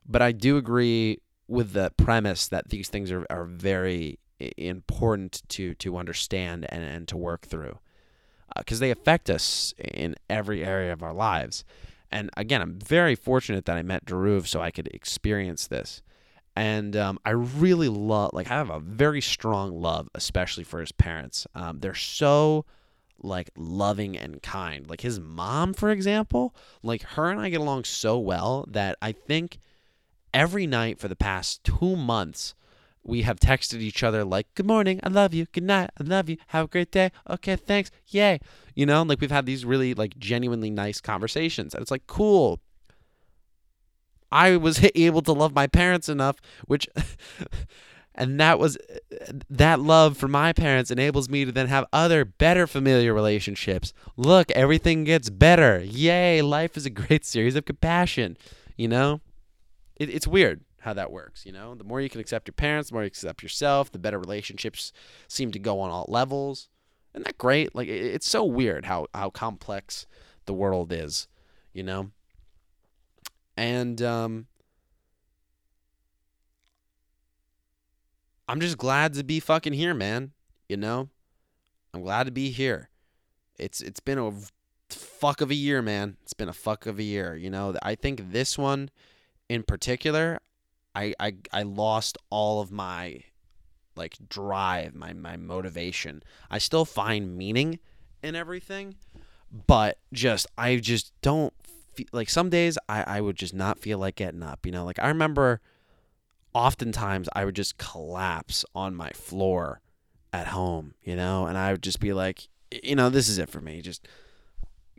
but 0.06 0.22
I 0.22 0.30
do 0.30 0.56
agree 0.56 1.18
with 1.48 1.72
the 1.72 1.90
premise 1.96 2.46
that 2.46 2.68
these 2.68 2.88
things 2.88 3.10
are, 3.10 3.26
are 3.28 3.46
very 3.46 4.20
important 4.56 5.42
to 5.48 5.74
to 5.74 5.96
understand 5.96 6.64
and, 6.68 6.84
and 6.84 7.08
to 7.08 7.16
work 7.16 7.42
through 7.46 7.80
because 8.56 8.80
uh, 8.80 8.84
they 8.84 8.90
affect 8.92 9.28
us 9.28 9.74
in 9.76 10.14
every 10.30 10.64
area 10.64 10.92
of 10.92 11.02
our 11.02 11.12
lives. 11.12 11.64
And 12.12 12.30
again, 12.36 12.62
I'm 12.62 12.78
very 12.78 13.16
fortunate 13.16 13.64
that 13.64 13.76
I 13.76 13.82
met 13.82 14.04
Dhruv 14.04 14.46
so 14.46 14.60
I 14.60 14.70
could 14.70 14.86
experience 14.94 15.66
this. 15.66 16.00
And 16.54 16.96
um, 16.96 17.18
I 17.24 17.30
really 17.30 17.88
love, 17.88 18.30
like, 18.34 18.50
I 18.50 18.54
have 18.54 18.70
a 18.70 18.80
very 18.80 19.20
strong 19.20 19.80
love, 19.80 20.08
especially 20.14 20.64
for 20.64 20.80
his 20.80 20.92
parents. 20.92 21.46
Um, 21.54 21.80
they're 21.80 21.94
so, 21.94 22.66
like, 23.22 23.50
loving 23.56 24.18
and 24.18 24.42
kind. 24.42 24.86
Like, 24.86 25.00
his 25.00 25.18
mom, 25.18 25.72
for 25.72 25.90
example, 25.90 26.54
like, 26.82 27.02
her 27.02 27.30
and 27.30 27.40
I 27.40 27.48
get 27.48 27.60
along 27.60 27.84
so 27.84 28.18
well 28.18 28.66
that 28.68 28.98
I 29.00 29.12
think 29.12 29.60
every 30.34 30.66
night 30.66 30.98
for 30.98 31.08
the 31.08 31.16
past 31.16 31.64
two 31.64 31.96
months, 31.96 32.54
we 33.04 33.22
have 33.22 33.40
texted 33.40 33.80
each 33.80 34.02
other 34.02 34.24
like 34.24 34.46
good 34.54 34.66
morning 34.66 35.00
i 35.02 35.08
love 35.08 35.34
you. 35.34 35.46
Good 35.52 35.64
night 35.64 35.90
i 35.98 36.04
love 36.04 36.28
you. 36.28 36.36
Have 36.48 36.66
a 36.66 36.68
great 36.68 36.92
day. 36.92 37.10
Okay 37.28 37.56
thanks. 37.56 37.90
Yay. 38.08 38.38
You 38.74 38.86
know 38.86 39.02
like 39.02 39.20
we've 39.20 39.30
had 39.30 39.46
these 39.46 39.64
really 39.64 39.94
like 39.94 40.16
genuinely 40.18 40.70
nice 40.70 41.00
conversations. 41.00 41.74
And 41.74 41.82
it's 41.82 41.90
like 41.90 42.06
cool 42.06 42.60
i 44.32 44.56
was 44.56 44.84
able 44.94 45.22
to 45.22 45.32
love 45.32 45.54
my 45.54 45.66
parents 45.66 46.08
enough 46.08 46.36
which 46.66 46.88
and 48.14 48.38
that 48.40 48.58
was 48.58 48.76
that 49.48 49.80
love 49.80 50.16
for 50.16 50.28
my 50.28 50.52
parents 50.52 50.90
enables 50.90 51.28
me 51.28 51.44
to 51.44 51.52
then 51.52 51.68
have 51.68 51.84
other 51.92 52.24
better 52.24 52.66
familiar 52.66 53.14
relationships 53.14 53.92
look 54.16 54.50
everything 54.52 55.04
gets 55.04 55.30
better 55.30 55.82
yay 55.82 56.42
life 56.42 56.76
is 56.76 56.86
a 56.86 56.90
great 56.90 57.24
series 57.24 57.56
of 57.56 57.64
compassion 57.64 58.36
you 58.76 58.88
know 58.88 59.20
it, 59.96 60.10
it's 60.10 60.26
weird 60.26 60.62
how 60.82 60.92
that 60.92 61.10
works. 61.10 61.46
You 61.46 61.52
know, 61.52 61.74
the 61.74 61.84
more 61.84 62.00
you 62.00 62.10
can 62.10 62.20
accept 62.20 62.48
your 62.48 62.54
parents, 62.54 62.90
the 62.90 62.94
more 62.94 63.02
you 63.02 63.06
accept 63.06 63.42
yourself, 63.42 63.90
the 63.90 63.98
better 63.98 64.18
relationships 64.18 64.92
seem 65.28 65.50
to 65.52 65.58
go 65.58 65.80
on 65.80 65.90
all 65.90 66.06
levels. 66.08 66.68
Isn't 67.14 67.26
that 67.26 67.38
great? 67.38 67.74
Like 67.74 67.88
it's 67.88 68.28
so 68.28 68.44
weird 68.44 68.86
how 68.86 69.06
how 69.14 69.30
complex 69.30 70.06
the 70.46 70.54
world 70.54 70.92
is, 70.92 71.28
you 71.72 71.82
know. 71.82 72.10
And 73.56 74.00
um, 74.02 74.46
I'm 78.48 78.60
just 78.60 78.78
glad 78.78 79.14
to 79.14 79.24
be 79.24 79.40
fucking 79.40 79.72
here, 79.72 79.94
man. 79.94 80.32
You 80.68 80.76
know, 80.76 81.08
I'm 81.92 82.02
glad 82.02 82.24
to 82.24 82.32
be 82.32 82.50
here. 82.50 82.88
It's 83.58 83.80
it's 83.80 84.00
been 84.00 84.18
a 84.18 84.32
fuck 84.88 85.40
of 85.40 85.50
a 85.50 85.54
year, 85.54 85.82
man. 85.82 86.16
It's 86.22 86.32
been 86.32 86.48
a 86.48 86.54
fuck 86.54 86.86
of 86.86 86.98
a 86.98 87.02
year. 87.02 87.36
You 87.36 87.50
know, 87.50 87.74
I 87.82 87.94
think 87.94 88.32
this 88.32 88.56
one 88.56 88.90
in 89.48 89.62
particular, 89.62 90.40
I, 90.94 91.14
I 91.20 91.34
I 91.52 91.62
lost 91.62 92.18
all 92.30 92.60
of 92.60 92.72
my 92.72 93.22
like 93.96 94.16
drive, 94.28 94.94
my 94.94 95.12
my 95.12 95.36
motivation. 95.36 96.22
I 96.50 96.58
still 96.58 96.84
find 96.84 97.36
meaning 97.36 97.78
in 98.22 98.34
everything, 98.34 98.96
but 99.66 99.98
just 100.12 100.46
I 100.56 100.76
just 100.76 101.12
don't 101.20 101.52
like 102.12 102.28
some 102.28 102.50
days 102.50 102.78
I 102.88 103.02
I 103.02 103.20
would 103.20 103.36
just 103.36 103.54
not 103.54 103.78
feel 103.78 103.98
like 103.98 104.16
getting 104.16 104.42
up, 104.42 104.66
you 104.66 104.72
know? 104.72 104.84
Like 104.84 104.98
I 104.98 105.08
remember 105.08 105.60
oftentimes 106.54 107.28
I 107.34 107.44
would 107.44 107.56
just 107.56 107.78
collapse 107.78 108.64
on 108.74 108.94
my 108.94 109.10
floor 109.10 109.80
at 110.32 110.48
home, 110.48 110.94
you 111.02 111.16
know, 111.16 111.46
and 111.46 111.56
I 111.56 111.72
would 111.72 111.82
just 111.82 112.00
be 112.00 112.12
like, 112.12 112.48
you 112.82 112.96
know, 112.96 113.10
this 113.10 113.28
is 113.28 113.38
it 113.38 113.48
for 113.48 113.60
me. 113.60 113.80
Just 113.82 114.06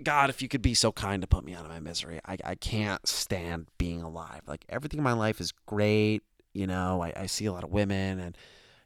God, 0.02 0.30
if 0.30 0.42
you 0.42 0.48
could 0.48 0.62
be 0.62 0.74
so 0.74 0.92
kind 0.92 1.22
to 1.22 1.28
put 1.28 1.44
me 1.44 1.54
out 1.54 1.66
of 1.66 1.72
my 1.72 1.80
misery. 1.80 2.20
I, 2.26 2.38
I 2.44 2.56
can't 2.56 3.06
stand 3.08 3.68
being 3.78 4.02
alive. 4.02 4.42
Like 4.48 4.66
everything 4.70 5.00
in 5.00 5.04
my 5.04 5.14
life 5.14 5.40
is 5.40 5.52
great. 5.66 6.24
You 6.54 6.68
know, 6.68 7.02
I, 7.02 7.14
I 7.16 7.26
see 7.28 7.46
a 7.46 7.52
lot 7.52 7.64
of 7.64 7.72
women 7.72 8.20
and, 8.20 8.38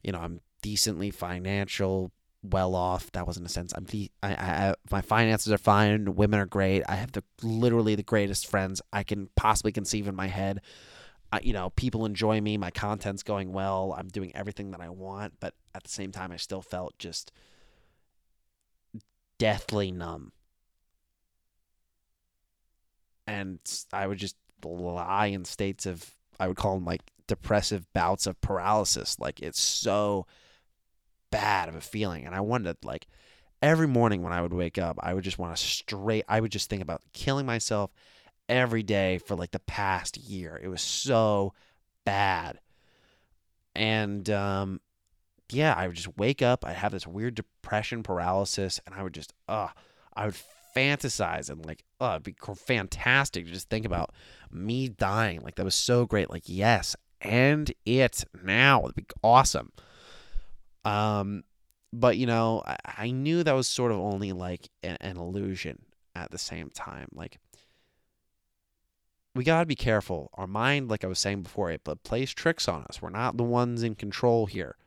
you 0.03 0.11
know, 0.11 0.19
I'm 0.19 0.41
decently 0.61 1.11
financial, 1.11 2.11
well 2.51 2.75
off. 2.75 3.11
That 3.13 3.27
wasn't 3.27 3.45
a 3.45 3.49
sense. 3.49 3.73
I'm 3.75 3.85
de- 3.85 4.11
I, 4.23 4.33
I, 4.33 4.73
my 4.91 5.01
finances 5.01 5.51
are 5.51 5.57
fine. 5.57 6.15
Women 6.15 6.39
are 6.39 6.45
great. 6.45 6.83
I 6.87 6.95
have 6.95 7.11
the 7.11 7.23
literally 7.41 7.95
the 7.95 8.03
greatest 8.03 8.47
friends 8.47 8.81
I 8.91 9.03
can 9.03 9.29
possibly 9.35 9.71
conceive 9.71 10.07
in 10.07 10.15
my 10.15 10.27
head. 10.27 10.61
I, 11.31 11.39
you 11.43 11.53
know, 11.53 11.71
people 11.71 12.05
enjoy 12.05 12.39
me. 12.41 12.57
My 12.57 12.71
content's 12.71 13.23
going 13.23 13.51
well. 13.51 13.93
I'm 13.97 14.07
doing 14.07 14.35
everything 14.35 14.71
that 14.71 14.81
I 14.81 14.89
want, 14.89 15.33
but 15.39 15.53
at 15.75 15.83
the 15.83 15.89
same 15.89 16.11
time, 16.11 16.31
I 16.31 16.37
still 16.37 16.61
felt 16.61 16.97
just 16.97 17.31
deathly 19.37 19.91
numb 19.91 20.31
and 23.27 23.59
I 23.93 24.07
would 24.07 24.17
just 24.17 24.37
lie 24.63 25.27
in 25.27 25.45
states 25.45 25.85
of 25.85 26.15
I 26.39 26.47
would 26.47 26.57
call 26.57 26.75
them 26.75 26.85
like 26.85 27.01
depressive 27.27 27.85
bouts 27.93 28.25
of 28.25 28.39
paralysis. 28.41 29.19
Like 29.19 29.41
it's 29.41 29.59
so 29.59 30.25
bad 31.31 31.69
of 31.69 31.75
a 31.75 31.81
feeling, 31.81 32.25
and 32.25 32.35
I 32.35 32.41
wanted 32.41 32.77
like 32.83 33.07
every 33.61 33.87
morning 33.87 34.21
when 34.21 34.33
I 34.33 34.41
would 34.41 34.53
wake 34.53 34.77
up, 34.77 34.97
I 35.01 35.13
would 35.13 35.23
just 35.23 35.39
want 35.39 35.55
to 35.55 35.61
straight. 35.63 36.25
I 36.27 36.39
would 36.39 36.51
just 36.51 36.69
think 36.69 36.81
about 36.81 37.01
killing 37.13 37.45
myself 37.45 37.91
every 38.49 38.83
day 38.83 39.17
for 39.17 39.35
like 39.35 39.51
the 39.51 39.59
past 39.59 40.17
year. 40.17 40.59
It 40.61 40.67
was 40.67 40.81
so 40.81 41.53
bad, 42.05 42.59
and 43.75 44.29
um, 44.29 44.81
yeah, 45.51 45.73
I 45.73 45.87
would 45.87 45.95
just 45.95 46.17
wake 46.17 46.41
up. 46.41 46.65
I'd 46.65 46.75
have 46.75 46.91
this 46.91 47.07
weird 47.07 47.35
depression 47.35 48.03
paralysis, 48.03 48.79
and 48.85 48.93
I 48.95 49.03
would 49.03 49.13
just, 49.13 49.33
uh, 49.47 49.69
I 50.13 50.25
would 50.25 50.35
fantasize 50.75 51.49
and 51.49 51.65
like, 51.65 51.83
oh, 51.99 52.11
it'd 52.11 52.23
be 52.23 52.35
fantastic 52.55 53.45
to 53.45 53.51
just 53.51 53.69
think 53.69 53.85
about 53.85 54.13
me 54.51 54.89
dying. 54.89 55.41
Like 55.41 55.55
that 55.55 55.65
was 55.65 55.75
so 55.75 56.05
great. 56.05 56.29
Like, 56.29 56.43
yes, 56.45 56.95
and 57.21 57.71
it 57.85 58.23
now. 58.43 58.83
It'd 58.83 58.95
be 58.95 59.05
awesome. 59.23 59.71
Um, 60.87 61.43
but 61.91 62.17
you 62.17 62.25
know, 62.25 62.63
I, 62.65 62.77
I 62.97 63.11
knew 63.11 63.43
that 63.43 63.51
was 63.53 63.67
sort 63.67 63.91
of 63.91 63.99
only 63.99 64.31
like 64.31 64.69
an, 64.83 64.97
an 65.01 65.17
illusion 65.17 65.83
at 66.15 66.31
the 66.31 66.37
same 66.37 66.69
time. 66.69 67.09
Like, 67.13 67.39
we 69.35 69.43
got 69.43 69.59
to 69.59 69.65
be 69.65 69.75
careful. 69.75 70.29
Our 70.35 70.47
mind, 70.47 70.89
like 70.89 71.03
I 71.03 71.07
was 71.07 71.19
saying 71.19 71.43
before, 71.43 71.71
it 71.71 71.83
plays 72.03 72.33
tricks 72.33 72.67
on 72.67 72.83
us. 72.83 73.01
We're 73.01 73.09
not 73.09 73.37
the 73.37 73.43
ones 73.43 73.83
in 73.83 73.95
control 73.95 74.45
here, 74.45 74.77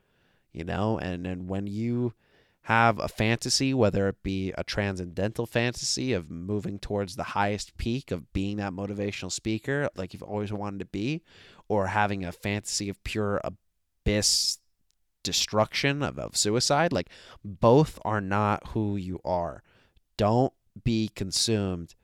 you 0.52 0.64
know. 0.64 0.98
And 0.98 1.26
and 1.26 1.48
when 1.48 1.66
you 1.66 2.14
have 2.62 2.98
a 2.98 3.08
fantasy, 3.08 3.74
whether 3.74 4.08
it 4.08 4.22
be 4.22 4.52
a 4.56 4.64
transcendental 4.64 5.46
fantasy 5.46 6.12
of 6.14 6.30
moving 6.30 6.78
towards 6.78 7.16
the 7.16 7.22
highest 7.24 7.76
peak 7.76 8.10
of 8.10 8.32
being 8.32 8.56
that 8.56 8.72
motivational 8.72 9.32
speaker 9.32 9.88
like 9.96 10.12
you've 10.12 10.22
always 10.22 10.52
wanted 10.52 10.78
to 10.78 10.86
be, 10.86 11.22
or 11.68 11.88
having 11.88 12.24
a 12.24 12.32
fantasy 12.32 12.88
of 12.88 13.02
pure 13.04 13.40
abyss 13.44 14.58
destruction 15.22 16.02
of, 16.02 16.18
of 16.18 16.36
suicide, 16.36 16.92
like 16.92 17.08
both 17.44 17.98
are 18.04 18.20
not 18.20 18.68
who 18.68 18.96
you 18.96 19.20
are. 19.24 19.62
Don't 20.16 20.52
be 20.84 21.10
consumed 21.14 21.94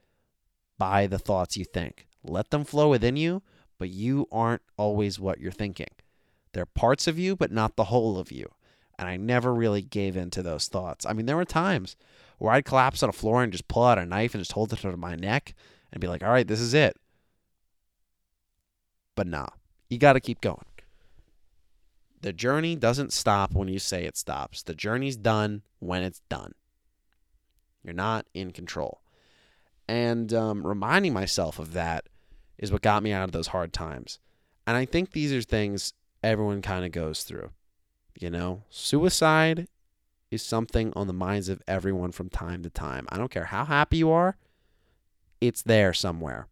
by 0.78 1.06
the 1.06 1.18
thoughts 1.18 1.56
you 1.56 1.64
think. 1.64 2.06
Let 2.22 2.50
them 2.50 2.64
flow 2.64 2.90
within 2.90 3.16
you, 3.16 3.42
but 3.78 3.88
you 3.88 4.26
aren't 4.32 4.62
always 4.76 5.18
what 5.20 5.40
you're 5.40 5.52
thinking. 5.52 5.88
They're 6.52 6.66
parts 6.66 7.06
of 7.06 7.18
you, 7.18 7.36
but 7.36 7.52
not 7.52 7.76
the 7.76 7.84
whole 7.84 8.18
of 8.18 8.32
you. 8.32 8.50
And 8.98 9.08
I 9.08 9.16
never 9.16 9.54
really 9.54 9.82
gave 9.82 10.16
in 10.16 10.30
to 10.30 10.42
those 10.42 10.68
thoughts. 10.68 11.04
I 11.04 11.12
mean, 11.12 11.26
there 11.26 11.36
were 11.36 11.44
times 11.44 11.96
where 12.38 12.52
I'd 12.52 12.64
collapse 12.64 13.02
on 13.02 13.10
a 13.10 13.12
floor 13.12 13.42
and 13.42 13.52
just 13.52 13.68
pull 13.68 13.84
out 13.84 13.98
a 13.98 14.06
knife 14.06 14.34
and 14.34 14.40
just 14.40 14.52
hold 14.52 14.72
it 14.72 14.78
to 14.78 14.96
my 14.96 15.16
neck 15.16 15.54
and 15.92 16.00
be 16.00 16.08
like, 16.08 16.22
all 16.22 16.30
right, 16.30 16.46
this 16.46 16.60
is 16.60 16.74
it. 16.74 16.96
But 19.14 19.26
nah, 19.26 19.48
you 19.88 19.98
got 19.98 20.14
to 20.14 20.20
keep 20.20 20.40
going. 20.40 20.64
The 22.26 22.32
journey 22.32 22.74
doesn't 22.74 23.12
stop 23.12 23.52
when 23.52 23.68
you 23.68 23.78
say 23.78 24.02
it 24.02 24.16
stops. 24.16 24.64
The 24.64 24.74
journey's 24.74 25.16
done 25.16 25.62
when 25.78 26.02
it's 26.02 26.22
done. 26.28 26.54
You're 27.84 27.94
not 27.94 28.26
in 28.34 28.50
control. 28.50 29.00
And 29.86 30.34
um, 30.34 30.66
reminding 30.66 31.12
myself 31.12 31.60
of 31.60 31.72
that 31.74 32.08
is 32.58 32.72
what 32.72 32.82
got 32.82 33.04
me 33.04 33.12
out 33.12 33.22
of 33.22 33.30
those 33.30 33.46
hard 33.46 33.72
times. 33.72 34.18
And 34.66 34.76
I 34.76 34.86
think 34.86 35.12
these 35.12 35.32
are 35.32 35.40
things 35.40 35.92
everyone 36.20 36.62
kind 36.62 36.84
of 36.84 36.90
goes 36.90 37.22
through. 37.22 37.50
You 38.18 38.30
know, 38.30 38.64
suicide 38.70 39.68
is 40.32 40.42
something 40.42 40.92
on 40.96 41.06
the 41.06 41.12
minds 41.12 41.48
of 41.48 41.62
everyone 41.68 42.10
from 42.10 42.28
time 42.28 42.64
to 42.64 42.70
time. 42.70 43.06
I 43.08 43.18
don't 43.18 43.30
care 43.30 43.44
how 43.44 43.66
happy 43.66 43.98
you 43.98 44.10
are, 44.10 44.36
it's 45.40 45.62
there 45.62 45.94
somewhere. 45.94 46.48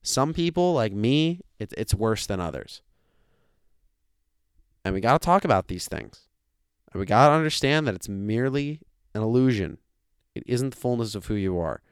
Some 0.00 0.32
people, 0.32 0.72
like 0.72 0.94
me, 0.94 1.40
it, 1.58 1.74
it's 1.76 1.92
worse 1.92 2.24
than 2.24 2.40
others. 2.40 2.80
And 4.84 4.94
we 4.94 5.00
got 5.00 5.20
to 5.20 5.24
talk 5.24 5.44
about 5.44 5.68
these 5.68 5.88
things. 5.88 6.28
And 6.92 7.00
we 7.00 7.06
got 7.06 7.28
to 7.28 7.34
understand 7.34 7.86
that 7.86 7.94
it's 7.94 8.08
merely 8.08 8.80
an 9.14 9.22
illusion. 9.22 9.78
It 10.34 10.44
isn't 10.46 10.70
the 10.70 10.80
fullness 10.80 11.14
of 11.14 11.26
who 11.26 11.34
you 11.34 11.58
are. 11.58 11.82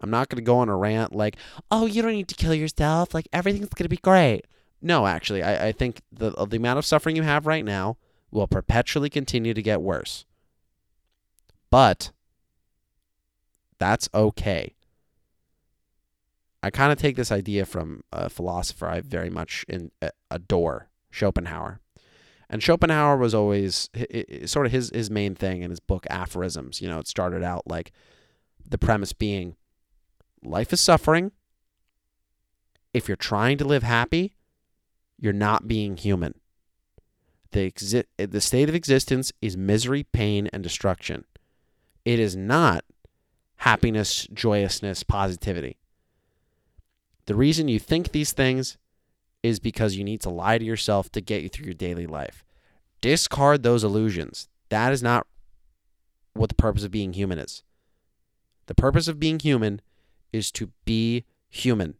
I'm 0.00 0.10
not 0.10 0.28
going 0.28 0.36
to 0.36 0.46
go 0.46 0.58
on 0.58 0.68
a 0.68 0.76
rant 0.76 1.14
like, 1.14 1.36
oh, 1.70 1.86
you 1.86 2.02
don't 2.02 2.12
need 2.12 2.28
to 2.28 2.34
kill 2.34 2.54
yourself. 2.54 3.14
Like, 3.14 3.28
everything's 3.32 3.68
going 3.68 3.84
to 3.84 3.88
be 3.88 3.96
great. 3.96 4.42
No, 4.80 5.06
actually, 5.06 5.42
I, 5.42 5.68
I 5.68 5.72
think 5.72 6.02
the, 6.12 6.30
the 6.30 6.56
amount 6.56 6.78
of 6.78 6.84
suffering 6.84 7.16
you 7.16 7.22
have 7.22 7.46
right 7.46 7.64
now 7.64 7.96
will 8.30 8.46
perpetually 8.46 9.10
continue 9.10 9.54
to 9.54 9.62
get 9.62 9.82
worse. 9.82 10.24
But 11.70 12.12
that's 13.78 14.08
okay. 14.14 14.74
I 16.62 16.70
kind 16.70 16.92
of 16.92 16.98
take 16.98 17.16
this 17.16 17.32
idea 17.32 17.64
from 17.66 18.02
a 18.12 18.28
philosopher 18.28 18.86
I 18.86 19.00
very 19.00 19.30
much 19.30 19.64
in, 19.68 19.90
uh, 20.02 20.10
adore, 20.30 20.88
Schopenhauer. 21.10 21.80
And 22.50 22.62
Schopenhauer 22.62 23.16
was 23.16 23.34
always 23.34 23.90
sort 24.46 24.66
of 24.66 24.72
his 24.72 24.90
his 24.94 25.10
main 25.10 25.34
thing 25.34 25.62
in 25.62 25.70
his 25.70 25.80
book 25.80 26.06
Aphorisms. 26.08 26.80
You 26.80 26.88
know, 26.88 26.98
it 26.98 27.06
started 27.06 27.42
out 27.42 27.66
like 27.66 27.92
the 28.66 28.78
premise 28.78 29.12
being 29.12 29.56
life 30.42 30.72
is 30.72 30.80
suffering. 30.80 31.32
If 32.94 33.06
you're 33.06 33.16
trying 33.16 33.58
to 33.58 33.64
live 33.64 33.82
happy, 33.82 34.34
you're 35.18 35.32
not 35.32 35.68
being 35.68 35.96
human. 35.96 36.34
The, 37.50 37.70
exi- 37.70 38.04
the 38.16 38.40
state 38.40 38.68
of 38.68 38.74
existence 38.74 39.32
is 39.40 39.56
misery, 39.56 40.04
pain, 40.04 40.48
and 40.52 40.62
destruction. 40.62 41.24
It 42.04 42.18
is 42.18 42.36
not 42.36 42.84
happiness, 43.56 44.26
joyousness, 44.32 45.02
positivity. 45.02 45.78
The 47.26 47.34
reason 47.34 47.68
you 47.68 47.78
think 47.78 48.12
these 48.12 48.32
things 48.32 48.78
is 49.42 49.60
because 49.60 49.96
you 49.96 50.04
need 50.04 50.20
to 50.22 50.30
lie 50.30 50.58
to 50.58 50.64
yourself 50.64 51.10
to 51.12 51.20
get 51.20 51.42
you 51.42 51.48
through 51.48 51.66
your 51.66 51.74
daily 51.74 52.06
life. 52.06 52.44
Discard 53.00 53.62
those 53.62 53.84
illusions. 53.84 54.48
That 54.68 54.92
is 54.92 55.02
not 55.02 55.26
what 56.34 56.48
the 56.48 56.54
purpose 56.54 56.84
of 56.84 56.90
being 56.90 57.12
human 57.12 57.38
is. 57.38 57.62
The 58.66 58.74
purpose 58.74 59.08
of 59.08 59.18
being 59.18 59.38
human 59.38 59.80
is 60.32 60.50
to 60.52 60.70
be 60.84 61.24
human. 61.48 61.94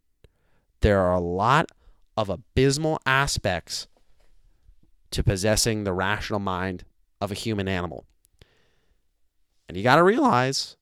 There 0.81 0.99
are 0.99 1.13
a 1.13 1.19
lot 1.19 1.71
of 2.15 2.29
abysmal 2.29 2.99
aspects 3.05 3.87
to 5.11 5.23
possessing 5.23 5.83
the 5.83 5.93
rational 5.93 6.39
mind 6.39 6.83
of 7.19 7.31
a 7.31 7.35
human 7.35 7.67
animal. 7.67 8.05
And 9.67 9.77
you 9.77 9.83
got 9.83 9.95
to 9.95 10.03
realize 10.03 10.77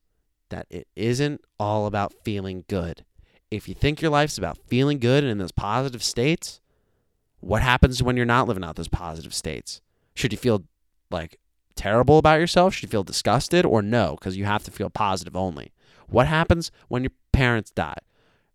that 0.49 0.65
it 0.69 0.87
isn't 0.95 1.41
all 1.59 1.85
about 1.85 2.13
feeling 2.23 2.63
good. 2.67 3.03
If 3.49 3.67
you 3.67 3.73
think 3.73 4.01
your 4.01 4.11
life's 4.11 4.37
about 4.37 4.57
feeling 4.67 4.99
good 4.99 5.23
and 5.23 5.31
in 5.31 5.37
those 5.37 5.51
positive 5.51 6.03
states, 6.03 6.59
what 7.39 7.61
happens 7.61 8.03
when 8.03 8.17
you're 8.17 8.25
not 8.25 8.47
living 8.47 8.63
out 8.63 8.75
those 8.75 8.87
positive 8.87 9.33
states? 9.33 9.81
Should 10.15 10.31
you 10.31 10.37
feel 10.37 10.65
like 11.09 11.39
terrible 11.75 12.17
about 12.17 12.39
yourself? 12.39 12.73
Should 12.73 12.83
you 12.83 12.89
feel 12.89 13.03
disgusted 13.03 13.65
or 13.65 13.81
no? 13.81 14.17
Because 14.19 14.35
you 14.35 14.45
have 14.45 14.63
to 14.65 14.71
feel 14.71 14.89
positive 14.89 15.35
only. 15.35 15.71
What 16.07 16.27
happens 16.27 16.71
when 16.87 17.03
your 17.03 17.11
parents 17.31 17.71
die? 17.71 17.97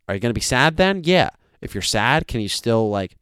Are 0.08 0.14
you 0.14 0.20
going 0.20 0.30
to 0.30 0.34
be 0.34 0.40
sad 0.40 0.76
then? 0.76 1.02
Yeah. 1.04 1.30
If 1.60 1.74
you're 1.74 1.82
sad, 1.82 2.26
can 2.26 2.40
you 2.40 2.48
still 2.48 2.90
like 2.90 3.16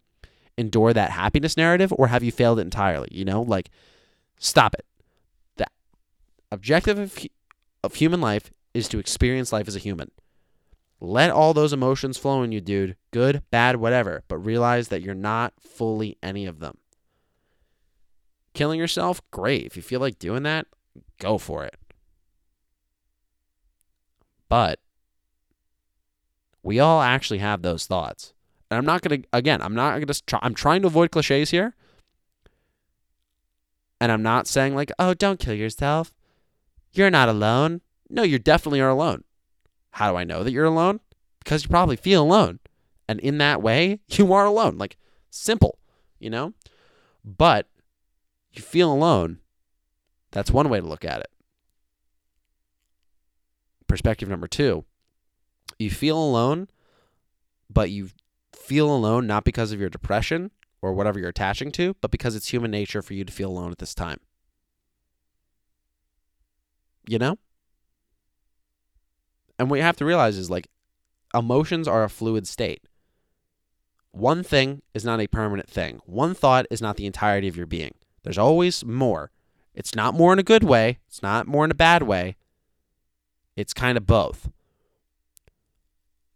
endure 0.56 0.92
that 0.92 1.10
happiness 1.10 1.56
narrative 1.56 1.92
or 1.96 2.08
have 2.08 2.24
you 2.24 2.32
failed 2.32 2.58
it 2.58 2.62
entirely? 2.62 3.08
You 3.12 3.24
know, 3.24 3.42
like 3.42 3.70
stop 4.38 4.74
it. 4.74 4.86
The 5.56 5.66
objective 6.50 6.98
of, 6.98 7.18
of 7.84 7.94
human 7.94 8.20
life 8.20 8.50
is 8.72 8.88
to 8.88 8.98
experience 8.98 9.52
life 9.52 9.68
as 9.68 9.76
a 9.76 9.80
human. 9.80 10.10
Let 11.00 11.30
all 11.30 11.54
those 11.54 11.72
emotions 11.72 12.18
flow 12.18 12.42
in 12.42 12.52
you, 12.52 12.60
dude. 12.60 12.96
Good, 13.10 13.42
bad, 13.50 13.76
whatever. 13.76 14.22
But 14.28 14.38
realize 14.38 14.88
that 14.88 15.00
you're 15.00 15.14
not 15.14 15.54
fully 15.58 16.18
any 16.22 16.44
of 16.44 16.60
them. 16.60 16.76
Killing 18.52 18.78
yourself? 18.78 19.22
Great. 19.30 19.64
If 19.64 19.76
you 19.76 19.82
feel 19.82 20.00
like 20.00 20.18
doing 20.18 20.42
that, 20.42 20.66
go 21.18 21.38
for 21.38 21.64
it. 21.64 21.76
But 24.48 24.80
we 26.62 26.78
all 26.80 27.00
actually 27.00 27.38
have 27.38 27.62
those 27.62 27.86
thoughts. 27.86 28.34
And 28.70 28.76
I'm 28.76 28.84
not 28.84 29.00
going 29.00 29.22
to, 29.22 29.28
again, 29.32 29.62
I'm 29.62 29.74
not 29.74 29.94
going 29.94 30.06
to 30.06 30.22
try, 30.26 30.38
I'm 30.42 30.54
trying 30.54 30.82
to 30.82 30.88
avoid 30.88 31.10
cliches 31.10 31.50
here. 31.50 31.74
And 34.00 34.12
I'm 34.12 34.22
not 34.22 34.46
saying, 34.46 34.74
like, 34.74 34.92
oh, 34.98 35.14
don't 35.14 35.40
kill 35.40 35.54
yourself. 35.54 36.12
You're 36.92 37.10
not 37.10 37.28
alone. 37.28 37.80
No, 38.08 38.22
you 38.22 38.38
definitely 38.38 38.80
are 38.80 38.88
alone. 38.88 39.24
How 39.92 40.10
do 40.10 40.16
I 40.16 40.24
know 40.24 40.42
that 40.42 40.52
you're 40.52 40.64
alone? 40.64 41.00
Because 41.40 41.64
you 41.64 41.68
probably 41.68 41.96
feel 41.96 42.22
alone. 42.22 42.60
And 43.08 43.18
in 43.20 43.38
that 43.38 43.62
way, 43.62 44.00
you 44.08 44.32
are 44.32 44.46
alone. 44.46 44.78
Like, 44.78 44.96
simple, 45.30 45.78
you 46.18 46.30
know? 46.30 46.54
But 47.24 47.68
you 48.52 48.62
feel 48.62 48.92
alone. 48.92 49.38
That's 50.32 50.50
one 50.50 50.68
way 50.68 50.80
to 50.80 50.86
look 50.86 51.04
at 51.04 51.20
it. 51.20 51.30
Perspective 53.86 54.28
number 54.28 54.46
two 54.46 54.84
you 55.80 55.90
feel 55.90 56.16
alone, 56.16 56.68
but 57.68 57.90
you 57.90 58.10
feel 58.52 58.94
alone 58.94 59.26
not 59.26 59.44
because 59.44 59.72
of 59.72 59.80
your 59.80 59.88
depression 59.88 60.50
or 60.82 60.92
whatever 60.92 61.18
you're 61.18 61.30
attaching 61.30 61.72
to, 61.72 61.96
but 62.00 62.10
because 62.10 62.36
it's 62.36 62.52
human 62.52 62.70
nature 62.70 63.02
for 63.02 63.14
you 63.14 63.24
to 63.24 63.32
feel 63.32 63.50
alone 63.50 63.72
at 63.72 63.78
this 63.78 63.94
time. 63.94 64.20
You 67.08 67.18
know? 67.18 67.38
And 69.60 69.68
what 69.68 69.76
you 69.76 69.82
have 69.82 69.96
to 69.96 70.06
realize 70.06 70.38
is 70.38 70.48
like 70.48 70.68
emotions 71.34 71.86
are 71.86 72.02
a 72.02 72.08
fluid 72.08 72.48
state. 72.48 72.82
One 74.10 74.42
thing 74.42 74.80
is 74.94 75.04
not 75.04 75.20
a 75.20 75.26
permanent 75.26 75.68
thing. 75.68 76.00
One 76.06 76.32
thought 76.32 76.64
is 76.70 76.80
not 76.80 76.96
the 76.96 77.04
entirety 77.04 77.46
of 77.46 77.58
your 77.58 77.66
being. 77.66 77.92
There's 78.22 78.38
always 78.38 78.86
more. 78.86 79.32
It's 79.74 79.94
not 79.94 80.14
more 80.14 80.32
in 80.32 80.38
a 80.38 80.42
good 80.42 80.64
way, 80.64 80.98
it's 81.06 81.22
not 81.22 81.46
more 81.46 81.66
in 81.66 81.70
a 81.70 81.74
bad 81.74 82.02
way. 82.04 82.36
It's 83.54 83.74
kind 83.74 83.98
of 83.98 84.06
both. 84.06 84.48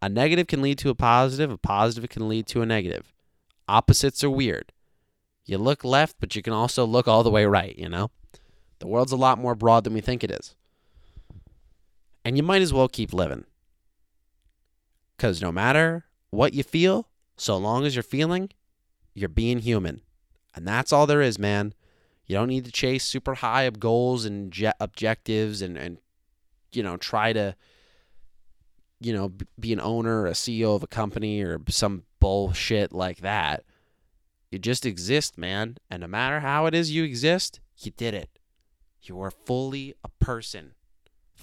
A 0.03 0.11
negative 0.11 0.47
can 0.47 0.61
lead 0.61 0.77
to 0.79 0.91
a 0.91 0.95
positive, 0.95 1.51
a 1.51 1.57
positive 1.57 2.11
can 2.11 2.29
lead 2.29 2.47
to 2.49 2.61
a 2.61 2.67
negative. 2.67 3.15
Opposites 3.67 4.23
are 4.23 4.29
weird. 4.29 4.71
You 5.47 5.57
look 5.57 5.83
left, 5.83 6.17
but 6.21 6.37
you 6.37 6.43
can 6.43 6.53
also 6.53 6.85
look 6.85 7.09
all 7.09 7.23
the 7.23 7.31
way 7.31 7.47
right, 7.47 7.75
you 7.79 7.89
know? 7.89 8.11
The 8.81 8.87
world's 8.87 9.13
a 9.13 9.17
lot 9.17 9.39
more 9.39 9.55
broad 9.55 9.85
than 9.85 9.95
we 9.95 10.03
think 10.03 10.23
it 10.23 10.31
is. 10.31 10.55
And 12.25 12.37
you 12.37 12.43
might 12.43 12.63
as 12.63 12.73
well 12.73 12.89
keep 12.89 13.13
living. 13.13 13.45
Because 15.17 15.43
no 15.43 15.53
matter 15.53 16.07
what 16.31 16.55
you 16.55 16.63
feel, 16.63 17.09
so 17.37 17.57
long 17.57 17.85
as 17.85 17.95
you're 17.95 18.03
feeling, 18.03 18.51
you're 19.15 19.29
being 19.29 19.59
human. 19.59 20.01
And 20.55 20.67
that's 20.67 20.93
all 20.93 21.07
there 21.07 21.23
is, 21.23 21.39
man. 21.39 21.75
You 22.27 22.37
don't 22.37 22.49
need 22.49 22.65
to 22.65 22.73
chase 22.73 23.05
super 23.05 23.35
high 23.35 23.69
goals 23.71 24.25
and 24.25 24.51
je- 24.51 24.73
objectives 24.81 25.61
and, 25.61 25.77
and, 25.77 25.99
you 26.73 26.83
know, 26.83 26.97
try 26.97 27.33
to 27.33 27.55
you 29.05 29.13
know, 29.13 29.33
be 29.61 29.73
an 29.73 29.81
owner 29.81 30.23
or 30.23 30.27
a 30.27 30.33
CEO 30.33 30.75
of 30.75 30.83
a 30.83 30.87
company 30.87 31.43
or 31.43 31.61
some 31.69 32.05
bullshit 32.21 32.93
like 32.93 33.19
that. 33.19 33.65
You 34.51 34.59
just 34.59 34.87
exist, 34.87 35.37
man. 35.37 35.77
And 35.91 36.01
no 36.01 36.07
matter 36.07 36.41
how 36.41 36.67
it 36.67 36.75
is 36.75 36.91
you 36.91 37.05
exist, 37.05 37.61
you 37.77 37.91
did 37.91 38.15
it. 38.15 38.39
You 39.03 39.21
are 39.21 39.31
fully 39.31 39.95
a 40.03 40.09
person 40.21 40.73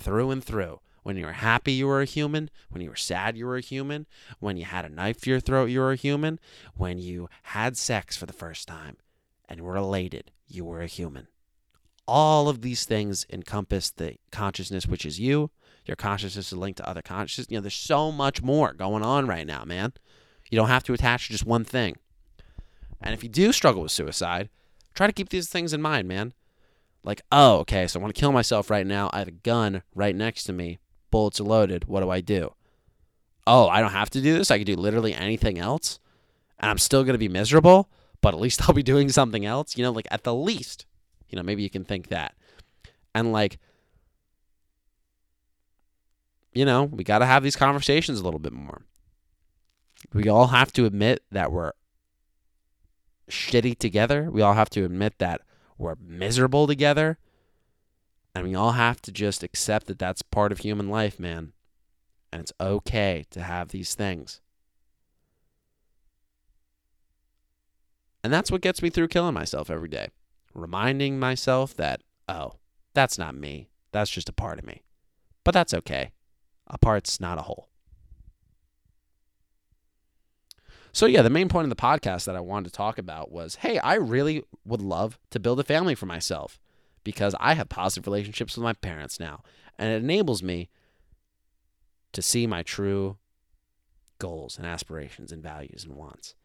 through 0.02 0.32
and 0.32 0.44
through. 0.44 0.80
When 1.04 1.18
you 1.18 1.26
were 1.26 1.34
happy, 1.34 1.72
you 1.74 1.88
were 1.88 2.02
a 2.02 2.06
human. 2.06 2.50
When 2.70 2.82
you 2.82 2.90
were 2.90 2.96
sad, 2.96 3.36
you 3.36 3.46
were 3.46 3.58
a 3.58 3.62
human. 3.62 4.06
When 4.40 4.58
you 4.58 4.66
had 4.66 4.86
a 4.86 4.90
knife 4.90 5.22
to 5.22 5.30
your 5.30 5.40
throat, 5.40 5.70
you 5.70 5.80
were 5.80 5.92
a 5.92 5.96
human. 5.96 6.40
When 6.76 7.00
you 7.00 7.28
had 7.44 7.76
sex 7.76 8.16
for 8.16 8.26
the 8.26 8.34
first 8.34 8.68
time 8.68 8.98
and 9.50 9.62
were 9.62 9.76
elated, 9.76 10.32
you 10.48 10.66
were 10.66 10.82
a 10.82 10.88
human. 10.88 11.28
All 12.08 12.50
of 12.50 12.62
these 12.62 12.86
things 12.86 13.26
encompass 13.32 13.90
the 13.90 14.16
consciousness, 14.32 14.86
which 14.86 15.06
is 15.06 15.20
you, 15.20 15.50
your 15.86 15.96
consciousness 15.96 16.52
is 16.52 16.58
linked 16.58 16.78
to 16.78 16.88
other 16.88 17.02
consciousness. 17.02 17.48
You 17.50 17.58
know, 17.58 17.62
there's 17.62 17.74
so 17.74 18.12
much 18.12 18.42
more 18.42 18.74
going 18.74 19.04
on 19.04 19.28
right 19.28 19.48
now, 19.48 19.64
man. 19.66 19.94
You 20.50 20.58
don't 20.58 20.68
have 20.68 20.84
to 20.84 20.94
attach 20.94 21.28
to 21.28 21.32
just 21.32 21.46
one 21.46 21.64
thing. 21.64 21.96
And 23.02 23.14
if 23.14 23.24
you 23.24 23.30
do 23.30 23.52
struggle 23.52 23.82
with 23.82 23.92
suicide, 23.92 24.50
try 24.94 25.08
to 25.08 25.14
keep 25.14 25.30
these 25.30 25.50
things 25.50 25.74
in 25.74 25.82
mind, 25.82 26.08
man. 26.08 26.34
Like, 27.04 27.22
oh, 27.32 27.58
okay, 27.60 27.88
so 27.88 28.00
I 28.00 28.02
want 28.02 28.14
to 28.14 28.20
kill 28.20 28.32
myself 28.32 28.70
right 28.70 28.86
now. 28.86 29.10
I 29.12 29.20
have 29.20 29.28
a 29.28 29.32
gun 29.32 29.82
right 29.96 30.16
next 30.16 30.44
to 30.46 30.54
me. 30.54 30.80
Bullets 31.10 31.40
are 31.40 31.46
loaded. 31.46 31.86
What 31.86 32.02
do 32.02 32.10
I 32.10 32.22
do? 32.22 32.54
Oh, 33.48 33.68
I 33.68 33.82
don't 33.82 33.92
have 33.92 34.12
to 34.12 34.22
do 34.22 34.38
this. 34.38 34.52
I 34.52 34.58
can 34.58 34.68
do 34.68 34.76
literally 34.76 35.14
anything 35.14 35.58
else. 35.58 36.00
And 36.60 36.70
I'm 36.70 36.78
still 36.78 37.04
going 37.04 37.16
to 37.16 37.20
be 37.20 37.28
miserable, 37.28 37.90
but 38.22 38.34
at 38.34 38.40
least 38.40 38.62
I'll 38.70 38.76
be 38.76 38.84
doing 38.84 39.10
something 39.10 39.46
else. 39.46 39.76
You 39.78 39.84
know, 39.84 39.92
like 39.92 40.08
at 40.12 40.24
the 40.24 40.36
least, 40.36 40.86
you 41.28 41.36
know, 41.36 41.44
maybe 41.44 41.64
you 41.64 41.70
can 41.70 41.84
think 41.84 42.10
that. 42.10 42.36
And 43.16 43.32
like, 43.32 43.58
you 46.54 46.66
know, 46.66 46.84
we 46.84 47.04
got 47.04 47.20
to 47.20 47.26
have 47.26 47.44
these 47.44 47.56
conversations 47.56 48.20
a 48.20 48.24
little 48.24 48.40
bit 48.40 48.54
more. 48.54 48.84
We 50.14 50.30
all 50.30 50.48
have 50.48 50.72
to 50.74 50.86
admit 50.86 51.24
that 51.32 51.52
we're 51.52 51.72
shitty 53.30 53.78
together. 53.80 54.30
We 54.30 54.42
all 54.42 54.54
have 54.54 54.70
to 54.72 54.84
admit 54.84 55.18
that 55.20 55.42
we're 55.82 55.96
miserable 56.00 56.68
together. 56.68 57.18
And 58.34 58.46
we 58.46 58.56
all 58.56 58.74
have 58.74 59.02
to 59.02 59.12
just 59.12 59.44
accept 59.44 59.88
that 59.88 60.00
that's 60.00 60.22
part 60.22 60.52
of 60.52 60.60
human 60.60 60.90
life, 60.90 61.20
man. 61.20 61.52
And 62.32 62.42
it's 62.42 62.54
okay 62.62 63.26
to 63.32 63.42
have 63.42 63.70
these 63.70 63.94
things. 63.94 64.40
And 68.24 68.32
that's 68.32 68.52
what 68.52 68.62
gets 68.62 68.82
me 68.82 68.90
through 68.90 69.08
killing 69.10 69.34
myself 69.34 69.70
every 69.70 69.90
day. 69.90 70.10
Reminding 70.54 71.20
myself 71.20 71.76
that, 71.76 72.02
oh, 72.30 72.54
that's 72.94 73.18
not 73.18 73.36
me. 73.36 73.70
That's 73.92 74.12
just 74.12 74.30
a 74.30 74.34
part 74.34 74.60
of 74.60 74.66
me. 74.66 74.84
But 75.44 75.54
that's 75.54 75.74
okay. 75.74 76.12
A 76.68 76.78
part's 76.78 77.20
not 77.20 77.40
a 77.40 77.42
whole. 77.42 77.71
So, 80.94 81.06
yeah, 81.06 81.22
the 81.22 81.30
main 81.30 81.48
point 81.48 81.66
of 81.66 81.70
the 81.70 81.76
podcast 81.76 82.26
that 82.26 82.36
I 82.36 82.42
wanted 82.42 82.70
to 82.70 82.76
talk 82.76 82.98
about 82.98 83.32
was 83.32 83.56
hey, 83.56 83.80
I 83.80 83.96
really 83.96 84.44
would 84.66 84.82
love 84.82 85.20
to 85.30 85.40
build 85.40 85.60
a 85.60 85.64
family 85.64 85.96
for 85.96 86.06
myself 86.06 86.60
because 87.04 87.36
I 87.40 87.54
have 87.54 87.70
positive 87.70 88.08
relationships 88.08 88.56
with 88.56 88.64
my 88.64 88.74
parents 88.74 89.20
now. 89.20 89.42
And 89.78 89.90
it 89.90 90.04
enables 90.04 90.44
me 90.44 90.70
to 92.12 92.22
see 92.22 92.46
my 92.46 92.62
true 92.62 93.18
goals 94.20 94.58
and 94.58 94.68
aspirations 94.68 95.32
and 95.32 95.42
values 95.42 95.86
and 95.86 95.96
wants. 95.96 96.36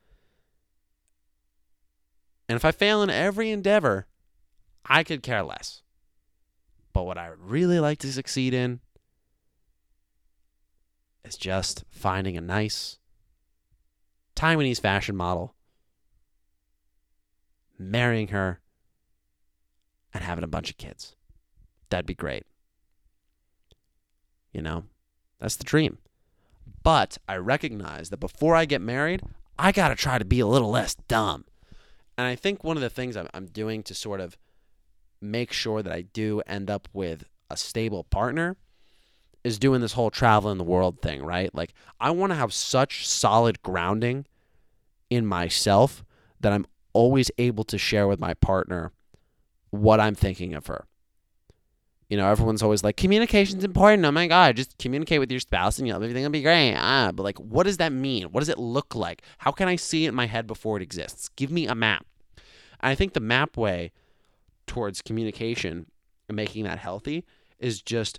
And 2.49 2.57
if 2.57 2.65
I 2.65 2.71
fail 2.71 3.03
in 3.03 3.11
every 3.11 3.51
endeavor, 3.51 4.07
I 4.85 5.03
could 5.03 5.23
care 5.23 5.43
less. 5.43 5.83
But 6.93 7.05
what 7.05 7.19
I 7.19 7.29
would 7.29 7.41
really 7.41 7.81
like 7.81 7.99
to 7.99 8.13
succeed 8.13 8.55
in 8.55 8.81
is 11.25 11.37
just 11.37 11.85
finding 11.91 12.37
a 12.37 12.41
nice 12.41 12.99
Taiwanese 14.37 14.81
fashion 14.81 15.17
model, 15.17 15.55
marrying 17.79 18.29
her, 18.29 18.61
and 20.15 20.23
having 20.23 20.45
a 20.45 20.49
bunch 20.49 20.71
of 20.71 20.77
kids. 20.77 21.17
That'd 21.91 22.07
be 22.07 22.15
great. 22.15 22.45
You 24.53 24.63
know, 24.63 24.85
that's 25.41 25.57
the 25.57 25.65
dream. 25.65 25.99
But 26.83 27.19
I 27.29 27.37
recognize 27.37 28.11
that 28.11 28.21
before 28.21 28.55
I 28.55 28.65
get 28.65 28.81
married, 28.81 29.23
I 29.59 29.73
got 29.73 29.89
to 29.89 29.95
try 29.95 30.19
to 30.19 30.25
be 30.25 30.41
a 30.41 30.47
little 30.47 30.71
less 30.71 30.95
dumb. 30.95 31.45
And 32.17 32.27
I 32.27 32.35
think 32.35 32.63
one 32.63 32.77
of 32.77 32.83
the 32.83 32.91
things 32.91 33.17
I'm, 33.17 33.29
I'm 33.35 33.47
doing 33.47 33.83
to 33.85 33.95
sort 33.95 34.21
of 34.21 34.37
make 35.21 35.53
sure 35.53 35.83
that 35.83 35.93
I 35.93 36.03
do 36.03 36.43
end 36.47 36.71
up 36.71 36.89
with 36.93 37.25
a 37.51 37.57
stable 37.57 38.05
partner 38.05 38.57
is 39.47 39.61
doing 39.61 39.81
this 39.81 39.93
whole 39.93 40.11
travel 40.11 40.51
in 40.51 40.59
the 40.59 40.65
world 40.65 41.01
thing, 41.01 41.25
right? 41.25 41.55
Like, 41.55 41.73
I 42.01 42.11
want 42.11 42.33
to 42.33 42.37
have 42.37 42.53
such 42.53 43.07
solid 43.07 43.63
grounding 43.63 44.27
in 45.09 45.25
myself 45.25 46.05
that 46.41 46.53
I'm 46.53 46.67
always 46.93 47.31
able 47.39 47.63
to 47.63 47.79
share 47.79 48.09
with 48.09 48.19
my 48.19 48.35
partner 48.35 48.91
what 49.71 50.01
I'm 50.01 50.17
thinking 50.17 50.53
of 50.53 50.67
her. 50.67 50.87
You 52.09 52.17
know, 52.17 52.29
everyone's 52.29 52.61
always 52.61 52.83
like, 52.83 52.97
communication's 52.97 53.63
important. 53.63 54.05
Oh 54.05 54.11
my 54.11 54.27
God, 54.27 54.57
just 54.57 54.79
communicate 54.79 55.21
with 55.21 55.31
your 55.31 55.39
spouse 55.39 55.79
and 55.79 55.87
you 55.87 55.93
know, 55.93 56.01
everything 56.01 56.25
will 56.25 56.31
be 56.31 56.43
great. 56.43 56.75
Ah, 56.75 57.13
but 57.15 57.23
like, 57.23 57.39
what 57.39 57.67
does 57.67 57.77
that 57.77 57.93
mean? 57.93 58.25
What 58.33 58.41
does 58.41 58.49
it 58.49 58.59
look 58.59 58.97
like? 58.97 59.23
How 59.39 59.53
can 59.53 59.69
I 59.69 59.77
see 59.77 60.07
it 60.07 60.09
in 60.09 60.15
my 60.17 60.27
head 60.27 60.49
before 60.49 60.77
it 60.77 60.83
exists? 60.83 61.29
Give 61.37 61.53
me 61.53 61.69
a 61.69 61.75
map. 61.77 62.05
And 62.81 62.91
I 62.91 62.97
think 62.97 63.13
the 63.13 63.21
map 63.21 63.57
way 63.57 63.93
towards 64.67 65.03
communication 65.03 65.87
and 66.29 66.35
making 66.35 66.65
that 66.65 66.79
healthy 66.81 67.25
is 67.61 67.81
just 67.81 68.19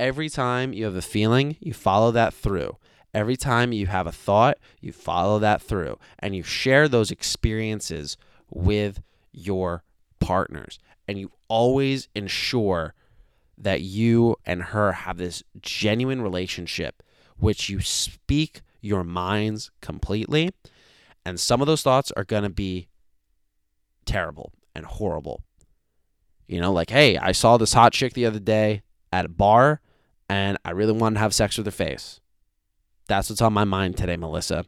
every 0.00 0.30
time 0.30 0.72
you 0.72 0.86
have 0.86 0.96
a 0.96 1.02
feeling, 1.02 1.56
you 1.60 1.74
follow 1.74 2.10
that 2.10 2.32
through. 2.32 2.78
Every 3.12 3.36
time 3.36 3.72
you 3.72 3.86
have 3.86 4.06
a 4.06 4.12
thought, 4.12 4.56
you 4.80 4.92
follow 4.92 5.38
that 5.40 5.60
through 5.60 5.98
and 6.18 6.34
you 6.34 6.42
share 6.42 6.88
those 6.88 7.10
experiences 7.10 8.16
with 8.48 9.02
your 9.30 9.84
partners. 10.18 10.78
And 11.06 11.18
you 11.18 11.30
always 11.48 12.08
ensure 12.14 12.94
that 13.58 13.82
you 13.82 14.36
and 14.46 14.62
her 14.62 14.92
have 14.92 15.18
this 15.18 15.42
genuine 15.60 16.22
relationship, 16.22 17.02
which 17.36 17.68
you 17.68 17.80
speak 17.80 18.62
your 18.80 19.04
minds 19.04 19.70
completely. 19.82 20.50
And 21.26 21.38
some 21.38 21.60
of 21.60 21.66
those 21.66 21.82
thoughts 21.82 22.10
are 22.16 22.24
going 22.24 22.44
to 22.44 22.48
be 22.48 22.88
terrible 24.06 24.52
and 24.74 24.86
horrible. 24.86 25.42
You 26.46 26.60
know, 26.60 26.72
like, 26.72 26.90
hey, 26.90 27.18
I 27.18 27.32
saw 27.32 27.58
this 27.58 27.74
hot 27.74 27.92
chick 27.92 28.14
the 28.14 28.24
other 28.24 28.40
day 28.40 28.82
at 29.12 29.26
a 29.26 29.28
bar 29.28 29.80
and 30.30 30.58
I 30.64 30.70
really 30.70 30.92
wanted 30.92 31.14
to 31.14 31.20
have 31.22 31.34
sex 31.34 31.56
with 31.56 31.66
her 31.66 31.72
face. 31.72 32.20
That's 33.08 33.28
what's 33.28 33.42
on 33.42 33.52
my 33.52 33.64
mind 33.64 33.96
today, 33.96 34.16
Melissa. 34.16 34.64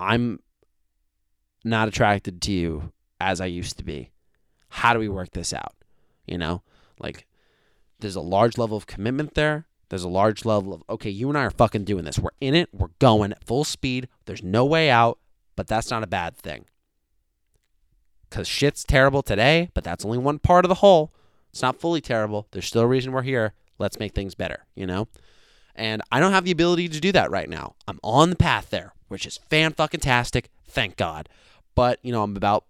I'm 0.00 0.40
not 1.62 1.86
attracted 1.86 2.40
to 2.40 2.52
you 2.52 2.92
as 3.20 3.38
I 3.38 3.46
used 3.46 3.76
to 3.76 3.84
be. 3.84 4.12
How 4.70 4.94
do 4.94 4.98
we 4.98 5.10
work 5.10 5.32
this 5.32 5.52
out? 5.52 5.74
You 6.26 6.38
know, 6.38 6.62
like 6.98 7.26
there's 8.00 8.16
a 8.16 8.22
large 8.22 8.56
level 8.56 8.78
of 8.78 8.86
commitment 8.86 9.34
there. 9.34 9.66
There's 9.90 10.04
a 10.04 10.08
large 10.08 10.46
level 10.46 10.72
of, 10.72 10.82
okay, 10.88 11.10
you 11.10 11.28
and 11.28 11.36
I 11.36 11.44
are 11.44 11.50
fucking 11.50 11.84
doing 11.84 12.06
this. 12.06 12.18
We're 12.18 12.30
in 12.40 12.54
it. 12.54 12.70
We're 12.72 12.88
going 12.98 13.32
at 13.32 13.44
full 13.44 13.64
speed. 13.64 14.08
There's 14.24 14.42
no 14.42 14.64
way 14.64 14.88
out, 14.88 15.18
but 15.54 15.66
that's 15.66 15.90
not 15.90 16.02
a 16.02 16.06
bad 16.06 16.38
thing. 16.38 16.64
Because 18.30 18.48
shit's 18.48 18.84
terrible 18.84 19.22
today, 19.22 19.68
but 19.74 19.84
that's 19.84 20.04
only 20.04 20.16
one 20.16 20.38
part 20.38 20.64
of 20.64 20.70
the 20.70 20.76
whole. 20.76 21.12
It's 21.50 21.60
not 21.60 21.78
fully 21.78 22.00
terrible. 22.00 22.48
There's 22.52 22.66
still 22.66 22.82
a 22.82 22.86
reason 22.86 23.12
we're 23.12 23.20
here. 23.20 23.52
Let's 23.78 23.98
make 23.98 24.14
things 24.14 24.34
better, 24.34 24.64
you 24.74 24.86
know? 24.86 25.08
And 25.74 26.02
I 26.10 26.20
don't 26.20 26.32
have 26.32 26.44
the 26.44 26.50
ability 26.50 26.88
to 26.88 27.00
do 27.00 27.12
that 27.12 27.30
right 27.30 27.48
now. 27.48 27.74
I'm 27.86 28.00
on 28.02 28.30
the 28.30 28.36
path 28.36 28.70
there, 28.70 28.94
which 29.08 29.26
is 29.26 29.38
fan 29.50 29.72
fucking 29.72 30.00
tastic. 30.00 30.48
Thank 30.66 30.96
God. 30.96 31.28
But, 31.74 31.98
you 32.02 32.12
know, 32.12 32.22
I'm 32.22 32.36
about 32.36 32.64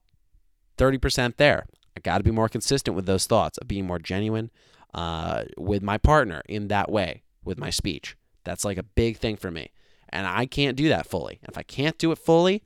30% 0.79 1.37
there. 1.37 1.67
I 1.97 2.01
got 2.01 2.19
to 2.19 2.25
be 2.25 2.31
more 2.31 2.49
consistent 2.49 2.97
with 2.97 3.07
those 3.07 3.27
thoughts 3.27 3.59
of 3.59 3.69
being 3.69 3.87
more 3.87 4.01
genuine 4.01 4.51
uh, 4.93 5.45
with 5.57 5.83
my 5.83 5.99
partner 5.99 6.43
in 6.49 6.69
that 6.69 6.91
way, 6.91 7.23
with 7.45 7.59
my 7.59 7.71
speech. 7.71 8.17
That's 8.45 8.65
like 8.65 8.79
a 8.79 8.83
big 8.83 9.19
thing 9.19 9.37
for 9.37 9.51
me. 9.51 9.71
And 10.09 10.27
I 10.27 10.47
can't 10.47 10.77
do 10.77 10.89
that 10.89 11.07
fully. 11.07 11.41
If 11.49 11.57
I 11.57 11.63
can't 11.63 11.99
do 11.99 12.13
it 12.13 12.19
fully, 12.19 12.63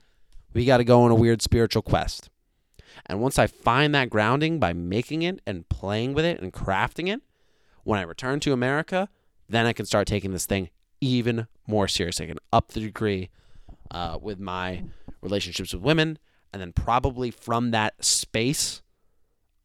we 0.53 0.65
got 0.65 0.79
to 0.79 0.85
go 0.85 1.03
on 1.03 1.11
a 1.11 1.15
weird 1.15 1.43
spiritual 1.43 1.83
quest. 1.83 2.29
And 3.07 3.21
once 3.21 3.39
I 3.39 3.47
find 3.47 3.95
that 3.95 4.11
grounding 4.11 4.59
by 4.59 4.73
making 4.73 5.23
it 5.23 5.41
and 5.47 5.69
playing 5.69 6.15
with 6.15 6.25
it 6.25 6.41
and 6.41 6.53
crafting 6.53 7.09
it, 7.13 7.23
when 7.85 7.99
I 7.99 8.03
return 8.03 8.41
to 8.41 8.53
America, 8.53 9.09
then 9.49 9.67
I 9.67 9.73
can 9.73 9.87
start 9.87 10.07
taking 10.07 10.33
this 10.33 10.47
thing 10.47 10.71
even 11.01 11.47
more 11.67 11.89
seriously. 11.89 12.27
I 12.27 12.29
can 12.29 12.39
up 12.53 12.73
the 12.73 12.81
degree 12.81 13.31
uh, 13.91 14.19
with 14.21 14.39
my 14.39 14.85
relationships 15.21 15.73
with 15.73 15.83
women 15.83 16.19
and 16.53 16.61
then 16.61 16.73
probably 16.73 17.31
from 17.31 17.71
that 17.71 18.05
space 18.05 18.83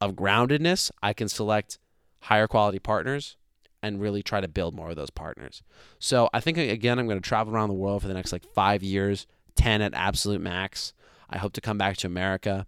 of 0.01 0.13
groundedness, 0.13 0.91
I 1.01 1.13
can 1.13 1.27
select 1.27 1.79
higher 2.21 2.47
quality 2.47 2.79
partners 2.79 3.37
and 3.81 4.01
really 4.01 4.23
try 4.23 4.41
to 4.41 4.47
build 4.47 4.75
more 4.75 4.89
of 4.89 4.95
those 4.95 5.09
partners. 5.09 5.61
So 5.99 6.29
I 6.33 6.39
think 6.39 6.57
again, 6.57 6.99
I'm 6.99 7.07
going 7.07 7.21
to 7.21 7.27
travel 7.27 7.53
around 7.53 7.69
the 7.69 7.75
world 7.75 8.01
for 8.01 8.07
the 8.07 8.13
next 8.13 8.31
like 8.31 8.45
five 8.53 8.83
years, 8.83 9.27
ten 9.55 9.81
at 9.81 9.93
absolute 9.93 10.41
max. 10.41 10.93
I 11.29 11.37
hope 11.37 11.53
to 11.53 11.61
come 11.61 11.77
back 11.77 11.97
to 11.97 12.07
America, 12.07 12.67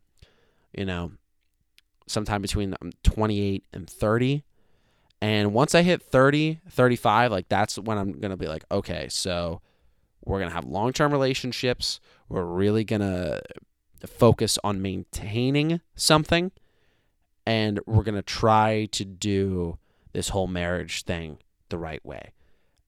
you 0.73 0.85
know, 0.85 1.11
sometime 2.07 2.41
between 2.41 2.75
um, 2.81 2.91
28 3.03 3.65
and 3.73 3.89
30. 3.89 4.43
And 5.21 5.53
once 5.53 5.73
I 5.73 5.81
hit 5.81 6.03
30, 6.03 6.59
35, 6.69 7.31
like 7.31 7.49
that's 7.49 7.77
when 7.77 7.97
I'm 7.97 8.13
going 8.13 8.31
to 8.31 8.37
be 8.37 8.47
like, 8.47 8.65
okay, 8.71 9.07
so 9.09 9.61
we're 10.23 10.39
going 10.39 10.49
to 10.49 10.55
have 10.55 10.65
long 10.65 10.93
term 10.93 11.11
relationships. 11.11 11.99
We're 12.29 12.43
really 12.43 12.83
going 12.83 13.01
to 13.01 13.41
focus 14.05 14.59
on 14.63 14.81
maintaining 14.81 15.81
something 15.95 16.51
and 17.47 17.79
we're 17.85 18.03
going 18.03 18.15
to 18.15 18.21
try 18.21 18.89
to 18.91 19.05
do 19.05 19.79
this 20.11 20.29
whole 20.29 20.47
marriage 20.47 21.03
thing 21.03 21.37
the 21.69 21.77
right 21.77 22.05
way. 22.05 22.33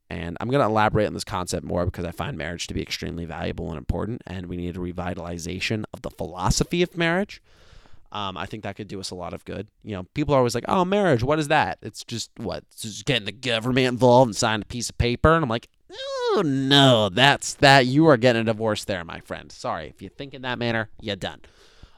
And 0.10 0.36
I'm 0.42 0.50
going 0.50 0.60
to 0.60 0.70
elaborate 0.70 1.08
on 1.08 1.14
this 1.14 1.24
concept 1.24 1.64
more 1.64 1.86
because 1.86 2.04
I 2.04 2.12
find 2.12 2.38
marriage 2.38 2.68
to 2.68 2.74
be 2.74 2.82
extremely 2.82 3.24
valuable 3.24 3.70
and 3.70 3.78
important, 3.78 4.22
and 4.28 4.48
we 4.48 4.58
need 4.58 4.76
a 4.76 4.80
revitalization 4.80 5.86
of 5.94 6.02
the 6.02 6.10
philosophy 6.10 6.82
of 6.82 6.98
marriage. 6.98 7.42
Um, 8.12 8.38
I 8.38 8.46
think 8.46 8.64
that 8.64 8.76
could 8.76 8.88
do 8.88 9.00
us 9.00 9.12
a 9.12 9.16
lot 9.16 9.34
of 9.34 9.46
good. 9.46 9.68
You 9.84 9.96
know, 9.96 10.04
people 10.16 10.34
are 10.34 10.40
always 10.40 10.56
like, 10.56 10.66
"Oh, 10.68 10.84
marriage, 10.84 11.24
what 11.24 11.40
is 11.40 11.48
that?" 11.50 11.78
It's 11.82 12.04
just 12.04 12.32
what? 12.38 12.64
It's 12.72 12.82
just 12.82 13.06
getting 13.06 13.26
the 13.26 13.32
government 13.32 13.88
involved 13.88 14.30
and 14.30 14.36
sign 14.36 14.62
a 14.62 14.66
piece 14.66 14.90
of 14.90 14.98
paper, 14.98 15.34
and 15.36 15.44
I'm 15.44 15.50
like, 15.50 15.70
Oh 16.32 16.44
no, 16.46 17.10
that's 17.10 17.56
that. 17.56 17.88
You 17.88 18.06
are 18.08 18.18
getting 18.18 18.44
a 18.44 18.46
divorce 18.46 18.86
there, 18.86 19.04
my 19.04 19.20
friend. 19.20 19.52
Sorry 19.52 19.88
if 19.88 20.02
you 20.02 20.10
think 20.10 20.34
in 20.34 20.44
that 20.44 20.60
manner, 20.60 20.90
you're 21.02 21.16
done. 21.16 21.42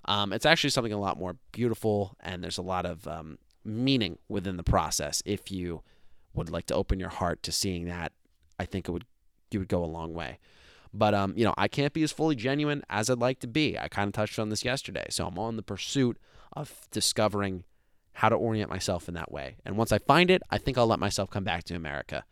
Um, 0.06 0.32
it's 0.32 0.46
actually 0.46 0.70
something 0.70 0.94
a 0.94 1.00
lot 1.00 1.20
more 1.20 1.36
beautiful, 1.52 2.16
and 2.22 2.44
there's 2.44 2.58
a 2.58 2.64
lot 2.64 2.86
of 2.86 3.08
um, 3.08 3.38
meaning 3.66 4.18
within 4.30 4.58
the 4.58 4.64
process. 4.64 5.22
If 5.26 5.52
you 5.52 5.82
would 6.34 6.50
like 6.50 6.66
to 6.68 6.76
open 6.76 7.00
your 7.00 7.10
heart 7.10 7.44
to 7.44 7.52
seeing 7.52 7.86
that, 7.86 8.14
I 8.58 8.66
think 8.66 8.88
it 8.88 8.92
would 8.92 9.06
you 9.52 9.60
would 9.60 9.68
go 9.68 9.84
a 9.84 9.86
long 9.86 10.14
way. 10.14 10.40
But 10.94 11.14
um, 11.14 11.34
you 11.38 11.46
know, 11.46 11.54
I 11.58 11.68
can't 11.68 11.94
be 11.94 12.04
as 12.04 12.12
fully 12.12 12.36
genuine 12.36 12.84
as 12.90 13.10
I'd 13.10 13.20
like 13.20 13.40
to 13.40 13.48
be. 13.48 13.78
I 13.78 13.88
kind 13.88 14.08
of 14.08 14.14
touched 14.14 14.40
on 14.40 14.50
this 14.50 14.66
yesterday, 14.66 15.06
so 15.10 15.28
I'm 15.28 15.40
on 15.40 15.56
the 15.56 15.64
pursuit 15.64 16.18
of 16.54 16.88
discovering 16.92 17.64
how 18.14 18.28
to 18.28 18.36
orient 18.36 18.70
myself 18.70 19.08
in 19.08 19.14
that 19.14 19.32
way. 19.32 19.56
And 19.66 19.78
once 19.78 19.92
I 19.92 20.00
find 20.00 20.30
it, 20.30 20.42
I 20.50 20.58
think 20.58 20.78
I'll 20.78 20.88
let 20.88 21.00
myself 21.00 21.30
come 21.30 21.46
back 21.46 21.64
to 21.66 21.76
America, 21.76 22.26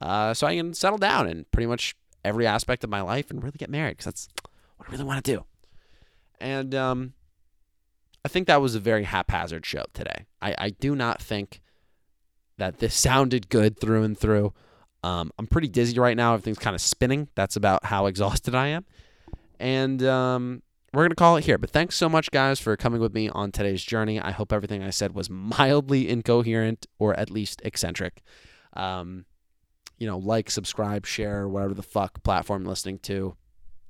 uh, 0.00 0.32
so 0.32 0.46
I 0.46 0.56
can 0.56 0.72
settle 0.72 0.98
down 0.98 1.28
in 1.28 1.44
pretty 1.52 1.66
much 1.66 1.94
every 2.24 2.46
aspect 2.46 2.82
of 2.82 2.90
my 2.90 3.00
life 3.02 3.30
and 3.30 3.42
really 3.42 3.58
get 3.58 3.70
married 3.70 3.98
because 3.98 4.06
that's 4.06 4.28
what 4.76 4.88
I 4.88 4.92
really 4.92 5.04
want 5.04 5.24
to 5.24 5.32
do. 5.34 5.44
And 6.40 6.74
um, 6.74 7.12
I 8.24 8.28
think 8.28 8.46
that 8.46 8.60
was 8.60 8.74
a 8.74 8.80
very 8.80 9.04
haphazard 9.04 9.66
show 9.66 9.84
today. 9.92 10.26
I, 10.40 10.54
I 10.58 10.70
do 10.70 10.94
not 10.94 11.20
think 11.20 11.60
that 12.56 12.78
this 12.78 12.94
sounded 12.94 13.48
good 13.48 13.78
through 13.78 14.02
and 14.02 14.18
through. 14.18 14.52
Um, 15.02 15.30
I'm 15.38 15.46
pretty 15.46 15.68
dizzy 15.68 15.98
right 15.98 16.16
now. 16.16 16.34
Everything's 16.34 16.58
kind 16.58 16.74
of 16.74 16.80
spinning. 16.80 17.28
That's 17.34 17.56
about 17.56 17.84
how 17.84 18.06
exhausted 18.12 18.54
I 18.54 18.68
am. 18.68 18.84
And 19.60 20.02
um, 20.04 20.62
we're 20.92 21.02
going 21.02 21.10
to 21.10 21.16
call 21.16 21.36
it 21.36 21.44
here. 21.44 21.58
But 21.58 21.70
thanks 21.70 21.96
so 21.96 22.08
much, 22.08 22.30
guys, 22.30 22.58
for 22.58 22.76
coming 22.76 23.00
with 23.00 23.14
me 23.14 23.28
on 23.28 23.52
today's 23.52 23.82
journey. 23.82 24.20
I 24.20 24.30
hope 24.30 24.52
everything 24.52 24.82
I 24.82 24.90
said 24.90 25.14
was 25.14 25.28
mildly 25.28 26.08
incoherent 26.08 26.86
or 26.98 27.14
at 27.18 27.30
least 27.30 27.60
eccentric. 27.64 28.22
Um, 28.74 29.24
you 29.98 30.06
know, 30.06 30.18
like, 30.18 30.50
subscribe, 30.50 31.06
share, 31.06 31.48
whatever 31.48 31.74
the 31.74 31.82
fuck 31.82 32.22
platform 32.22 32.62
you're 32.62 32.70
listening 32.70 33.00
to. 33.00 33.36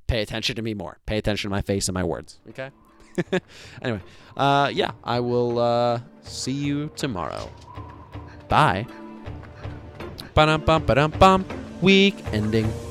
Pay 0.06 0.22
attention 0.22 0.56
to 0.56 0.62
me 0.62 0.72
more. 0.72 0.98
Pay 1.04 1.18
attention 1.18 1.50
to 1.50 1.54
my 1.54 1.60
face 1.60 1.88
and 1.88 1.94
my 1.94 2.04
words. 2.04 2.40
Okay? 2.48 2.70
anyway, 3.82 4.00
uh, 4.36 4.70
yeah, 4.72 4.92
I 5.04 5.20
will 5.20 5.58
uh, 5.58 6.00
see 6.22 6.52
you 6.52 6.90
tomorrow. 6.96 7.50
Bye. 8.48 8.86
Ba-dum 10.38 10.62
bum 10.62 10.78
ba-dum 10.86 11.10
bum. 11.18 11.40
Week 11.82 12.14
ending. 12.30 12.87